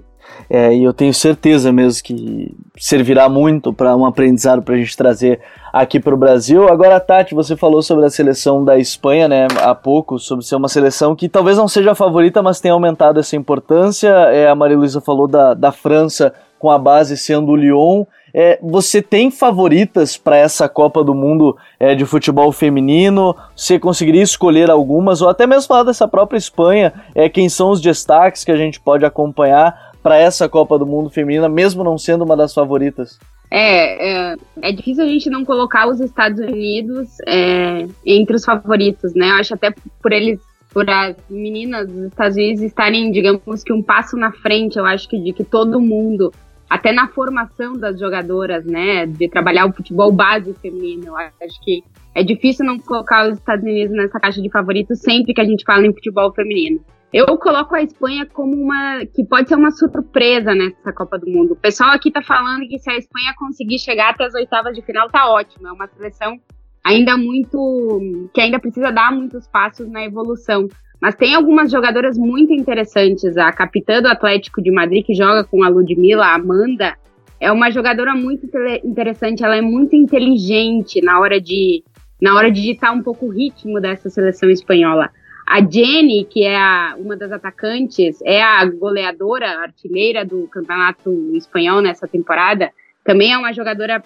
É, 0.48 0.72
e 0.74 0.84
eu 0.84 0.92
tenho 0.92 1.14
certeza 1.14 1.72
mesmo 1.72 2.02
que 2.04 2.54
servirá 2.76 3.28
muito 3.28 3.72
para 3.72 3.96
um 3.96 4.04
aprendizado 4.04 4.62
para 4.62 4.74
a 4.74 4.78
gente 4.78 4.96
trazer 4.96 5.40
aqui 5.72 5.98
para 5.98 6.14
o 6.14 6.18
Brasil. 6.18 6.68
Agora, 6.68 7.00
Tati, 7.00 7.34
você 7.34 7.56
falou 7.56 7.80
sobre 7.80 8.04
a 8.04 8.10
seleção 8.10 8.62
da 8.62 8.78
Espanha, 8.78 9.26
né, 9.26 9.46
há 9.62 9.74
pouco, 9.74 10.18
sobre 10.18 10.44
ser 10.44 10.56
uma 10.56 10.68
seleção 10.68 11.16
que 11.16 11.28
talvez 11.28 11.56
não 11.56 11.68
seja 11.68 11.92
a 11.92 11.94
favorita, 11.94 12.42
mas 12.42 12.60
tem 12.60 12.70
aumentado 12.70 13.18
essa 13.18 13.34
importância. 13.34 14.08
É, 14.08 14.48
a 14.48 14.54
Maria 14.54 14.76
Luísa 14.76 15.00
falou 15.00 15.26
da, 15.26 15.54
da 15.54 15.72
França 15.72 16.34
com 16.60 16.70
a 16.70 16.78
base 16.78 17.16
sendo 17.16 17.50
o 17.50 17.56
Lyon. 17.56 18.04
É, 18.32 18.60
você 18.62 19.02
tem 19.02 19.30
favoritas 19.30 20.16
para 20.16 20.36
essa 20.36 20.68
Copa 20.68 21.02
do 21.02 21.14
Mundo 21.14 21.56
é, 21.80 21.96
de 21.96 22.04
futebol 22.04 22.52
feminino? 22.52 23.34
Você 23.56 23.78
conseguiria 23.78 24.22
escolher 24.22 24.70
algumas, 24.70 25.20
ou 25.20 25.28
até 25.28 25.46
mesmo 25.46 25.66
falar 25.66 25.82
dessa 25.82 26.06
própria 26.06 26.38
Espanha? 26.38 26.92
É, 27.14 27.28
quem 27.28 27.48
são 27.48 27.70
os 27.70 27.80
destaques 27.80 28.44
que 28.44 28.52
a 28.52 28.56
gente 28.56 28.78
pode 28.78 29.04
acompanhar 29.04 29.90
para 30.02 30.16
essa 30.16 30.48
Copa 30.48 30.78
do 30.78 30.86
Mundo 30.86 31.10
feminina, 31.10 31.48
mesmo 31.48 31.82
não 31.82 31.98
sendo 31.98 32.24
uma 32.24 32.36
das 32.36 32.54
favoritas? 32.54 33.18
É, 33.50 34.32
é, 34.32 34.36
é, 34.62 34.72
difícil 34.72 35.02
a 35.02 35.08
gente 35.08 35.28
não 35.28 35.44
colocar 35.44 35.88
os 35.88 35.98
Estados 35.98 36.38
Unidos 36.38 37.08
é, 37.26 37.88
entre 38.06 38.36
os 38.36 38.44
favoritos, 38.44 39.12
né? 39.14 39.30
Eu 39.30 39.34
acho 39.34 39.54
até 39.54 39.74
por 40.00 40.12
eles, 40.12 40.38
por 40.72 40.88
as 40.88 41.16
meninas 41.28 41.88
dos 41.88 42.04
Estados 42.04 42.36
Unidos 42.36 42.62
estarem, 42.62 43.10
digamos 43.10 43.64
que 43.64 43.72
um 43.72 43.82
passo 43.82 44.16
na 44.16 44.30
frente, 44.30 44.78
eu 44.78 44.86
acho 44.86 45.08
que 45.08 45.18
de 45.18 45.32
que 45.32 45.42
todo 45.42 45.80
mundo, 45.80 46.32
até 46.70 46.92
na 46.92 47.08
formação 47.08 47.72
das 47.72 47.98
jogadoras, 47.98 48.64
né? 48.64 49.04
De 49.04 49.28
trabalhar 49.28 49.66
o 49.66 49.72
futebol 49.72 50.12
base 50.12 50.54
feminino, 50.54 51.16
acho 51.16 51.60
que 51.64 51.82
é 52.14 52.22
difícil 52.22 52.64
não 52.64 52.78
colocar 52.78 53.28
os 53.28 53.38
Estados 53.38 53.64
Unidos 53.64 53.94
nessa 53.96 54.20
caixa 54.20 54.40
de 54.40 54.48
favoritos 54.48 55.00
sempre 55.00 55.34
que 55.34 55.40
a 55.40 55.44
gente 55.44 55.64
fala 55.64 55.84
em 55.84 55.92
futebol 55.92 56.32
feminino. 56.32 56.80
Eu 57.12 57.26
coloco 57.38 57.74
a 57.74 57.82
Espanha 57.82 58.24
como 58.24 58.54
uma 58.54 59.04
que 59.04 59.24
pode 59.24 59.48
ser 59.48 59.56
uma 59.56 59.72
surpresa 59.72 60.54
nessa 60.54 60.92
Copa 60.92 61.18
do 61.18 61.28
Mundo. 61.28 61.54
O 61.54 61.56
pessoal 61.56 61.90
aqui 61.90 62.08
tá 62.08 62.22
falando 62.22 62.68
que 62.68 62.78
se 62.78 62.88
a 62.88 62.96
Espanha 62.96 63.34
conseguir 63.36 63.80
chegar 63.80 64.10
até 64.10 64.24
as 64.26 64.34
oitavas 64.34 64.76
de 64.76 64.82
final 64.82 65.10
tá 65.10 65.28
ótimo. 65.28 65.66
É 65.66 65.72
uma 65.72 65.88
seleção 65.88 66.38
ainda 66.84 67.16
muito 67.16 68.00
que 68.32 68.40
ainda 68.40 68.60
precisa 68.60 68.92
dar 68.92 69.12
muitos 69.12 69.48
passos 69.48 69.88
na 69.88 70.04
evolução. 70.04 70.68
Mas 71.00 71.14
tem 71.14 71.34
algumas 71.34 71.70
jogadoras 71.70 72.18
muito 72.18 72.52
interessantes. 72.52 73.36
A 73.36 73.50
capitã 73.52 74.02
do 74.02 74.08
Atlético 74.08 74.62
de 74.62 74.70
Madrid 74.70 75.04
que 75.04 75.14
joga 75.14 75.44
com 75.44 75.62
a 75.62 75.68
Ludmilla, 75.68 76.26
a 76.26 76.34
Amanda, 76.34 76.96
é 77.40 77.50
uma 77.50 77.70
jogadora 77.70 78.14
muito 78.14 78.46
interessante. 78.84 79.42
Ela 79.42 79.56
é 79.56 79.62
muito 79.62 79.96
inteligente 79.96 81.00
na 81.00 81.18
hora 81.18 81.40
de 81.40 81.82
na 82.20 82.34
hora 82.34 82.50
de 82.50 82.60
ditar 82.60 82.92
um 82.92 83.02
pouco 83.02 83.26
o 83.26 83.30
ritmo 83.30 83.80
dessa 83.80 84.10
seleção 84.10 84.50
espanhola. 84.50 85.10
A 85.48 85.60
Jenny, 85.60 86.26
que 86.28 86.44
é 86.44 86.56
a, 86.56 86.94
uma 86.98 87.16
das 87.16 87.32
atacantes, 87.32 88.20
é 88.22 88.42
a 88.42 88.64
goleadora, 88.66 89.58
artilheira 89.62 90.24
do 90.24 90.46
campeonato 90.48 91.10
espanhol 91.34 91.80
nessa 91.80 92.06
temporada. 92.06 92.70
Também 93.02 93.32
é 93.32 93.38
uma 93.38 93.52
jogadora 93.52 94.02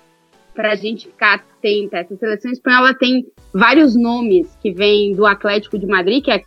para 0.54 0.72
a 0.72 0.74
gente 0.76 1.08
ficar 1.08 1.34
atenta. 1.34 1.98
Essa 1.98 2.16
seleção 2.16 2.50
espanhola 2.52 2.94
tem 2.94 3.26
vários 3.52 3.96
nomes 3.96 4.56
que 4.62 4.72
vêm 4.72 5.12
do 5.12 5.26
Atlético 5.26 5.78
de 5.78 5.86
Madrid, 5.86 6.24
que 6.24 6.30
é 6.30 6.42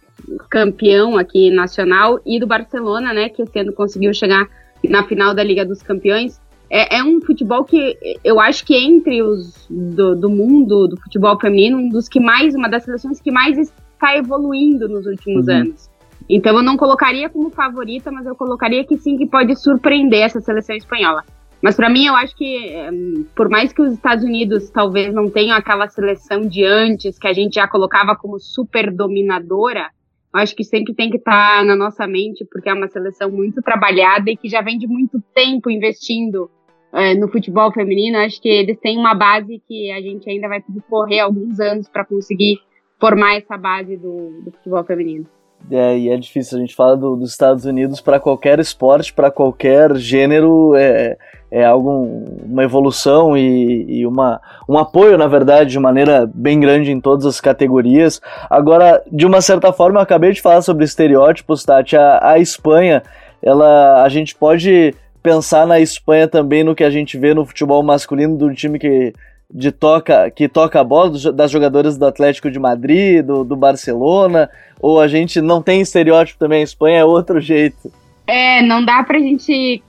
campeão 0.49 1.17
aqui 1.17 1.49
nacional, 1.51 2.19
e 2.25 2.39
do 2.39 2.47
Barcelona, 2.47 3.13
né, 3.13 3.29
que 3.29 3.41
esse 3.41 3.59
ano 3.59 3.73
conseguiu 3.73 4.13
chegar 4.13 4.47
na 4.83 5.03
final 5.03 5.33
da 5.33 5.43
Liga 5.43 5.65
dos 5.65 5.81
Campeões. 5.81 6.39
É, 6.69 6.97
é 6.97 7.03
um 7.03 7.21
futebol 7.21 7.63
que 7.63 7.97
eu 8.23 8.39
acho 8.39 8.65
que 8.65 8.75
entre 8.75 9.21
os 9.23 9.65
do, 9.69 10.15
do 10.15 10.29
mundo 10.29 10.87
do 10.87 10.97
futebol 10.97 11.39
feminino, 11.39 11.77
um 11.77 11.89
dos 11.89 12.09
que 12.09 12.19
mais, 12.19 12.55
uma 12.55 12.67
das 12.67 12.83
seleções 12.83 13.21
que 13.21 13.31
mais 13.31 13.57
está 13.57 14.17
evoluindo 14.17 14.87
nos 14.87 15.05
últimos 15.05 15.47
uhum. 15.47 15.53
anos. 15.53 15.89
Então 16.29 16.57
eu 16.57 16.63
não 16.63 16.75
colocaria 16.75 17.29
como 17.29 17.49
favorita, 17.49 18.11
mas 18.11 18.25
eu 18.25 18.35
colocaria 18.35 18.83
que 18.85 18.97
sim, 18.97 19.17
que 19.17 19.25
pode 19.25 19.55
surpreender 19.55 20.21
essa 20.21 20.41
seleção 20.41 20.75
espanhola. 20.75 21.23
Mas 21.61 21.75
para 21.75 21.89
mim 21.89 22.05
eu 22.05 22.15
acho 22.15 22.35
que, 22.35 22.67
eh, 22.67 22.91
por 23.35 23.49
mais 23.49 23.73
que 23.73 23.81
os 23.81 23.93
Estados 23.93 24.23
Unidos 24.23 24.69
talvez 24.69 25.13
não 25.13 25.29
tenham 25.29 25.57
aquela 25.57 25.87
seleção 25.87 26.41
de 26.41 26.63
antes 26.63 27.17
que 27.17 27.27
a 27.27 27.33
gente 27.33 27.55
já 27.55 27.67
colocava 27.67 28.15
como 28.15 28.39
super 28.39 28.93
dominadora, 28.93 29.89
acho 30.37 30.55
que 30.55 30.63
sempre 30.63 30.93
tem 30.93 31.09
que 31.09 31.17
estar 31.17 31.59
tá 31.59 31.63
na 31.63 31.75
nossa 31.75 32.07
mente, 32.07 32.45
porque 32.51 32.69
é 32.69 32.73
uma 32.73 32.87
seleção 32.87 33.29
muito 33.29 33.61
trabalhada 33.61 34.29
e 34.29 34.37
que 34.37 34.49
já 34.49 34.61
vem 34.61 34.77
de 34.77 34.87
muito 34.87 35.21
tempo 35.33 35.69
investindo 35.69 36.49
é, 36.93 37.13
no 37.13 37.27
futebol 37.27 37.71
feminino. 37.71 38.17
Acho 38.17 38.41
que 38.41 38.49
eles 38.49 38.77
têm 38.79 38.97
uma 38.97 39.13
base 39.13 39.61
que 39.67 39.91
a 39.91 40.01
gente 40.01 40.29
ainda 40.29 40.47
vai 40.47 40.63
correr 40.89 41.19
alguns 41.19 41.59
anos 41.59 41.87
para 41.89 42.05
conseguir 42.05 42.59
formar 42.99 43.35
essa 43.35 43.57
base 43.57 43.95
do, 43.97 44.41
do 44.41 44.51
futebol 44.51 44.83
feminino. 44.83 45.27
É, 45.71 45.97
e 45.97 46.09
é 46.09 46.17
difícil, 46.17 46.57
a 46.57 46.61
gente 46.61 46.75
fala 46.75 46.95
do, 46.95 47.15
dos 47.15 47.31
Estados 47.31 47.65
Unidos 47.65 47.99
para 47.99 48.19
qualquer 48.19 48.59
esporte, 48.59 49.11
para 49.11 49.31
qualquer 49.31 49.95
gênero, 49.95 50.75
é, 50.75 51.17
é 51.49 51.63
algo, 51.63 52.25
uma 52.45 52.63
evolução 52.63 53.37
e, 53.37 53.99
e, 53.99 54.05
uma, 54.05 54.41
um 54.67 54.77
apoio, 54.77 55.17
na 55.17 55.27
verdade, 55.27 55.71
de 55.71 55.79
maneira 55.79 56.29
bem 56.33 56.59
grande 56.59 56.91
em 56.91 56.99
todas 56.99 57.25
as 57.25 57.39
categorias. 57.39 58.21
Agora, 58.49 59.01
de 59.11 59.25
uma 59.25 59.41
certa 59.41 59.71
forma, 59.71 59.99
eu 59.99 60.03
acabei 60.03 60.31
de 60.33 60.41
falar 60.41 60.61
sobre 60.61 60.83
estereótipos, 60.83 61.63
Tati, 61.63 61.95
a, 61.95 62.31
a 62.31 62.39
Espanha, 62.39 63.01
ela, 63.41 64.03
a 64.03 64.09
gente 64.09 64.35
pode 64.35 64.93
pensar 65.23 65.65
na 65.65 65.79
Espanha 65.79 66.27
também 66.27 66.63
no 66.63 66.75
que 66.75 66.83
a 66.83 66.89
gente 66.89 67.17
vê 67.17 67.33
no 67.33 67.45
futebol 67.45 67.81
masculino 67.83 68.37
do 68.37 68.53
time 68.53 68.79
que 68.79 69.13
de 69.53 69.71
toca 69.71 70.29
que 70.29 70.49
toca 70.49 70.79
a 70.79 70.83
bola 70.83 71.11
das 71.33 71.49
jogadoras 71.49 71.97
do 71.97 72.05
Atlético 72.05 72.51
de 72.51 72.59
Madrid, 72.59 73.25
do, 73.25 73.43
do 73.45 73.55
Barcelona, 73.55 74.49
ou 74.81 74.99
a 74.99 75.07
gente 75.07 75.39
não 75.39 75.61
tem 75.61 75.81
estereótipo 75.81 76.39
também, 76.39 76.61
a 76.61 76.63
Espanha 76.63 76.99
é 76.99 77.05
outro 77.05 77.39
jeito. 77.41 77.91
É, 78.25 78.61
não 78.61 78.83
dá 78.83 79.03
pra 79.03 79.19
gente 79.19 79.81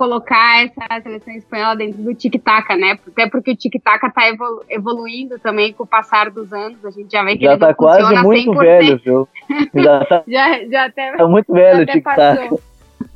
colocar 0.00 0.64
essa 0.64 1.02
seleção 1.02 1.34
espanhola 1.34 1.76
dentro 1.76 2.02
do 2.02 2.14
tic-tac, 2.14 2.74
né? 2.74 2.98
Até 3.06 3.28
porque 3.28 3.50
o 3.50 3.56
tic-tac 3.56 4.00
tá 4.14 4.28
evolu 4.30 4.64
evoluindo 4.66 5.38
também 5.38 5.74
com 5.74 5.82
o 5.82 5.86
passar 5.86 6.30
dos 6.30 6.50
anos, 6.54 6.82
a 6.86 6.90
gente 6.90 7.12
já 7.12 7.22
vê 7.22 7.36
que 7.36 7.44
já 7.44 7.50
ele 7.50 7.60
tá 7.60 7.74
quase 7.74 8.14
muito 8.22 8.52
100%. 8.52 8.58
velho, 8.58 9.00
viu? 9.04 9.28
Já, 9.74 10.04
tá, 10.06 10.22
já, 10.26 10.64
já 10.64 10.86
até, 10.86 11.12
tá 11.18 11.28
muito 11.28 11.52
velho 11.52 11.82
o 11.82 11.86
tic-tac. 11.86 12.48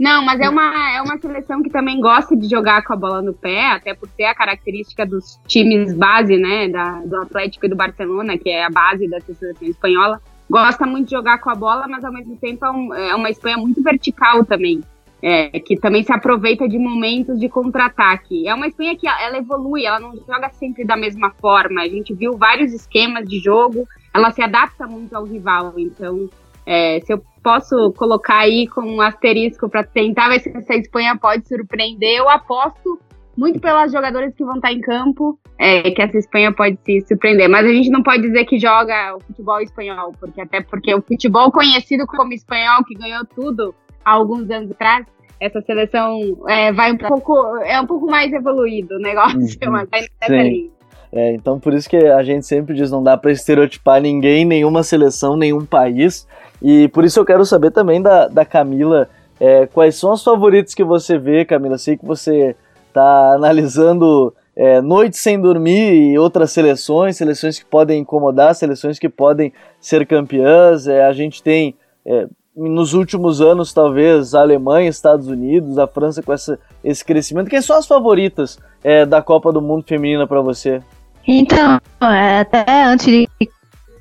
Não, 0.00 0.24
mas 0.24 0.40
é 0.40 0.48
uma, 0.48 0.96
é 0.96 1.02
uma 1.02 1.18
seleção 1.18 1.62
que 1.62 1.68
também 1.68 2.00
gosta 2.00 2.34
de 2.34 2.48
jogar 2.48 2.82
com 2.82 2.94
a 2.94 2.96
bola 2.96 3.20
no 3.20 3.34
pé, 3.34 3.72
até 3.72 3.92
por 3.92 4.08
ter 4.08 4.24
a 4.24 4.34
característica 4.34 5.04
dos 5.04 5.38
times 5.46 5.92
base, 5.92 6.38
né, 6.38 6.66
da, 6.66 7.02
do 7.04 7.16
Atlético 7.16 7.66
e 7.66 7.68
do 7.68 7.76
Barcelona, 7.76 8.38
que 8.38 8.48
é 8.48 8.64
a 8.64 8.70
base 8.70 9.06
dessa 9.06 9.34
seleção 9.34 9.68
espanhola. 9.68 10.18
Gosta 10.48 10.86
muito 10.86 11.08
de 11.08 11.14
jogar 11.14 11.38
com 11.38 11.50
a 11.50 11.54
bola, 11.54 11.86
mas 11.86 12.02
ao 12.04 12.12
mesmo 12.12 12.36
tempo 12.36 12.64
é, 12.64 12.70
um, 12.70 12.94
é 12.94 13.14
uma 13.14 13.28
Espanha 13.28 13.58
muito 13.58 13.82
vertical 13.82 14.44
também, 14.44 14.82
é, 15.24 15.58
que 15.58 15.74
também 15.74 16.02
se 16.02 16.12
aproveita 16.12 16.68
de 16.68 16.78
momentos 16.78 17.40
de 17.40 17.48
contra-ataque. 17.48 18.46
É 18.46 18.54
uma 18.54 18.66
Espanha 18.66 18.94
que 18.94 19.08
ela 19.08 19.38
evolui, 19.38 19.86
ela 19.86 19.98
não 19.98 20.14
joga 20.14 20.50
sempre 20.50 20.84
da 20.84 20.98
mesma 20.98 21.30
forma. 21.40 21.80
A 21.80 21.88
gente 21.88 22.12
viu 22.12 22.36
vários 22.36 22.74
esquemas 22.74 23.26
de 23.26 23.38
jogo, 23.38 23.88
ela 24.12 24.30
se 24.30 24.42
adapta 24.42 24.86
muito 24.86 25.14
ao 25.14 25.24
rival, 25.24 25.72
então 25.78 26.28
é, 26.66 27.00
se 27.00 27.10
eu 27.10 27.24
posso 27.42 27.94
colocar 27.96 28.40
aí 28.40 28.68
com 28.68 28.82
um 28.82 29.00
asterisco 29.00 29.66
para 29.66 29.82
tentar 29.82 30.28
ver 30.28 30.40
se 30.40 30.54
essa 30.54 30.74
Espanha 30.74 31.16
pode 31.16 31.48
surpreender, 31.48 32.18
eu 32.18 32.28
aposto 32.28 33.00
muito 33.34 33.58
pelas 33.58 33.90
jogadoras 33.90 34.34
que 34.34 34.44
vão 34.44 34.56
estar 34.56 34.72
em 34.72 34.80
campo, 34.82 35.38
é, 35.58 35.90
que 35.90 36.02
essa 36.02 36.18
Espanha 36.18 36.52
pode 36.52 36.78
se 36.84 37.00
surpreender. 37.08 37.48
Mas 37.48 37.64
a 37.64 37.72
gente 37.72 37.88
não 37.88 38.02
pode 38.02 38.20
dizer 38.20 38.44
que 38.44 38.58
joga 38.58 39.16
o 39.16 39.20
futebol 39.20 39.60
espanhol, 39.62 40.12
porque 40.20 40.42
até 40.42 40.60
porque 40.60 40.94
o 40.94 41.00
futebol 41.00 41.50
conhecido 41.50 42.06
como 42.06 42.34
espanhol, 42.34 42.84
que 42.84 42.94
ganhou 42.94 43.24
tudo 43.24 43.74
há 44.04 44.12
alguns 44.12 44.50
anos 44.50 44.70
atrás, 44.70 45.06
essa 45.40 45.60
seleção 45.62 46.18
é, 46.48 46.72
vai 46.72 46.92
um 46.92 46.98
pouco, 46.98 47.56
é 47.58 47.80
um 47.80 47.86
pouco 47.86 48.06
mais 48.06 48.32
evoluído 48.32 48.94
o 48.96 48.98
negócio, 48.98 49.38
uhum, 49.38 49.46
mas 49.72 49.88
vai 49.90 50.00
nessa 50.20 50.42
linha. 50.42 50.70
É, 51.12 51.32
então 51.32 51.60
por 51.60 51.72
isso 51.72 51.88
que 51.88 51.96
a 51.96 52.22
gente 52.24 52.44
sempre 52.44 52.74
diz 52.74 52.90
não 52.90 53.02
dá 53.02 53.16
para 53.16 53.30
estereotipar 53.30 54.00
ninguém, 54.00 54.44
nenhuma 54.44 54.82
seleção, 54.82 55.36
nenhum 55.36 55.64
país. 55.64 56.26
E 56.60 56.88
por 56.88 57.04
isso 57.04 57.20
eu 57.20 57.24
quero 57.24 57.44
saber 57.44 57.70
também 57.70 58.02
da, 58.02 58.26
da 58.26 58.44
Camila, 58.44 59.08
é, 59.38 59.66
quais 59.66 59.96
são 59.96 60.12
os 60.12 60.24
favoritos 60.24 60.74
que 60.74 60.82
você 60.82 61.18
vê, 61.18 61.44
Camila? 61.44 61.78
Sei 61.78 61.96
que 61.96 62.04
você 62.04 62.56
está 62.88 63.34
analisando 63.34 64.34
é, 64.56 64.80
Noite 64.80 65.16
Sem 65.16 65.40
Dormir 65.40 66.12
e 66.12 66.18
outras 66.18 66.52
seleções, 66.52 67.16
seleções 67.16 67.58
que 67.58 67.64
podem 67.64 68.00
incomodar, 68.00 68.54
seleções 68.54 68.98
que 68.98 69.08
podem 69.08 69.52
ser 69.80 70.06
campeãs. 70.06 70.86
É, 70.86 71.04
a 71.04 71.12
gente 71.12 71.42
tem, 71.42 71.74
é, 72.06 72.26
nos 72.56 72.94
últimos 72.94 73.40
anos, 73.40 73.72
talvez, 73.72 74.34
a 74.34 74.40
Alemanha, 74.40 74.88
Estados 74.88 75.26
Unidos, 75.26 75.78
a 75.78 75.86
França 75.86 76.22
com 76.22 76.32
essa, 76.32 76.58
esse 76.82 77.04
crescimento. 77.04 77.50
Quem 77.50 77.60
são 77.60 77.76
as 77.76 77.86
favoritas 77.86 78.58
é, 78.82 79.04
da 79.04 79.20
Copa 79.20 79.52
do 79.52 79.60
Mundo 79.60 79.84
Feminina 79.86 80.26
para 80.26 80.40
você? 80.40 80.80
Então, 81.26 81.80
é, 82.00 82.40
até 82.40 82.84
antes 82.84 83.06
de, 83.06 83.28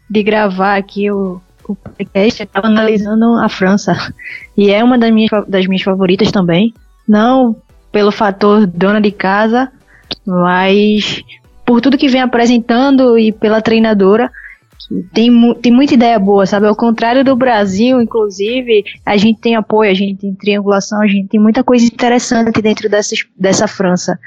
de 0.10 0.24
gravar 0.24 0.76
aqui 0.76 1.10
o, 1.10 1.42
o 1.68 1.76
podcast, 1.76 2.42
eu 2.42 2.46
estava 2.46 2.68
analisando 2.68 3.26
a 3.40 3.50
França. 3.50 3.96
E 4.56 4.70
é 4.70 4.84
uma 4.84 4.98
das 4.98 5.12
minhas, 5.12 5.32
das 5.48 5.66
minhas 5.66 5.82
favoritas 5.82 6.32
também. 6.32 6.74
Não 7.08 7.56
pelo 7.92 8.12
fator 8.12 8.68
dona 8.68 9.00
de 9.00 9.12
casa, 9.12 9.72
mas 10.26 11.22
por 11.66 11.82
tudo 11.82 11.98
que 11.98 12.08
vem 12.08 12.22
apresentando 12.22 13.18
e 13.18 13.32
pela 13.32 13.62
treinadora. 13.62 14.32
Tem, 15.14 15.54
tem 15.56 15.72
muita 15.72 15.94
ideia 15.94 16.20
boa, 16.20 16.46
sabe? 16.46 16.68
Ao 16.68 16.76
contrário 16.76 17.24
do 17.24 17.36
Brasil, 17.36 18.02
inclusive, 18.02 18.84
a 19.06 19.18
gente 19.18 19.40
tem 19.40 19.56
apoio, 19.56 19.92
a 19.92 19.94
gente 19.94 20.20
tem 20.20 20.34
triangulação, 20.34 21.02
a 21.02 21.08
gente 21.08 21.30
tem 21.30 21.40
muita 21.40 21.64
coisa 21.64 21.86
interessante 21.86 22.62
dentro 22.62 22.90
dessa, 22.90 23.16
dessa 23.38 23.68
França. 23.68 24.20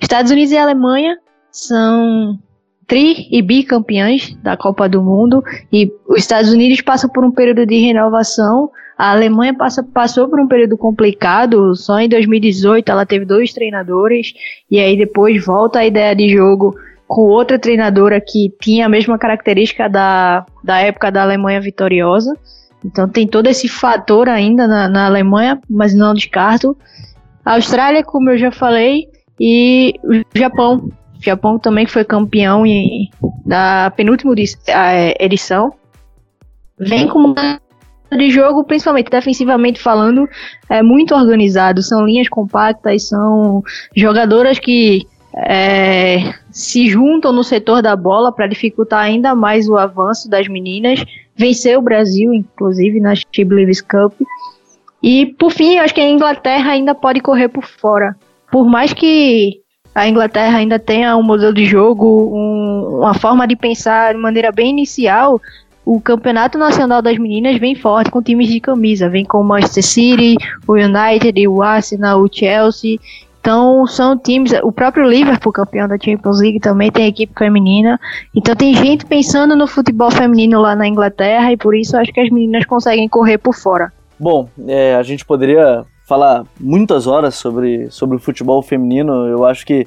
Estados 0.00 0.30
Unidos 0.30 0.52
e 0.52 0.56
Alemanha 0.56 1.16
são 1.50 2.38
tri 2.86 3.26
e 3.30 3.42
bicampeãs 3.42 4.36
da 4.42 4.56
Copa 4.56 4.88
do 4.88 5.02
Mundo 5.02 5.42
e 5.72 5.90
os 6.08 6.18
Estados 6.18 6.52
Unidos 6.52 6.80
passam 6.80 7.10
por 7.10 7.24
um 7.24 7.32
período 7.32 7.66
de 7.66 7.78
renovação. 7.78 8.70
A 8.96 9.10
Alemanha 9.10 9.54
passa, 9.54 9.82
passou 9.82 10.28
por 10.28 10.40
um 10.40 10.46
período 10.46 10.78
complicado, 10.78 11.74
só 11.74 11.98
em 11.98 12.08
2018 12.08 12.88
ela 12.90 13.04
teve 13.04 13.24
dois 13.24 13.52
treinadores 13.52 14.32
e 14.70 14.78
aí 14.78 14.96
depois 14.96 15.44
volta 15.44 15.80
a 15.80 15.86
ideia 15.86 16.14
de 16.14 16.28
jogo 16.28 16.74
com 17.06 17.22
outra 17.22 17.58
treinadora 17.58 18.20
que 18.20 18.52
tinha 18.60 18.86
a 18.86 18.88
mesma 18.88 19.18
característica 19.18 19.88
da, 19.88 20.44
da 20.62 20.80
época 20.80 21.10
da 21.10 21.22
Alemanha 21.22 21.60
vitoriosa. 21.60 22.36
Então 22.84 23.08
tem 23.08 23.26
todo 23.26 23.46
esse 23.46 23.68
fator 23.68 24.28
ainda 24.28 24.66
na, 24.66 24.88
na 24.88 25.06
Alemanha, 25.06 25.60
mas 25.68 25.94
não 25.94 26.14
descarto. 26.14 26.76
A 27.44 27.54
Austrália, 27.54 28.02
como 28.02 28.30
eu 28.30 28.38
já 28.38 28.50
falei, 28.50 29.08
e 29.40 29.94
o 30.02 30.38
Japão. 30.38 30.88
O 31.18 31.24
Japão 31.24 31.58
também 31.58 31.86
foi 31.86 32.04
campeão 32.04 32.66
em, 32.66 33.08
da 33.44 33.90
penúltima 33.96 34.34
edição. 35.18 35.72
Vem 36.78 37.08
com 37.08 37.20
uma 37.20 37.58
de 38.14 38.30
jogo, 38.30 38.64
principalmente 38.64 39.10
defensivamente 39.10 39.80
falando, 39.80 40.28
é 40.68 40.82
muito 40.82 41.14
organizado. 41.14 41.82
São 41.82 42.04
linhas 42.04 42.28
compactas, 42.28 43.08
são 43.08 43.62
jogadoras 43.94 44.58
que 44.58 45.06
é, 45.36 46.32
se 46.50 46.88
juntam 46.88 47.32
no 47.32 47.44
setor 47.44 47.82
da 47.82 47.94
bola 47.94 48.32
para 48.32 48.46
dificultar 48.46 49.04
ainda 49.04 49.34
mais 49.34 49.68
o 49.68 49.76
avanço 49.76 50.30
das 50.30 50.48
meninas. 50.48 51.04
Venceu 51.36 51.78
o 51.78 51.82
Brasil, 51.82 52.32
inclusive, 52.32 52.98
na 53.00 53.14
She 53.14 53.44
Cup. 53.88 54.14
E, 55.02 55.26
por 55.38 55.52
fim, 55.52 55.78
acho 55.78 55.94
que 55.94 56.00
a 56.00 56.08
Inglaterra 56.08 56.72
ainda 56.72 56.94
pode 56.94 57.20
correr 57.20 57.48
por 57.48 57.64
fora. 57.64 58.16
Por 58.50 58.64
mais 58.64 58.94
que 58.94 59.60
a 59.94 60.08
Inglaterra 60.08 60.58
ainda 60.58 60.78
tenha 60.78 61.16
um 61.16 61.22
modelo 61.22 61.52
de 61.52 61.66
jogo, 61.66 62.30
um, 62.34 63.00
uma 63.00 63.14
forma 63.14 63.46
de 63.46 63.56
pensar 63.56 64.14
de 64.14 64.20
maneira 64.20 64.50
bem 64.50 64.70
inicial, 64.70 65.40
o 65.84 66.00
campeonato 66.00 66.58
nacional 66.58 67.00
das 67.00 67.16
meninas 67.16 67.58
vem 67.58 67.74
forte 67.74 68.10
com 68.10 68.20
times 68.20 68.48
de 68.48 68.58
camisa, 68.58 69.08
vem 69.08 69.24
com 69.24 69.38
o 69.38 69.44
Manchester 69.44 69.84
City, 69.84 70.36
o 70.66 70.72
United, 70.72 71.46
o 71.46 71.62
Arsenal, 71.62 72.20
o 72.22 72.28
Chelsea. 72.30 72.98
Então 73.46 73.86
são 73.86 74.18
times, 74.18 74.50
o 74.64 74.72
próprio 74.72 75.08
Liverpool, 75.08 75.52
campeão 75.52 75.86
da 75.86 75.96
Champions 75.96 76.40
League, 76.40 76.58
também 76.58 76.90
tem 76.90 77.06
equipe 77.06 77.32
feminina. 77.38 77.96
Então 78.34 78.56
tem 78.56 78.74
gente 78.74 79.06
pensando 79.06 79.54
no 79.54 79.68
futebol 79.68 80.10
feminino 80.10 80.60
lá 80.60 80.74
na 80.74 80.88
Inglaterra 80.88 81.52
e 81.52 81.56
por 81.56 81.72
isso 81.72 81.96
acho 81.96 82.12
que 82.12 82.18
as 82.18 82.28
meninas 82.28 82.66
conseguem 82.66 83.08
correr 83.08 83.38
por 83.38 83.54
fora. 83.54 83.92
Bom, 84.18 84.48
é, 84.66 84.96
a 84.96 85.02
gente 85.04 85.24
poderia 85.24 85.84
falar 86.08 86.44
muitas 86.58 87.06
horas 87.06 87.36
sobre, 87.36 87.88
sobre 87.88 88.16
o 88.16 88.20
futebol 88.20 88.60
feminino. 88.62 89.28
Eu 89.28 89.44
acho 89.44 89.64
que 89.64 89.86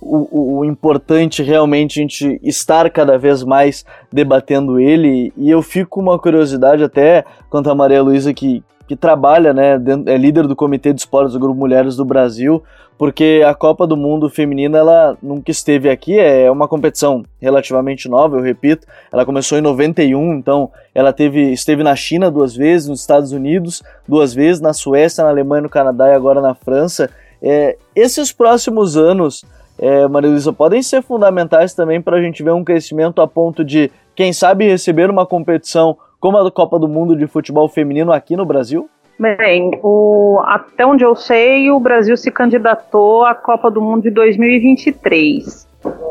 o, 0.00 0.60
o, 0.60 0.64
importante 0.64 1.42
realmente 1.42 2.00
a 2.00 2.02
gente 2.02 2.40
estar 2.42 2.88
cada 2.88 3.18
vez 3.18 3.44
mais 3.44 3.84
debatendo 4.10 4.80
ele. 4.80 5.30
E 5.36 5.50
eu 5.50 5.60
fico 5.60 5.90
com 5.90 6.00
uma 6.00 6.18
curiosidade 6.18 6.82
até 6.82 7.22
quanto 7.50 7.68
a 7.68 7.74
Maria 7.74 8.02
Luísa, 8.02 8.32
que, 8.32 8.64
que 8.88 8.96
trabalha, 8.96 9.52
né, 9.52 9.78
é 10.06 10.16
líder 10.16 10.46
do 10.46 10.56
Comitê 10.56 10.90
de 10.90 11.00
Esportes 11.00 11.34
do 11.34 11.38
Grupo 11.38 11.60
Mulheres 11.60 11.96
do 11.96 12.04
Brasil, 12.06 12.62
porque 12.96 13.42
a 13.46 13.54
Copa 13.54 13.86
do 13.86 13.96
Mundo 13.96 14.30
Feminina 14.30 14.78
ela 14.78 15.16
nunca 15.22 15.50
esteve 15.50 15.90
aqui, 15.90 16.18
é 16.18 16.50
uma 16.50 16.68
competição 16.68 17.24
relativamente 17.40 18.08
nova, 18.08 18.36
eu 18.36 18.42
repito. 18.42 18.86
Ela 19.12 19.24
começou 19.24 19.58
em 19.58 19.60
91, 19.60 20.34
então 20.34 20.70
ela 20.94 21.12
teve, 21.12 21.52
esteve 21.52 21.82
na 21.82 21.96
China 21.96 22.30
duas 22.30 22.54
vezes, 22.54 22.88
nos 22.88 23.00
Estados 23.00 23.32
Unidos 23.32 23.82
duas 24.06 24.32
vezes, 24.32 24.60
na 24.60 24.72
Suécia, 24.72 25.24
na 25.24 25.30
Alemanha, 25.30 25.62
no 25.62 25.68
Canadá 25.68 26.08
e 26.08 26.14
agora 26.14 26.40
na 26.40 26.54
França. 26.54 27.10
É, 27.42 27.76
esses 27.94 28.32
próximos 28.32 28.96
anos 28.96 29.44
é, 29.78 30.06
Maria 30.06 30.30
Luísa, 30.30 30.52
podem 30.52 30.82
ser 30.82 31.02
fundamentais 31.02 31.74
também 31.74 32.00
para 32.00 32.16
a 32.16 32.22
gente 32.22 32.42
ver 32.42 32.52
um 32.52 32.64
crescimento 32.64 33.20
a 33.20 33.26
ponto 33.26 33.64
de, 33.64 33.90
quem 34.14 34.32
sabe, 34.32 34.68
receber 34.68 35.10
uma 35.10 35.26
competição 35.26 35.96
como 36.20 36.38
a 36.38 36.50
Copa 36.50 36.78
do 36.78 36.88
Mundo 36.88 37.16
de 37.16 37.26
Futebol 37.26 37.68
Feminino 37.68 38.12
aqui 38.12 38.36
no 38.36 38.46
Brasil? 38.46 38.88
Bem, 39.18 39.78
o, 39.82 40.40
até 40.44 40.84
onde 40.84 41.04
eu 41.04 41.14
sei, 41.14 41.70
o 41.70 41.78
Brasil 41.78 42.16
se 42.16 42.30
candidatou 42.30 43.24
à 43.24 43.34
Copa 43.34 43.70
do 43.70 43.80
Mundo 43.80 44.02
de 44.02 44.10
2023. 44.10 45.68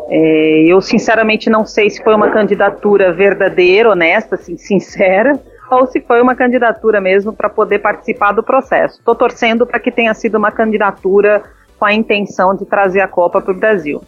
É, 0.09 0.63
eu 0.67 0.79
sinceramente 0.81 1.49
não 1.49 1.65
sei 1.65 1.89
se 1.89 2.01
foi 2.01 2.15
uma 2.15 2.29
candidatura 2.29 3.11
verdadeira, 3.11 3.89
honesta, 3.89 4.35
assim, 4.35 4.55
sincera, 4.57 5.37
ou 5.69 5.85
se 5.87 5.99
foi 5.99 6.21
uma 6.21 6.35
candidatura 6.35 7.01
mesmo 7.01 7.33
para 7.33 7.49
poder 7.49 7.79
participar 7.79 8.31
do 8.31 8.43
processo. 8.43 8.99
Estou 8.99 9.15
torcendo 9.15 9.65
para 9.65 9.79
que 9.79 9.91
tenha 9.91 10.13
sido 10.13 10.35
uma 10.35 10.51
candidatura 10.51 11.43
com 11.77 11.85
a 11.85 11.93
intenção 11.93 12.55
de 12.55 12.65
trazer 12.65 13.01
a 13.01 13.07
Copa 13.07 13.41
para 13.41 13.51
o 13.51 13.57
Brasil. 13.57 14.01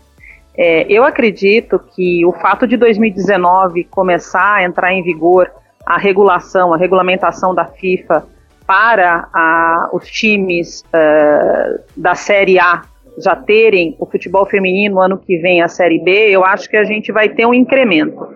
É, 0.58 0.86
eu 0.90 1.04
acredito 1.04 1.80
que 1.94 2.26
o 2.26 2.32
fato 2.32 2.66
de 2.66 2.78
2019 2.78 3.84
começar 3.86 4.56
a 4.56 4.64
entrar 4.64 4.94
em 4.94 5.04
vigor 5.04 5.52
a 5.86 5.98
regulação, 5.98 6.74
a 6.74 6.78
regulamentação 6.78 7.54
da 7.54 7.66
FIFA 7.66 8.35
para 8.66 9.28
a, 9.34 9.90
os 9.94 10.10
times 10.10 10.84
uh, 10.88 11.80
da 11.96 12.16
Série 12.16 12.60
A 12.60 12.84
já 13.18 13.36
terem 13.36 13.96
o 14.00 14.06
futebol 14.06 14.46
feminino 14.46 15.00
ano 15.00 15.18
que 15.18 15.38
vem 15.38 15.62
a 15.62 15.68
Série 15.68 16.00
B, 16.00 16.30
eu 16.30 16.44
acho 16.44 16.70
que 16.70 16.76
a 16.76 16.84
gente 16.84 17.12
vai 17.12 17.30
ter 17.30 17.46
um 17.46 17.54
incremento. 17.54 18.28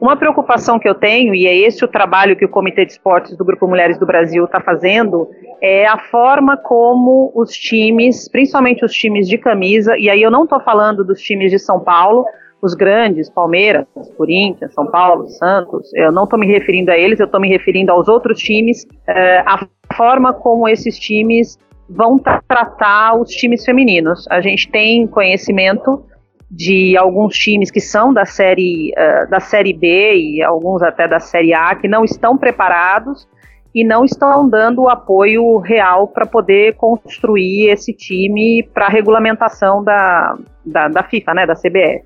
Uma 0.00 0.16
preocupação 0.16 0.80
que 0.80 0.88
eu 0.88 0.94
tenho, 0.94 1.34
e 1.34 1.46
é 1.46 1.54
esse 1.54 1.84
o 1.84 1.88
trabalho 1.88 2.34
que 2.34 2.44
o 2.44 2.48
Comitê 2.48 2.84
de 2.84 2.92
Esportes 2.92 3.36
do 3.36 3.44
Grupo 3.44 3.68
Mulheres 3.68 3.98
do 3.98 4.06
Brasil 4.06 4.44
está 4.44 4.60
fazendo, 4.60 5.28
é 5.60 5.86
a 5.86 5.96
forma 5.96 6.56
como 6.56 7.30
os 7.36 7.52
times, 7.52 8.28
principalmente 8.28 8.84
os 8.84 8.92
times 8.92 9.28
de 9.28 9.38
camisa, 9.38 9.96
e 9.96 10.10
aí 10.10 10.20
eu 10.20 10.30
não 10.30 10.42
estou 10.42 10.58
falando 10.60 11.04
dos 11.04 11.20
times 11.20 11.52
de 11.52 11.58
São 11.58 11.78
Paulo, 11.78 12.26
os 12.62 12.74
grandes, 12.74 13.28
Palmeiras, 13.28 13.86
Corinthians, 14.16 14.72
São 14.72 14.86
Paulo, 14.86 15.28
Santos, 15.28 15.92
eu 15.94 16.12
não 16.12 16.24
estou 16.24 16.38
me 16.38 16.46
referindo 16.46 16.92
a 16.92 16.96
eles, 16.96 17.18
eu 17.18 17.26
estou 17.26 17.40
me 17.40 17.48
referindo 17.48 17.90
aos 17.90 18.06
outros 18.06 18.38
times, 18.38 18.86
é, 19.08 19.38
a 19.38 19.66
forma 19.96 20.32
como 20.32 20.68
esses 20.68 20.96
times 20.98 21.58
vão 21.90 22.18
tratar 22.18 23.20
os 23.20 23.30
times 23.30 23.64
femininos. 23.64 24.26
A 24.30 24.40
gente 24.40 24.70
tem 24.70 25.06
conhecimento 25.06 26.04
de 26.50 26.96
alguns 26.96 27.34
times 27.34 27.70
que 27.70 27.80
são 27.80 28.12
da 28.12 28.26
série, 28.26 28.92
uh, 28.92 29.30
da 29.30 29.40
série 29.40 29.72
B 29.72 30.14
e 30.14 30.42
alguns 30.42 30.82
até 30.82 31.08
da 31.08 31.18
série 31.18 31.54
A 31.54 31.74
que 31.74 31.88
não 31.88 32.04
estão 32.04 32.36
preparados 32.36 33.26
e 33.74 33.82
não 33.82 34.04
estão 34.04 34.46
dando 34.46 34.82
o 34.82 34.88
apoio 34.90 35.56
real 35.58 36.08
para 36.08 36.26
poder 36.26 36.74
construir 36.74 37.70
esse 37.70 37.94
time 37.94 38.62
para 38.74 38.84
a 38.84 38.90
regulamentação 38.90 39.82
da, 39.82 40.36
da, 40.64 40.88
da, 40.88 41.02
FIFA, 41.02 41.34
né, 41.34 41.46
da 41.46 41.54
CBF. 41.54 42.04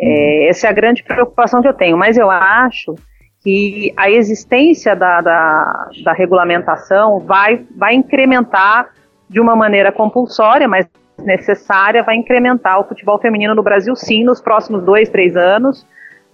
É, 0.00 0.04
uhum. 0.04 0.48
essa 0.48 0.66
é 0.66 0.70
a 0.70 0.72
grande 0.72 1.02
preocupação 1.02 1.60
que 1.60 1.68
eu 1.68 1.74
tenho, 1.74 1.96
mas 1.96 2.16
eu 2.16 2.30
acho 2.30 2.94
que 3.42 3.92
a 3.96 4.10
existência 4.10 4.94
da, 4.94 5.20
da, 5.20 5.88
da 6.04 6.12
regulamentação 6.12 7.20
vai, 7.20 7.64
vai 7.76 7.94
incrementar 7.94 8.90
de 9.28 9.40
uma 9.40 9.54
maneira 9.54 9.92
compulsória, 9.92 10.66
mas 10.66 10.86
necessária 11.18 12.02
vai 12.02 12.16
incrementar 12.16 12.80
o 12.80 12.84
futebol 12.84 13.18
feminino 13.18 13.54
no 13.54 13.62
Brasil, 13.62 13.94
sim, 13.96 14.24
nos 14.24 14.40
próximos 14.40 14.82
dois, 14.84 15.08
três 15.08 15.36
anos, 15.36 15.86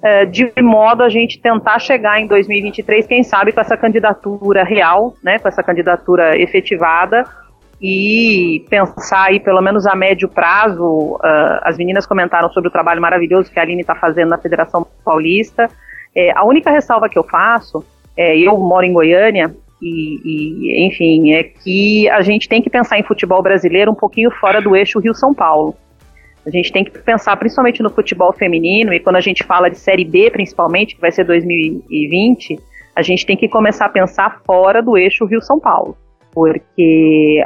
é, 0.02 0.26
de 0.26 0.52
modo 0.60 1.02
a 1.02 1.08
gente 1.08 1.40
tentar 1.40 1.78
chegar 1.78 2.20
em 2.20 2.26
2023, 2.26 3.06
quem 3.06 3.22
sabe, 3.22 3.52
com 3.52 3.60
essa 3.60 3.76
candidatura 3.76 4.62
real, 4.62 5.14
né, 5.22 5.38
com 5.38 5.48
essa 5.48 5.62
candidatura 5.62 6.38
efetivada, 6.38 7.24
e 7.87 8.64
pensar 8.70 9.24
aí, 9.24 9.39
pelo 9.39 9.61
menos 9.61 9.87
a 9.87 9.95
médio 9.95 10.26
prazo, 10.26 10.82
uh, 10.82 11.61
as 11.61 11.76
meninas 11.76 12.07
comentaram 12.07 12.51
sobre 12.51 12.68
o 12.68 12.72
trabalho 12.72 12.99
maravilhoso 12.99 13.53
que 13.53 13.59
a 13.59 13.62
Aline 13.62 13.82
está 13.82 13.95
fazendo 13.95 14.30
na 14.30 14.39
Federação 14.39 14.87
Paulista. 15.05 15.68
É, 16.16 16.30
a 16.35 16.43
única 16.45 16.70
ressalva 16.70 17.11
que 17.11 17.18
eu 17.18 17.22
faço, 17.22 17.85
é, 18.16 18.39
eu 18.39 18.57
moro 18.57 18.87
em 18.87 18.93
Goiânia, 18.95 19.55
e, 19.82 20.18
e, 20.24 20.87
enfim, 20.87 21.35
é 21.35 21.43
que 21.43 22.09
a 22.09 22.22
gente 22.22 22.49
tem 22.49 22.62
que 22.62 22.70
pensar 22.70 22.99
em 22.99 23.03
futebol 23.03 23.43
brasileiro 23.43 23.91
um 23.91 23.95
pouquinho 23.95 24.30
fora 24.30 24.62
do 24.62 24.74
eixo 24.74 24.99
Rio-São 24.99 25.35
Paulo. 25.35 25.74
A 26.47 26.49
gente 26.49 26.72
tem 26.72 26.85
que 26.85 26.91
pensar 26.91 27.37
principalmente 27.37 27.82
no 27.82 27.91
futebol 27.91 28.32
feminino, 28.32 28.95
e 28.95 29.01
quando 29.01 29.16
a 29.16 29.20
gente 29.20 29.45
fala 29.45 29.68
de 29.68 29.76
Série 29.76 30.07
B, 30.07 30.30
principalmente, 30.30 30.95
que 30.95 31.03
vai 31.03 31.12
ser 31.12 31.24
2020, 31.24 32.59
a 32.97 33.03
gente 33.03 33.26
tem 33.26 33.37
que 33.37 33.47
começar 33.47 33.85
a 33.85 33.91
pensar 33.91 34.41
fora 34.47 34.82
do 34.82 34.97
eixo 34.97 35.26
Rio-São 35.26 35.61
Paulo. 35.61 35.95
Porque 36.32 37.45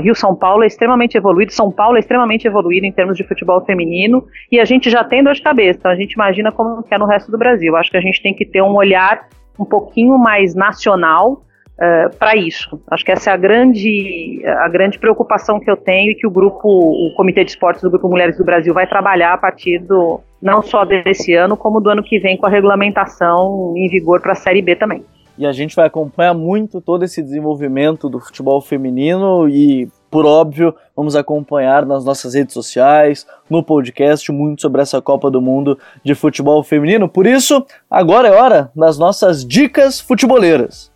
Rio-São 0.00 0.34
Paulo 0.34 0.62
é 0.62 0.66
extremamente 0.66 1.16
evoluído, 1.16 1.52
São 1.52 1.70
Paulo 1.70 1.96
é 1.96 2.00
extremamente 2.00 2.46
evoluído 2.46 2.86
em 2.86 2.92
termos 2.92 3.16
de 3.16 3.24
futebol 3.24 3.64
feminino, 3.64 4.24
e 4.50 4.58
a 4.58 4.64
gente 4.64 4.88
já 4.88 5.04
tem 5.04 5.22
dor 5.22 5.34
de 5.34 5.42
cabeça, 5.42 5.78
então 5.78 5.90
a 5.90 5.96
gente 5.96 6.12
imagina 6.12 6.50
como 6.50 6.84
é 6.90 6.98
no 6.98 7.06
resto 7.06 7.30
do 7.30 7.38
Brasil. 7.38 7.76
Acho 7.76 7.90
que 7.90 7.96
a 7.96 8.00
gente 8.00 8.22
tem 8.22 8.34
que 8.34 8.46
ter 8.46 8.62
um 8.62 8.74
olhar 8.74 9.28
um 9.58 9.64
pouquinho 9.64 10.16
mais 10.16 10.54
nacional 10.54 11.32
uh, 11.32 11.82
eh, 11.82 12.08
para 12.18 12.36
isso. 12.36 12.80
Acho 12.90 13.04
que 13.04 13.12
essa 13.12 13.30
é 13.30 13.32
a 13.32 13.36
grande, 13.36 14.40
a 14.46 14.68
grande 14.68 14.98
preocupação 14.98 15.58
que 15.58 15.70
eu 15.70 15.76
tenho 15.76 16.12
e 16.12 16.14
que 16.14 16.26
o 16.26 16.30
grupo, 16.30 16.68
o 16.68 17.12
Comitê 17.16 17.44
de 17.44 17.50
Esportes 17.50 17.82
do 17.82 17.90
Grupo 17.90 18.08
Mulheres 18.08 18.38
do 18.38 18.44
Brasil 18.44 18.72
vai 18.72 18.86
trabalhar 18.86 19.32
a 19.32 19.38
partir 19.38 19.78
do 19.80 20.20
não 20.40 20.62
só 20.62 20.84
desse 20.84 21.34
ano, 21.34 21.56
como 21.56 21.80
do 21.80 21.90
ano 21.90 22.02
que 22.02 22.18
vem 22.20 22.36
com 22.36 22.46
a 22.46 22.50
regulamentação 22.50 23.74
em 23.76 23.88
vigor 23.88 24.20
para 24.20 24.32
a 24.32 24.36
Série 24.36 24.62
B 24.62 24.76
também. 24.76 25.04
E 25.38 25.46
a 25.46 25.52
gente 25.52 25.76
vai 25.76 25.86
acompanhar 25.86 26.34
muito 26.34 26.80
todo 26.80 27.04
esse 27.04 27.22
desenvolvimento 27.22 28.08
do 28.08 28.18
futebol 28.18 28.60
feminino 28.60 29.48
e 29.48 29.88
por 30.10 30.24
óbvio, 30.24 30.74
vamos 30.96 31.14
acompanhar 31.14 31.84
nas 31.84 32.04
nossas 32.04 32.34
redes 32.34 32.54
sociais, 32.54 33.26
no 33.48 33.62
podcast, 33.62 34.32
muito 34.32 34.62
sobre 34.62 34.80
essa 34.80 35.02
Copa 35.02 35.30
do 35.30 35.40
Mundo 35.40 35.78
de 36.02 36.14
futebol 36.14 36.62
feminino. 36.64 37.08
Por 37.08 37.26
isso, 37.26 37.64
agora 37.90 38.28
é 38.28 38.32
hora 38.32 38.70
das 38.74 38.98
nossas 38.98 39.44
dicas 39.44 40.00
futeboleiras. 40.00 40.90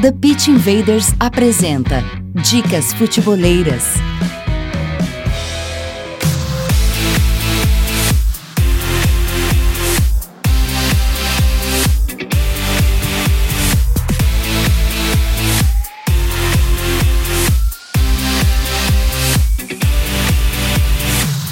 The 0.00 0.12
Pitch 0.12 0.48
Invaders 0.48 1.12
apresenta 1.20 2.02
Dicas 2.42 2.92
Futeboleiras. 2.92 3.94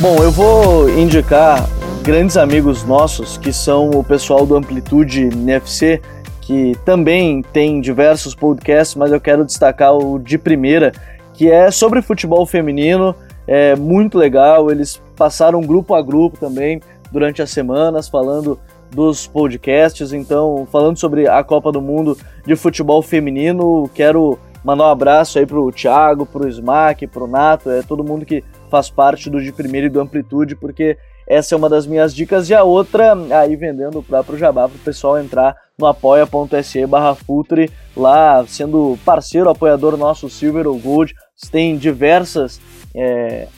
Bom, 0.00 0.16
eu 0.22 0.30
vou 0.30 0.88
indicar 0.88 1.68
grandes 2.02 2.38
amigos 2.38 2.84
nossos 2.84 3.36
que 3.36 3.52
são 3.52 3.90
o 3.90 4.02
pessoal 4.02 4.46
do 4.46 4.56
Amplitude 4.56 5.24
NFC, 5.24 6.00
que 6.40 6.74
também 6.86 7.42
tem 7.42 7.82
diversos 7.82 8.34
podcasts, 8.34 8.96
mas 8.96 9.12
eu 9.12 9.20
quero 9.20 9.44
destacar 9.44 9.94
o 9.94 10.18
de 10.18 10.38
primeira, 10.38 10.90
que 11.34 11.50
é 11.50 11.70
sobre 11.70 12.00
futebol 12.00 12.46
feminino. 12.46 13.14
É 13.46 13.76
muito 13.76 14.16
legal, 14.16 14.70
eles 14.70 15.02
passaram 15.14 15.60
grupo 15.60 15.94
a 15.94 16.00
grupo 16.00 16.38
também 16.38 16.80
durante 17.12 17.42
as 17.42 17.50
semanas 17.50 18.08
falando 18.08 18.58
dos 18.90 19.26
podcasts, 19.26 20.14
então 20.14 20.66
falando 20.72 20.96
sobre 20.96 21.28
a 21.28 21.44
Copa 21.44 21.70
do 21.70 21.82
Mundo 21.82 22.16
de 22.46 22.56
futebol 22.56 23.02
feminino, 23.02 23.90
quero 23.94 24.38
mandar 24.64 24.84
um 24.84 24.90
abraço 24.92 25.38
aí 25.38 25.44
pro 25.44 25.70
Thiago, 25.70 26.24
pro 26.24 26.48
Smack, 26.48 27.06
pro 27.06 27.26
Nato, 27.26 27.68
é 27.70 27.82
todo 27.82 28.02
mundo 28.02 28.24
que 28.24 28.42
faz 28.70 28.88
parte 28.88 29.28
do 29.28 29.42
de 29.42 29.52
primeiro 29.52 29.88
e 29.88 29.90
do 29.90 30.00
Amplitude, 30.00 30.56
porque 30.56 30.96
essa 31.28 31.54
é 31.54 31.58
uma 31.58 31.68
das 31.68 31.86
minhas 31.86 32.14
dicas. 32.14 32.48
E 32.48 32.54
a 32.54 32.62
outra 32.62 33.14
aí 33.38 33.56
vendendo 33.56 33.98
o 33.98 34.02
próprio 34.02 34.38
Jabá 34.38 34.68
para 34.68 34.76
o 34.76 34.80
pessoal 34.80 35.18
entrar 35.18 35.54
no 35.78 35.86
apoia.se 35.86 36.86
barra 36.86 37.14
Futre, 37.14 37.70
lá 37.96 38.44
sendo 38.46 38.98
parceiro, 39.04 39.50
apoiador 39.50 39.96
nosso 39.96 40.28
Silver 40.28 40.66
ou 40.66 40.78
Gold, 40.78 41.14
tem 41.50 41.76
diversas 41.76 42.60
é, 42.94 43.48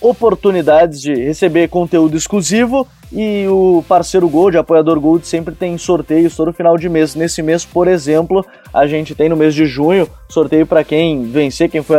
oportunidades 0.00 1.00
de 1.00 1.14
receber 1.14 1.68
conteúdo 1.68 2.16
exclusivo 2.16 2.86
e 3.12 3.46
o 3.48 3.82
parceiro 3.88 4.28
Gold, 4.28 4.58
apoiador 4.58 5.00
Gold, 5.00 5.26
sempre 5.26 5.54
tem 5.54 5.76
sorteios 5.78 6.36
todo 6.36 6.52
final 6.52 6.76
de 6.76 6.88
mês. 6.88 7.14
Nesse 7.14 7.42
mês, 7.42 7.64
por 7.64 7.88
exemplo, 7.88 8.44
a 8.72 8.86
gente 8.86 9.14
tem 9.14 9.28
no 9.28 9.36
mês 9.36 9.54
de 9.54 9.64
junho 9.66 10.08
sorteio 10.28 10.66
para 10.66 10.84
quem 10.84 11.22
vencer, 11.24 11.70
quem 11.70 11.82
foi 11.82 11.96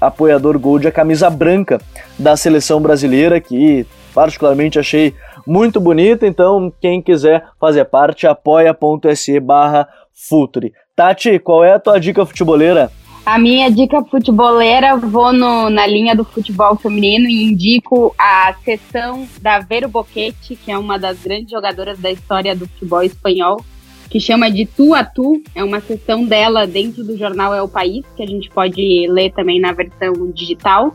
apoiador 0.00 0.58
Gold, 0.58 0.86
a 0.86 0.92
camisa 0.92 1.30
branca 1.30 1.80
da 2.18 2.36
seleção 2.36 2.80
brasileira, 2.80 3.40
que 3.40 3.86
particularmente 4.14 4.78
achei 4.78 5.14
muito 5.46 5.80
bonita. 5.80 6.26
Então, 6.26 6.72
quem 6.80 7.00
quiser 7.00 7.44
fazer 7.58 7.84
parte, 7.86 8.26
apoia.se 8.26 9.40
barra 9.40 9.88
Futuri. 10.12 10.72
Tati, 10.94 11.38
qual 11.38 11.64
é 11.64 11.72
a 11.72 11.78
tua 11.78 11.98
dica 11.98 12.26
futeboleira? 12.26 12.92
A 13.30 13.38
minha 13.38 13.70
dica 13.70 14.02
futebolera, 14.02 14.96
vou 14.96 15.32
no, 15.32 15.70
na 15.70 15.86
linha 15.86 16.16
do 16.16 16.24
futebol 16.24 16.74
feminino 16.74 17.28
e 17.28 17.44
indico 17.44 18.12
a 18.18 18.52
sessão 18.64 19.24
da 19.40 19.60
Vero 19.60 19.88
Boquete, 19.88 20.56
que 20.56 20.68
é 20.68 20.76
uma 20.76 20.98
das 20.98 21.22
grandes 21.22 21.48
jogadoras 21.48 21.96
da 22.00 22.10
história 22.10 22.56
do 22.56 22.66
futebol 22.66 23.04
espanhol, 23.04 23.64
que 24.10 24.18
chama 24.18 24.50
de 24.50 24.66
Tu 24.66 24.92
a 24.94 25.04
Tu. 25.04 25.44
É 25.54 25.62
uma 25.62 25.80
sessão 25.80 26.24
dela 26.24 26.66
dentro 26.66 27.04
do 27.04 27.16
jornal 27.16 27.54
É 27.54 27.62
o 27.62 27.68
País, 27.68 28.04
que 28.16 28.22
a 28.24 28.26
gente 28.26 28.50
pode 28.50 29.06
ler 29.08 29.30
também 29.30 29.60
na 29.60 29.70
versão 29.70 30.12
digital, 30.34 30.92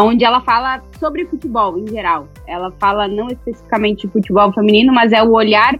onde 0.00 0.24
ela 0.24 0.40
fala 0.40 0.82
sobre 0.98 1.26
futebol 1.26 1.76
em 1.76 1.86
geral. 1.88 2.26
Ela 2.46 2.72
fala 2.80 3.06
não 3.06 3.28
especificamente 3.28 4.06
de 4.06 4.12
futebol 4.14 4.50
feminino, 4.50 4.94
mas 4.94 5.12
é 5.12 5.22
o 5.22 5.30
olhar 5.32 5.78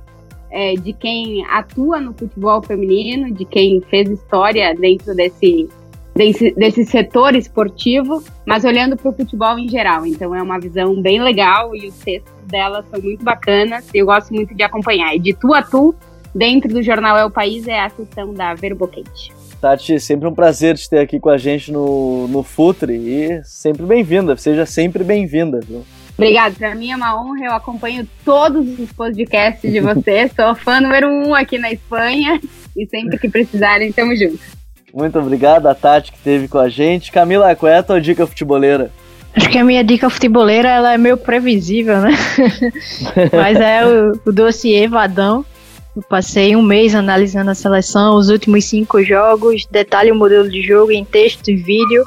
é, 0.50 0.74
de 0.74 0.92
quem 0.92 1.44
atua 1.46 2.00
no 2.00 2.12
futebol 2.12 2.62
feminino, 2.62 3.32
de 3.32 3.44
quem 3.44 3.80
fez 3.90 4.08
história 4.08 4.74
dentro 4.74 5.14
desse, 5.14 5.68
desse, 6.16 6.50
desse 6.52 6.84
setor 6.84 7.36
esportivo, 7.36 8.22
mas 8.44 8.64
olhando 8.64 8.96
para 8.96 9.10
o 9.10 9.12
futebol 9.12 9.58
em 9.58 9.68
geral. 9.68 10.06
Então 10.06 10.34
é 10.34 10.42
uma 10.42 10.58
visão 10.58 11.00
bem 11.00 11.22
legal 11.22 11.76
e 11.76 11.88
os 11.88 11.94
textos 11.96 12.32
dela 12.46 12.84
são 12.90 13.00
muito 13.00 13.22
bacanas 13.22 13.84
e 13.94 13.98
eu 13.98 14.06
gosto 14.06 14.32
muito 14.32 14.54
de 14.54 14.62
acompanhar. 14.62 15.14
E 15.14 15.18
de 15.18 15.34
tu 15.34 15.54
a 15.54 15.62
tu, 15.62 15.94
dentro 16.34 16.72
do 16.72 16.82
jornal 16.82 17.16
É 17.16 17.24
o 17.24 17.30
País, 17.30 17.68
é 17.68 17.80
a 17.80 17.90
sessão 17.90 18.32
da 18.32 18.54
Verboquete. 18.54 19.32
Tati, 19.60 19.98
sempre 20.00 20.28
um 20.28 20.34
prazer 20.34 20.76
te 20.76 20.88
ter 20.88 20.98
aqui 20.98 21.18
com 21.18 21.28
a 21.28 21.38
gente 21.38 21.72
no, 21.72 22.28
no 22.28 22.42
Futre 22.42 22.94
e 22.94 23.42
sempre 23.42 23.84
bem-vinda, 23.84 24.36
seja 24.36 24.66
sempre 24.66 25.02
bem-vinda, 25.02 25.60
viu? 25.60 25.84
Obrigada, 26.14 26.54
para 26.54 26.74
mim 26.74 26.90
é 26.90 26.96
uma 26.96 27.20
honra. 27.20 27.44
Eu 27.44 27.52
acompanho 27.52 28.08
todos 28.24 28.78
os 28.78 28.90
podcasts 28.92 29.70
de 29.70 29.80
vocês. 29.80 30.32
Sou 30.34 30.54
fã 30.54 30.80
número 30.80 31.08
um 31.08 31.34
aqui 31.34 31.58
na 31.58 31.70
Espanha 31.70 32.40
e 32.74 32.86
sempre 32.86 33.18
que 33.18 33.28
precisarem, 33.28 33.92
tamo 33.92 34.16
junto. 34.16 34.55
Muito 34.96 35.18
obrigado 35.18 35.66
a 35.66 35.74
Tati 35.74 36.10
que 36.10 36.18
esteve 36.18 36.48
com 36.48 36.58
a 36.58 36.68
gente. 36.68 37.12
Camila, 37.12 37.54
qual 37.54 37.70
é 37.70 37.78
a 37.78 37.82
tua 37.82 38.00
dica 38.00 38.26
futeboleira? 38.26 38.90
Acho 39.34 39.50
que 39.50 39.58
a 39.58 39.64
minha 39.64 39.84
dica 39.84 40.08
futeboleira 40.08 40.70
ela 40.70 40.94
é 40.94 40.98
meio 40.98 41.18
previsível, 41.18 42.00
né? 42.00 42.12
Mas 43.30 43.60
é 43.60 43.86
o, 43.86 44.12
o 44.24 44.32
dossiê 44.32 44.88
Vadão. 44.88 45.44
Eu 45.94 46.02
passei 46.02 46.56
um 46.56 46.62
mês 46.62 46.94
analisando 46.94 47.50
a 47.50 47.54
seleção, 47.54 48.16
os 48.16 48.30
últimos 48.30 48.64
cinco 48.64 49.02
jogos, 49.02 49.66
detalhe 49.70 50.10
o 50.10 50.14
modelo 50.14 50.48
de 50.48 50.62
jogo 50.62 50.90
em 50.90 51.04
texto 51.04 51.48
e 51.48 51.56
vídeo 51.56 52.02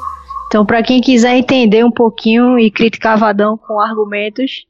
então, 0.49 0.65
para 0.65 0.81
quem 0.81 0.99
quiser 0.99 1.37
entender 1.37 1.85
um 1.85 1.91
pouquinho 1.91 2.57
e 2.57 2.71
criticar 2.71 3.19
Vadão 3.19 3.55
com 3.55 3.79
argumentos, 3.79 4.65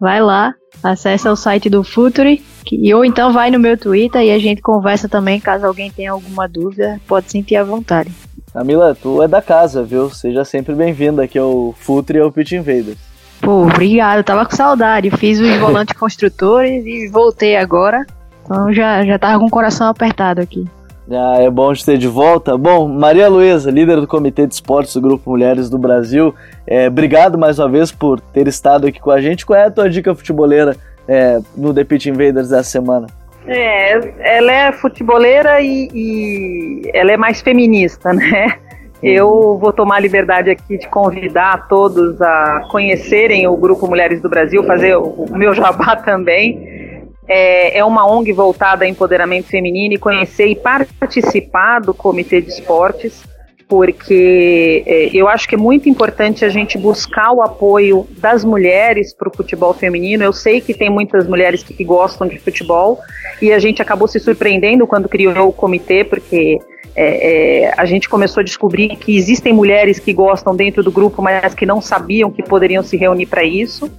vai 0.00 0.20
lá, 0.20 0.54
acessa 0.82 1.30
o 1.32 1.36
site 1.36 1.68
do 1.68 1.82
Futuri, 1.82 2.42
que, 2.64 2.94
ou 2.94 3.04
então 3.04 3.32
vai 3.32 3.50
no 3.50 3.58
meu 3.58 3.76
Twitter 3.76 4.22
e 4.22 4.30
a 4.30 4.38
gente 4.38 4.62
conversa 4.62 5.08
também, 5.08 5.40
caso 5.40 5.66
alguém 5.66 5.90
tenha 5.90 6.12
alguma 6.12 6.48
dúvida, 6.48 7.00
pode 7.06 7.30
sentir 7.30 7.56
à 7.56 7.64
vontade. 7.64 8.10
Camila, 8.52 8.94
tu 8.94 9.22
é 9.22 9.28
da 9.28 9.42
casa, 9.42 9.82
viu? 9.82 10.10
Seja 10.10 10.44
sempre 10.44 10.74
bem-vinda 10.74 11.22
aqui 11.22 11.38
ao 11.38 11.74
Futuri 11.78 12.18
e 12.18 12.22
ao 12.22 12.32
Pit 12.32 12.54
Invaders. 12.54 12.98
Pô, 13.40 13.62
obrigado, 13.62 14.24
tava 14.24 14.44
com 14.44 14.56
saudade, 14.56 15.10
fiz 15.10 15.38
os 15.38 15.56
volantes 15.58 15.94
construtores 15.98 16.84
e 16.84 17.08
voltei 17.08 17.56
agora, 17.56 18.04
então 18.44 18.72
já, 18.72 19.04
já 19.04 19.18
tava 19.18 19.38
com 19.38 19.46
o 19.46 19.50
coração 19.50 19.88
apertado 19.88 20.40
aqui. 20.40 20.66
Ah, 21.10 21.40
é 21.40 21.48
bom 21.48 21.72
te 21.72 21.84
ter 21.84 21.96
de 21.96 22.06
volta. 22.06 22.56
Bom, 22.56 22.86
Maria 22.86 23.28
Luísa, 23.28 23.70
líder 23.70 23.96
do 24.00 24.06
Comitê 24.06 24.46
de 24.46 24.52
Esportes 24.52 24.94
do 24.94 25.00
Grupo 25.00 25.30
Mulheres 25.30 25.70
do 25.70 25.78
Brasil, 25.78 26.34
é, 26.66 26.86
obrigado 26.88 27.38
mais 27.38 27.58
uma 27.58 27.68
vez 27.68 27.90
por 27.90 28.20
ter 28.20 28.46
estado 28.46 28.86
aqui 28.86 29.00
com 29.00 29.10
a 29.10 29.20
gente. 29.20 29.46
Qual 29.46 29.58
é 29.58 29.64
a 29.64 29.70
tua 29.70 29.88
dica 29.88 30.14
futeboleira 30.14 30.76
é, 31.06 31.38
no 31.56 31.72
The 31.72 31.84
Pitch 31.84 32.06
Invaders 32.06 32.50
dessa 32.50 32.64
semana? 32.64 33.06
É, 33.46 34.36
ela 34.36 34.52
é 34.52 34.72
futeboleira 34.72 35.62
e, 35.62 35.88
e 35.94 36.90
ela 36.92 37.12
é 37.12 37.16
mais 37.16 37.40
feminista, 37.40 38.12
né? 38.12 38.58
Eu 39.02 39.56
vou 39.58 39.72
tomar 39.72 39.96
a 39.96 40.00
liberdade 40.00 40.50
aqui 40.50 40.76
de 40.76 40.88
convidar 40.88 41.68
todos 41.68 42.20
a 42.20 42.66
conhecerem 42.70 43.46
o 43.46 43.56
Grupo 43.56 43.86
Mulheres 43.86 44.20
do 44.20 44.28
Brasil, 44.28 44.62
fazer 44.64 44.96
o 44.96 45.26
meu 45.30 45.54
jabá 45.54 45.96
também 46.04 46.87
é, 47.28 47.78
é 47.78 47.84
uma 47.84 48.10
ONG 48.10 48.32
voltada 48.32 48.84
a 48.84 48.88
empoderamento 48.88 49.48
feminino 49.48 49.94
e 49.94 49.98
conhecer 49.98 50.46
e 50.46 50.56
participar 50.56 51.80
do 51.80 51.92
Comitê 51.92 52.40
de 52.40 52.48
Esportes, 52.48 53.22
porque 53.68 54.82
é, 54.86 55.10
eu 55.12 55.28
acho 55.28 55.46
que 55.46 55.54
é 55.54 55.58
muito 55.58 55.90
importante 55.90 56.42
a 56.42 56.48
gente 56.48 56.78
buscar 56.78 57.30
o 57.32 57.42
apoio 57.42 58.08
das 58.16 58.42
mulheres 58.42 59.14
para 59.14 59.28
o 59.28 59.36
futebol 59.36 59.74
feminino. 59.74 60.24
Eu 60.24 60.32
sei 60.32 60.62
que 60.62 60.72
tem 60.72 60.88
muitas 60.88 61.28
mulheres 61.28 61.62
que, 61.62 61.84
gostam 61.84 62.26
de 62.26 62.38
futebol 62.38 62.98
e 63.42 63.52
a 63.52 63.58
gente 63.58 63.82
acabou 63.82 64.08
se 64.08 64.18
surpreendendo 64.18 64.86
quando 64.86 65.08
criou 65.08 65.48
o 65.48 65.52
comitê, 65.52 66.02
porque 66.02 66.58
é, 66.96 67.66
é, 67.66 67.74
a 67.76 67.84
gente 67.84 68.08
começou 68.08 68.40
a 68.40 68.44
descobrir 68.44 68.96
que 68.96 69.14
existem 69.14 69.52
mulheres 69.52 69.98
que 69.98 70.14
gostam 70.14 70.56
dentro 70.56 70.82
do 70.82 70.90
grupo, 70.90 71.20
mas 71.20 71.54
que 71.54 71.66
não 71.66 71.82
sabiam 71.82 72.30
que 72.30 72.42
poderiam 72.42 72.82
se 72.82 72.96
reunir 72.96 73.26
para 73.26 73.44
isso 73.44 73.90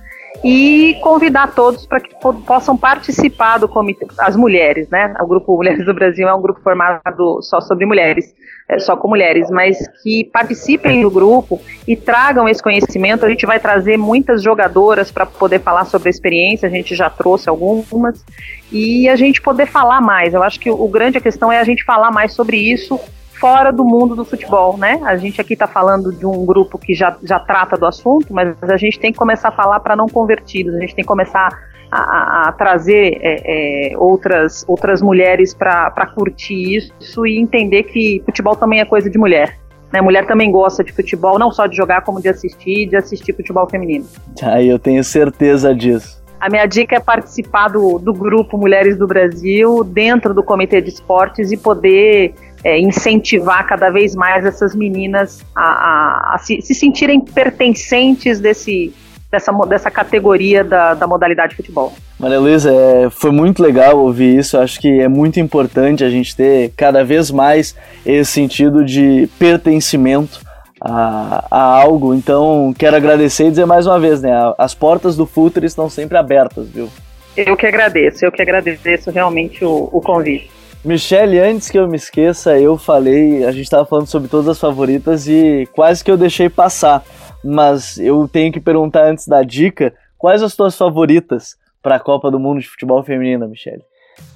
e 0.44 0.98
convidar 1.02 1.54
todos 1.54 1.86
para 1.86 2.00
que 2.00 2.16
possam 2.46 2.78
participar 2.78 3.58
do 3.58 3.68
comitê, 3.68 4.08
as 4.20 4.36
mulheres, 4.36 4.88
né? 4.90 5.14
O 5.20 5.28
grupo 5.28 5.56
Mulheres 5.56 5.86
do 5.86 5.94
Brasil 5.94 6.28
é 6.28 6.34
um 6.34 6.42
grupo 6.42 6.62
formado 6.62 7.42
só 7.42 7.60
sobre 7.60 7.86
mulheres, 7.86 8.34
é, 8.70 8.80
só 8.80 8.96
com 8.96 9.08
mulheres, 9.08 9.50
mas 9.50 9.78
que 10.02 10.24
participem 10.26 11.02
do 11.02 11.10
grupo 11.10 11.60
e 11.88 11.96
tragam 11.96 12.48
esse 12.48 12.62
conhecimento. 12.62 13.26
A 13.26 13.30
gente 13.30 13.46
vai 13.46 13.60
trazer 13.60 13.98
muitas 13.98 14.42
jogadoras 14.42 15.12
para 15.12 15.26
poder 15.26 15.60
falar 15.60 15.86
sobre 15.86 16.08
a 16.08 16.12
experiência, 16.12 16.68
a 16.68 16.72
gente 16.72 16.96
já 16.96 17.10
trouxe 17.10 17.50
algumas, 17.50 18.24
e 18.72 19.10
a 19.10 19.16
gente 19.16 19.42
poder 19.42 19.66
falar 19.66 20.00
mais. 20.00 20.34
Eu 20.34 20.44
acho 20.44 20.60
que 20.60 20.70
o, 20.70 20.88
grande 20.88 21.20
questão 21.20 21.52
é 21.52 21.60
a 21.60 21.64
gente 21.64 21.84
falar 21.84 22.12
mais 22.12 22.34
sobre 22.34 22.58
isso 22.58 23.00
fora 23.40 23.72
do 23.72 23.86
mundo 23.86 24.16
do 24.16 24.26
futebol, 24.26 24.78
né? 24.78 25.00
A 25.06 25.16
gente 25.16 25.40
aqui 25.40 25.54
está 25.54 25.66
falando 25.66 26.12
de 26.12 26.26
um 26.26 26.46
grupo 26.46 26.78
que 26.78 26.94
já, 26.94 27.18
já 27.24 27.40
trata 27.40 27.78
do 27.78 27.86
assunto, 27.86 28.34
mas 28.34 28.56
a 28.62 28.78
gente 28.78 29.00
tem 29.00 29.12
que 29.12 29.18
começar 29.18 29.50
a 29.50 29.52
falar 29.52 29.80
para 29.80 29.96
não 29.96 30.08
convertidos, 30.08 30.76
a 30.76 30.80
gente 30.80 30.94
tem 30.94 31.04
que 31.04 31.08
começar 31.08 31.50
a, 31.92 32.50
a 32.50 32.52
trazer 32.52 33.18
é, 33.22 33.92
é, 33.94 33.98
outras, 33.98 34.64
outras 34.68 35.02
mulheres 35.02 35.54
para 35.54 36.06
curtir 36.14 36.76
isso 36.76 37.26
e 37.26 37.40
entender 37.40 37.84
que 37.84 38.22
futebol 38.26 38.56
também 38.56 38.80
é 38.80 38.86
coisa 38.86 39.10
de 39.10 39.18
mulher. 39.18 39.58
Né, 39.92 40.02
mulher 40.02 40.28
também 40.28 40.52
gosta 40.52 40.84
de 40.84 40.92
futebol, 40.92 41.40
não 41.40 41.52
só 41.52 41.66
de 41.66 41.76
jogar, 41.76 42.02
como 42.02 42.22
de 42.22 42.30
assistir, 42.30 42.88
de 42.88 42.96
assistir 42.96 43.34
futebol 43.34 43.68
feminino. 43.68 44.06
Ah, 44.44 44.62
eu 44.62 44.78
tenho 44.78 45.04
certeza 45.04 45.74
disso. 45.74 46.20
A 46.40 46.48
minha 46.48 46.66
dica 46.68 46.96
é 46.96 47.00
participar 47.00 47.70
do, 47.70 47.98
do 47.98 48.14
grupo 48.14 48.56
Mulheres 48.56 48.98
do 48.98 49.08
Brasil, 49.08 49.84
dentro 49.84 50.32
do 50.34 50.44
Comitê 50.44 50.80
de 50.80 50.90
Esportes, 50.90 51.52
e 51.52 51.58
poder 51.58 52.36
é, 52.64 52.80
incentivar 52.80 53.66
cada 53.68 53.90
vez 53.90 54.16
mais 54.16 54.46
essas 54.46 54.76
meninas 54.76 55.46
a, 55.56 55.62
a, 55.62 56.36
a 56.36 56.38
se, 56.38 56.62
se, 56.62 56.74
sentirem 56.74 57.20
pertencentes 57.20 58.40
desse, 58.40 58.94
dessa, 59.32 59.52
dessa 59.66 59.92
categoria 59.92 60.64
da, 60.64 60.94
da 60.94 61.08
modalidade 61.08 61.56
futebol. 61.56 61.94
Maria 62.20 62.40
Luísa, 62.40 62.72
é, 62.72 63.10
foi 63.10 63.32
muito 63.32 63.64
legal 63.64 63.98
ouvir 63.98 64.38
isso. 64.38 64.58
Acho 64.58 64.80
que 64.80 65.00
é 65.00 65.08
muito 65.08 65.40
importante 65.40 66.04
a 66.04 66.10
gente 66.10 66.36
ter 66.36 66.74
cada 66.76 67.04
vez 67.04 67.32
mais 67.32 67.76
esse 68.06 68.32
sentido 68.32 68.84
de 68.84 69.30
pertencimento 69.40 70.42
a, 70.82 71.46
a, 71.50 71.82
algo. 71.82 72.14
Então, 72.14 72.74
quero 72.78 72.96
agradecer 72.96 73.48
e 73.48 73.50
dizer 73.50 73.66
mais 73.66 73.88
uma 73.88 74.00
vez, 74.00 74.22
né? 74.22 74.32
As 74.58 74.74
portas 74.74 75.16
do 75.16 75.26
Futre 75.26 75.66
estão 75.66 75.90
sempre 75.90 76.18
abertas, 76.18 76.68
viu? 76.68 76.90
Eu 77.38 77.56
que 77.56 77.66
agradeço, 77.66 78.26
eu 78.26 78.32
que 78.32 78.42
agradeço 78.42 79.12
realmente 79.12 79.64
o, 79.64 79.90
o 79.92 80.02
convite. 80.02 80.59
Michele, 80.84 81.40
antes 81.40 81.70
que 81.70 81.78
eu 81.78 81.88
me 81.90 81.98
esqueça, 81.98 82.58
eu 82.58 82.78
falei, 82.78 83.44
a 83.44 83.52
gente 83.52 83.64
estava 83.64 83.86
falando 83.86 84.08
sobre 84.08 84.30
todas 84.30 84.48
as 84.48 84.60
favoritas 84.60 85.28
e 85.28 85.68
quase 85.74 86.04
que 86.04 86.10
eu 86.10 86.18
deixei 86.18 86.50
passar. 86.50 87.04
Mas 87.44 87.98
eu 87.98 88.28
tenho 88.28 88.52
que 88.52 88.62
perguntar 88.62 89.06
antes 89.06 89.28
da 89.28 89.44
dica, 89.44 89.94
quais 90.18 90.42
as 90.42 90.56
tuas 90.56 90.78
favoritas 90.78 91.58
para 91.82 91.96
a 91.96 92.00
Copa 92.00 92.32
do 92.32 92.40
Mundo 92.40 92.62
de 92.62 92.70
Futebol 92.70 93.04
Feminino, 93.04 93.48
Michele? 93.48 93.84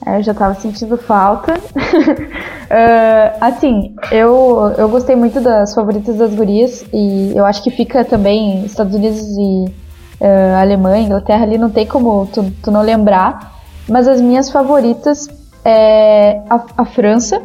É, 0.05 0.17
eu 0.17 0.23
já 0.23 0.33
estava 0.33 0.53
sentindo 0.55 0.97
falta. 0.97 1.53
uh, 1.53 3.37
assim, 3.39 3.95
eu, 4.11 4.73
eu 4.77 4.89
gostei 4.89 5.15
muito 5.15 5.39
das 5.39 5.73
favoritas 5.73 6.17
das 6.17 6.33
gurias 6.33 6.85
e 6.93 7.31
eu 7.35 7.45
acho 7.45 7.63
que 7.63 7.71
fica 7.71 8.03
também 8.03 8.65
Estados 8.65 8.95
Unidos 8.95 9.21
e 9.21 9.65
uh, 10.21 10.59
Alemanha, 10.59 11.05
Inglaterra 11.05 11.43
ali 11.43 11.57
não 11.57 11.69
tem 11.69 11.85
como 11.85 12.27
tu, 12.33 12.51
tu 12.61 12.69
não 12.69 12.81
lembrar. 12.81 13.53
Mas 13.87 14.07
as 14.07 14.21
minhas 14.21 14.49
favoritas 14.49 15.27
é 15.65 16.41
a, 16.49 16.63
a 16.77 16.85
França, 16.85 17.41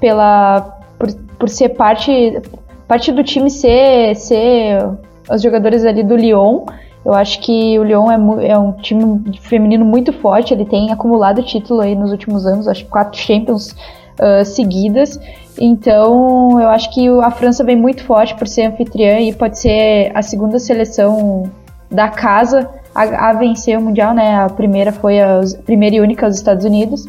pela, 0.00 0.78
por, 0.98 1.12
por 1.38 1.48
ser 1.48 1.70
parte, 1.70 2.40
parte 2.86 3.10
do 3.12 3.22
time 3.24 3.50
ser, 3.50 4.14
ser 4.16 4.86
os 5.30 5.42
jogadores 5.42 5.84
ali 5.84 6.02
do 6.02 6.16
Lyon. 6.16 6.64
Eu 7.04 7.12
acho 7.12 7.40
que 7.40 7.78
o 7.78 7.84
Lyon 7.84 8.10
é, 8.10 8.48
é, 8.48 8.58
um 8.58 8.72
time 8.72 9.38
feminino 9.40 9.84
muito 9.84 10.12
forte, 10.12 10.54
ele 10.54 10.64
tem 10.64 10.90
acumulado 10.90 11.42
título 11.42 11.80
aí 11.80 11.94
nos 11.94 12.10
últimos 12.10 12.46
anos, 12.46 12.66
acho 12.66 12.84
que 12.84 12.90
quatro 12.90 13.18
Champions 13.18 13.74
uh, 14.18 14.44
seguidas. 14.44 15.20
Então, 15.58 16.60
eu 16.60 16.68
acho 16.68 16.92
que 16.92 17.06
a 17.20 17.30
França 17.30 17.62
vem 17.62 17.76
muito 17.76 18.02
forte 18.04 18.34
por 18.34 18.48
ser 18.48 18.62
anfitriã 18.66 19.20
e 19.20 19.32
pode 19.32 19.58
ser 19.58 20.10
a 20.14 20.22
segunda 20.22 20.58
seleção 20.58 21.50
da 21.90 22.08
casa 22.08 22.68
a, 22.94 23.30
a 23.30 23.32
vencer 23.34 23.78
o 23.78 23.82
Mundial, 23.82 24.14
né? 24.14 24.36
A 24.36 24.48
primeira 24.48 24.92
foi 24.92 25.20
a, 25.20 25.40
a 25.40 25.62
primeira 25.64 25.96
e 25.96 26.00
única 26.00 26.26
os 26.26 26.36
Estados 26.36 26.64
Unidos. 26.64 27.06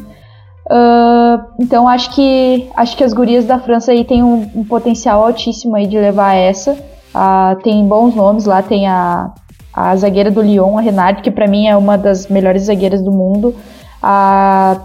Uh, 0.66 1.44
então 1.60 1.88
acho 1.88 2.12
que 2.12 2.68
acho 2.76 2.96
que 2.96 3.04
as 3.04 3.12
gurias 3.12 3.44
da 3.44 3.58
França 3.58 3.92
aí 3.92 4.04
têm 4.04 4.22
um, 4.22 4.50
um 4.54 4.64
potencial 4.64 5.24
altíssimo 5.24 5.76
aí 5.76 5.86
de 5.86 5.98
levar 5.98 6.34
essa. 6.34 6.72
Uh, 6.72 7.62
tem 7.62 7.86
bons 7.86 8.14
nomes 8.14 8.46
lá, 8.46 8.62
tem 8.62 8.88
a 8.88 9.32
a 9.76 9.94
zagueira 9.94 10.30
do 10.30 10.40
Lyon, 10.40 10.78
a 10.78 10.80
Renate, 10.80 11.20
que 11.20 11.30
para 11.30 11.46
mim 11.46 11.66
é 11.66 11.76
uma 11.76 11.98
das 11.98 12.28
melhores 12.28 12.62
zagueiras 12.62 13.02
do 13.02 13.12
mundo. 13.12 13.54
A 14.02 14.78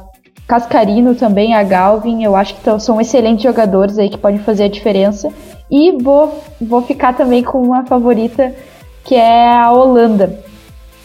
Cascarino 0.45 1.15
também, 1.15 1.55
a 1.55 1.63
Galvin, 1.63 2.25
eu 2.25 2.35
acho 2.35 2.55
que 2.55 2.79
são 2.81 2.99
excelentes 2.99 3.41
jogadores 3.41 3.97
aí 3.97 4.09
que 4.09 4.17
podem 4.17 4.39
fazer 4.39 4.65
a 4.65 4.67
diferença. 4.67 5.29
E 5.71 5.93
vou, 6.03 6.43
vou 6.59 6.81
ficar 6.81 7.13
também 7.13 7.41
com 7.41 7.61
uma 7.61 7.85
favorita, 7.85 8.53
que 9.05 9.15
é 9.15 9.49
a 9.49 9.71
Holanda, 9.71 10.37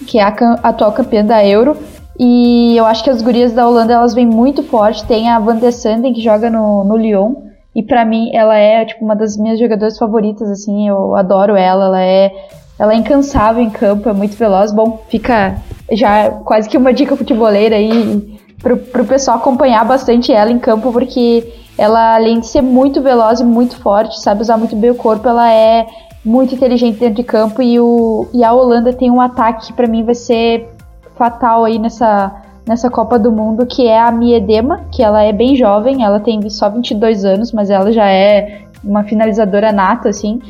que 0.05 0.18
é 0.18 0.22
a 0.24 0.35
atual 0.64 0.91
campeã 0.91 1.24
da 1.24 1.47
Euro. 1.47 1.77
E 2.19 2.77
eu 2.77 2.87
acho 2.87 3.05
que 3.05 3.11
as 3.11 3.21
gurias 3.21 3.53
da 3.53 3.69
Holanda 3.69 3.93
elas 3.93 4.14
vêm 4.14 4.27
muito 4.27 4.62
forte. 4.62 5.05
Tem 5.05 5.29
a 5.29 5.39
Van 5.39 5.57
de 5.57 5.71
Sanden 5.73 6.12
que 6.12 6.23
joga 6.23 6.51
no, 6.51 6.85
no 6.85 6.97
Lyon. 6.97 7.35
E 7.75 7.83
para 7.83 8.05
mim 8.05 8.31
ela 8.33 8.57
é 8.57 8.85
tipo 8.85 9.05
uma 9.05 9.14
das 9.14 9.37
minhas 9.37 9.59
jogadoras 9.59 9.99
favoritas, 9.99 10.49
assim, 10.51 10.89
eu 10.89 11.14
adoro 11.14 11.55
ela. 11.55 11.87
Ela 11.87 12.03
é 12.03 12.33
ela 12.79 12.93
é 12.93 12.97
incansável 12.97 13.62
em 13.62 13.71
campo, 13.71 14.09
é 14.09 14.12
muito 14.12 14.37
veloz. 14.37 14.73
Bom, 14.73 15.03
fica 15.09 15.57
já 15.93 16.31
quase 16.31 16.69
que 16.69 16.77
uma 16.77 16.93
dica 16.93 17.17
futeboleira 17.17 17.77
aí 17.77 18.39
pro, 18.62 18.77
pro 18.77 19.05
pessoal 19.05 19.39
acompanhar 19.39 19.85
bastante 19.85 20.33
ela 20.33 20.51
em 20.51 20.59
campo, 20.59 20.93
porque 20.93 21.53
ela, 21.79 22.14
além 22.14 22.41
de 22.41 22.47
ser 22.47 22.62
muito 22.62 23.03
veloz 23.03 23.41
e 23.41 23.45
muito 23.45 23.77
forte, 23.79 24.21
sabe 24.21 24.43
usar 24.43 24.57
muito 24.57 24.77
bem 24.77 24.91
o 24.91 24.95
corpo, 24.95 25.29
ela 25.29 25.51
é 25.53 25.87
muito 26.25 26.55
inteligente 26.55 26.99
dentro 26.99 27.17
de 27.17 27.23
campo 27.23 27.62
e, 27.62 27.79
o, 27.79 28.27
e 28.35 28.43
a 28.43 28.53
Holanda 28.53 28.93
tem 28.93 29.11
um 29.11 29.21
ataque 29.21 29.69
que 29.69 29.73
para 29.73 29.87
mim 29.87 30.05
vai 30.05 30.14
ser 30.14 30.76
fatal 31.17 31.64
aí 31.64 31.79
nessa, 31.79 32.33
nessa 32.67 32.91
Copa 32.91 33.19
do 33.19 33.33
Mundo, 33.33 33.67
que 33.67 33.87
é 33.87 33.99
a 33.99 34.11
Miedema, 34.11 34.85
que 34.91 35.03
ela 35.03 35.23
é 35.23 35.33
bem 35.33 35.57
jovem, 35.57 36.05
ela 36.05 36.21
tem 36.21 36.49
só 36.51 36.69
22 36.69 37.25
anos, 37.25 37.53
mas 37.53 37.71
ela 37.71 37.93
já 37.93 38.09
é 38.09 38.62
uma 38.85 39.05
finalizadora 39.05 39.73
nata, 39.73 40.09
assim 40.09 40.41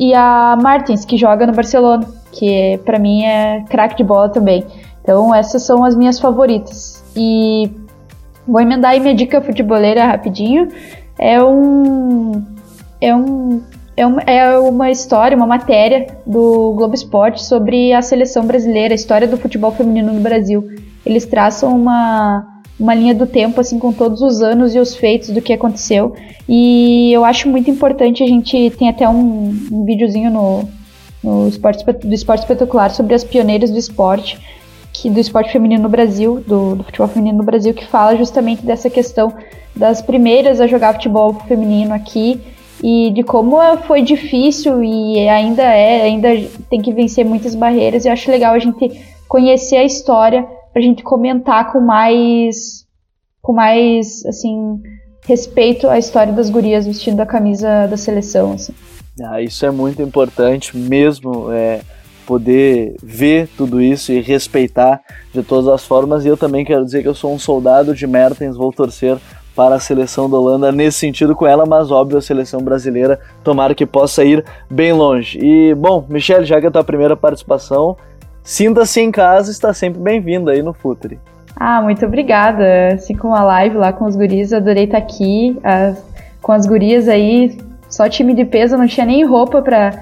e 0.00 0.14
a 0.14 0.56
Martins, 0.60 1.04
que 1.04 1.18
joga 1.18 1.46
no 1.46 1.52
Barcelona, 1.52 2.06
que 2.32 2.80
para 2.86 2.98
mim 2.98 3.22
é 3.22 3.62
craque 3.68 3.96
de 3.96 4.04
bola 4.04 4.30
também. 4.30 4.64
Então 5.02 5.34
essas 5.34 5.62
são 5.62 5.84
as 5.84 5.94
minhas 5.94 6.18
favoritas. 6.18 7.04
E 7.14 7.70
vou 8.48 8.60
emendar 8.60 8.92
aí 8.92 9.00
minha 9.00 9.14
dica 9.14 9.42
futeboleira 9.42 10.06
rapidinho. 10.06 10.68
É 11.18 11.42
um 11.42 12.42
é 12.98 13.14
um 13.14 13.60
é 14.00 14.06
uma, 14.06 14.20
é 14.22 14.58
uma 14.58 14.90
história, 14.90 15.36
uma 15.36 15.46
matéria 15.46 16.06
do 16.26 16.72
Globo 16.72 16.94
Esporte 16.94 17.44
sobre 17.44 17.92
a 17.92 18.00
seleção 18.00 18.46
brasileira, 18.46 18.94
a 18.94 18.96
história 18.96 19.28
do 19.28 19.36
futebol 19.36 19.70
feminino 19.72 20.10
no 20.12 20.20
Brasil. 20.20 20.66
Eles 21.04 21.26
traçam 21.26 21.76
uma 21.76 22.46
uma 22.78 22.94
linha 22.94 23.14
do 23.14 23.26
tempo, 23.26 23.60
assim, 23.60 23.78
com 23.78 23.92
todos 23.92 24.22
os 24.22 24.40
anos 24.40 24.74
e 24.74 24.78
os 24.78 24.96
feitos 24.96 25.28
do 25.28 25.42
que 25.42 25.52
aconteceu. 25.52 26.16
E 26.48 27.12
eu 27.12 27.26
acho 27.26 27.46
muito 27.46 27.70
importante, 27.70 28.22
a 28.22 28.26
gente 28.26 28.70
tem 28.70 28.88
até 28.88 29.06
um, 29.06 29.54
um 29.70 29.84
videozinho 29.84 30.30
no, 30.30 30.66
no 31.22 31.46
esporte, 31.46 31.84
do 31.84 32.14
esporte 32.14 32.40
espetacular 32.40 32.90
sobre 32.90 33.14
as 33.14 33.22
pioneiras 33.22 33.70
do 33.70 33.78
esporte, 33.78 34.38
que 34.94 35.10
do 35.10 35.20
esporte 35.20 35.52
feminino 35.52 35.82
no 35.82 35.90
Brasil, 35.90 36.42
do, 36.48 36.76
do 36.76 36.84
futebol 36.84 37.08
feminino 37.08 37.36
no 37.36 37.44
Brasil, 37.44 37.74
que 37.74 37.84
fala 37.84 38.16
justamente 38.16 38.64
dessa 38.64 38.88
questão 38.88 39.30
das 39.76 40.00
primeiras 40.00 40.58
a 40.58 40.66
jogar 40.66 40.94
futebol 40.94 41.34
feminino 41.46 41.92
aqui 41.92 42.40
e 42.82 43.10
de 43.10 43.22
como 43.22 43.58
foi 43.86 44.02
difícil 44.02 44.82
e 44.82 45.28
ainda 45.28 45.62
é, 45.62 46.02
ainda 46.02 46.28
tem 46.68 46.80
que 46.80 46.92
vencer 46.92 47.24
muitas 47.24 47.54
barreiras. 47.54 48.04
Eu 48.04 48.12
acho 48.12 48.30
legal 48.30 48.54
a 48.54 48.58
gente 48.58 49.00
conhecer 49.28 49.76
a 49.76 49.84
história 49.84 50.46
pra 50.72 50.82
gente 50.82 51.02
comentar 51.02 51.72
com 51.72 51.80
mais 51.80 52.86
com 53.42 53.52
mais 53.52 54.24
assim 54.26 54.80
respeito 55.26 55.88
à 55.88 55.98
história 55.98 56.32
das 56.32 56.50
gurias 56.50 56.86
vestindo 56.86 57.20
a 57.20 57.26
camisa 57.26 57.86
da 57.86 57.96
seleção 57.96 58.52
assim. 58.52 58.74
Ah, 59.22 59.40
isso 59.42 59.64
é 59.66 59.70
muito 59.70 60.00
importante 60.00 60.76
mesmo 60.76 61.52
é 61.52 61.80
poder 62.26 62.94
ver 63.02 63.48
tudo 63.56 63.82
isso 63.82 64.12
e 64.12 64.20
respeitar 64.20 65.00
de 65.34 65.42
todas 65.42 65.68
as 65.68 65.84
formas 65.84 66.24
e 66.24 66.28
eu 66.28 66.36
também 66.36 66.64
quero 66.64 66.84
dizer 66.84 67.02
que 67.02 67.08
eu 67.08 67.14
sou 67.14 67.34
um 67.34 67.38
soldado 67.38 67.94
de 67.94 68.06
Mertens, 68.06 68.56
vou 68.56 68.72
torcer 68.72 69.18
para 69.60 69.74
a 69.74 69.80
seleção 69.80 70.30
da 70.30 70.38
Holanda 70.38 70.72
nesse 70.72 70.98
sentido 70.98 71.36
com 71.36 71.46
ela, 71.46 71.66
mas 71.66 71.90
óbvio 71.90 72.16
a 72.16 72.22
seleção 72.22 72.60
brasileira, 72.60 73.20
tomara 73.44 73.74
que 73.74 73.84
possa 73.84 74.24
ir 74.24 74.44
bem 74.70 74.92
longe. 74.92 75.38
E 75.38 75.74
bom, 75.74 76.06
Michelle, 76.08 76.46
já 76.46 76.58
que 76.58 76.66
é 76.66 76.68
a 76.68 76.72
tua 76.72 76.84
primeira 76.84 77.16
participação, 77.16 77.96
Sinta-se 78.42 79.00
em 79.00 79.10
casa, 79.10 79.50
está 79.50 79.72
sempre 79.72 80.00
bem-vindo 80.00 80.50
aí 80.50 80.62
no 80.62 80.72
Futre. 80.72 81.20
Ah, 81.56 81.82
muito 81.82 82.04
obrigada. 82.06 82.94
Assim 82.94 83.14
como 83.14 83.34
a 83.34 83.42
live 83.42 83.76
lá 83.76 83.92
com 83.92 84.06
os 84.06 84.16
guris, 84.16 84.52
adorei 84.52 84.84
estar 84.84 84.98
aqui. 84.98 85.58
As, 85.62 86.02
com 86.40 86.52
as 86.52 86.66
gurias 86.66 87.06
aí, 87.06 87.58
só 87.88 88.08
time 88.08 88.34
de 88.34 88.44
peso, 88.44 88.76
não 88.76 88.86
tinha 88.86 89.04
nem 89.04 89.24
roupa 89.24 89.60
pra, 89.60 89.92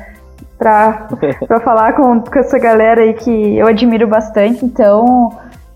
pra 0.56 1.08
falar 1.64 1.94
com, 1.94 2.20
com 2.20 2.38
essa 2.38 2.58
galera 2.58 3.02
aí 3.02 3.14
que 3.14 3.58
eu 3.58 3.66
admiro 3.66 4.06
bastante. 4.06 4.64
Então, 4.64 5.30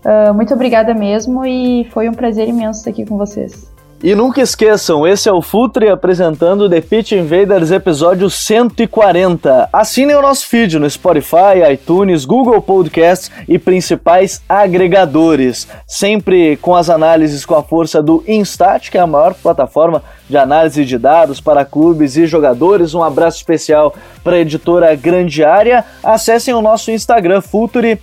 uh, 0.05 0.33
muito 0.33 0.53
obrigada 0.53 0.93
mesmo 0.93 1.45
e 1.45 1.85
foi 1.91 2.07
um 2.07 2.13
prazer 2.13 2.47
imenso 2.47 2.79
estar 2.79 2.91
aqui 2.91 3.05
com 3.05 3.17
vocês. 3.17 3.72
E 4.03 4.13
nunca 4.13 4.41
esqueçam, 4.41 5.07
esse 5.07 5.29
é 5.29 5.31
o 5.31 5.41
Futre 5.41 5.87
apresentando 5.87 6.69
The 6.69 6.81
Pitch 6.81 7.13
Invaders 7.13 7.71
episódio 7.71 8.29
140. 8.29 9.69
Assinem 9.71 10.17
o 10.17 10.21
nosso 10.21 10.45
feed 10.45 10.77
no 10.77 10.89
Spotify, 10.89 11.71
iTunes, 11.71 12.25
Google 12.25 12.61
Podcasts 12.61 13.31
e 13.47 13.57
principais 13.57 14.41
agregadores. 14.49 15.69
Sempre 15.87 16.57
com 16.57 16.75
as 16.75 16.89
análises 16.89 17.45
com 17.45 17.55
a 17.55 17.63
força 17.63 18.03
do 18.03 18.21
Instat, 18.27 18.91
que 18.91 18.97
é 18.97 19.01
a 19.01 19.07
maior 19.07 19.33
plataforma 19.35 20.03
de 20.27 20.35
análise 20.35 20.83
de 20.83 20.97
dados 20.97 21.39
para 21.39 21.63
clubes 21.63 22.17
e 22.17 22.27
jogadores. 22.27 22.93
Um 22.93 23.03
abraço 23.03 23.37
especial 23.37 23.95
para 24.21 24.35
a 24.35 24.39
editora 24.39 24.93
Grande 24.95 25.45
Área. 25.45 25.85
Acessem 26.03 26.53
o 26.53 26.61
nosso 26.61 26.91
Instagram, 26.91 27.39
Future 27.39 27.97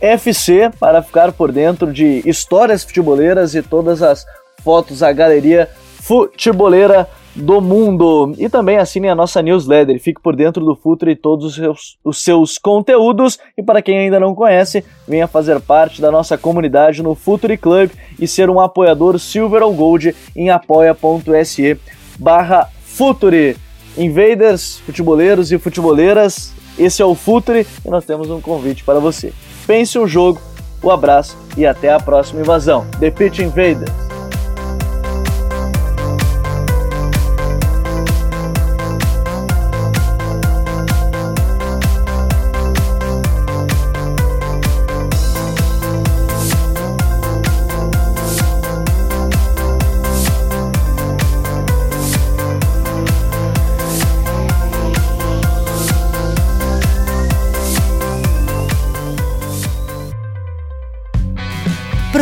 FC, 0.00 0.72
para 0.80 1.00
ficar 1.00 1.30
por 1.30 1.52
dentro 1.52 1.92
de 1.92 2.28
histórias 2.28 2.82
futeboleiras 2.82 3.54
e 3.54 3.62
todas 3.62 4.02
as 4.02 4.26
fotos, 4.64 5.02
a 5.02 5.12
galeria 5.12 5.68
futeboleira 6.00 7.08
do 7.34 7.60
mundo. 7.60 8.32
E 8.38 8.48
também 8.48 8.76
assine 8.78 9.08
a 9.08 9.14
nossa 9.14 9.42
newsletter, 9.42 10.00
fique 10.00 10.20
por 10.20 10.36
dentro 10.36 10.64
do 10.64 10.76
Futre 10.76 11.12
e 11.12 11.16
todos 11.16 11.44
os 11.44 11.54
seus, 11.54 11.98
os 12.04 12.22
seus 12.22 12.58
conteúdos. 12.58 13.38
E 13.56 13.62
para 13.62 13.82
quem 13.82 13.98
ainda 13.98 14.20
não 14.20 14.34
conhece, 14.34 14.84
venha 15.06 15.26
fazer 15.26 15.60
parte 15.60 16.00
da 16.00 16.10
nossa 16.10 16.38
comunidade 16.38 17.02
no 17.02 17.14
Futre 17.14 17.56
Club 17.56 17.90
e 18.18 18.26
ser 18.26 18.48
um 18.48 18.60
apoiador 18.60 19.18
Silver 19.18 19.62
ou 19.62 19.72
Gold 19.72 20.14
em 20.34 20.50
apoia.se 20.50 21.78
barra 22.18 22.68
Future. 22.84 23.56
Invaders, 23.96 24.78
futeboleiros 24.80 25.52
e 25.52 25.58
futeboleiras, 25.58 26.52
esse 26.76 27.00
é 27.00 27.04
o 27.04 27.14
Futre 27.14 27.64
e 27.84 27.88
nós 27.88 28.04
temos 28.04 28.28
um 28.28 28.40
convite 28.40 28.82
para 28.82 28.98
você. 28.98 29.32
Pense 29.68 29.96
um 29.98 30.06
jogo, 30.06 30.40
um 30.82 30.90
abraço 30.90 31.36
e 31.56 31.64
até 31.64 31.92
a 31.92 32.00
próxima 32.00 32.40
invasão. 32.40 32.84
The 32.98 33.12
Pitch 33.12 33.38
Invaders! 33.38 34.13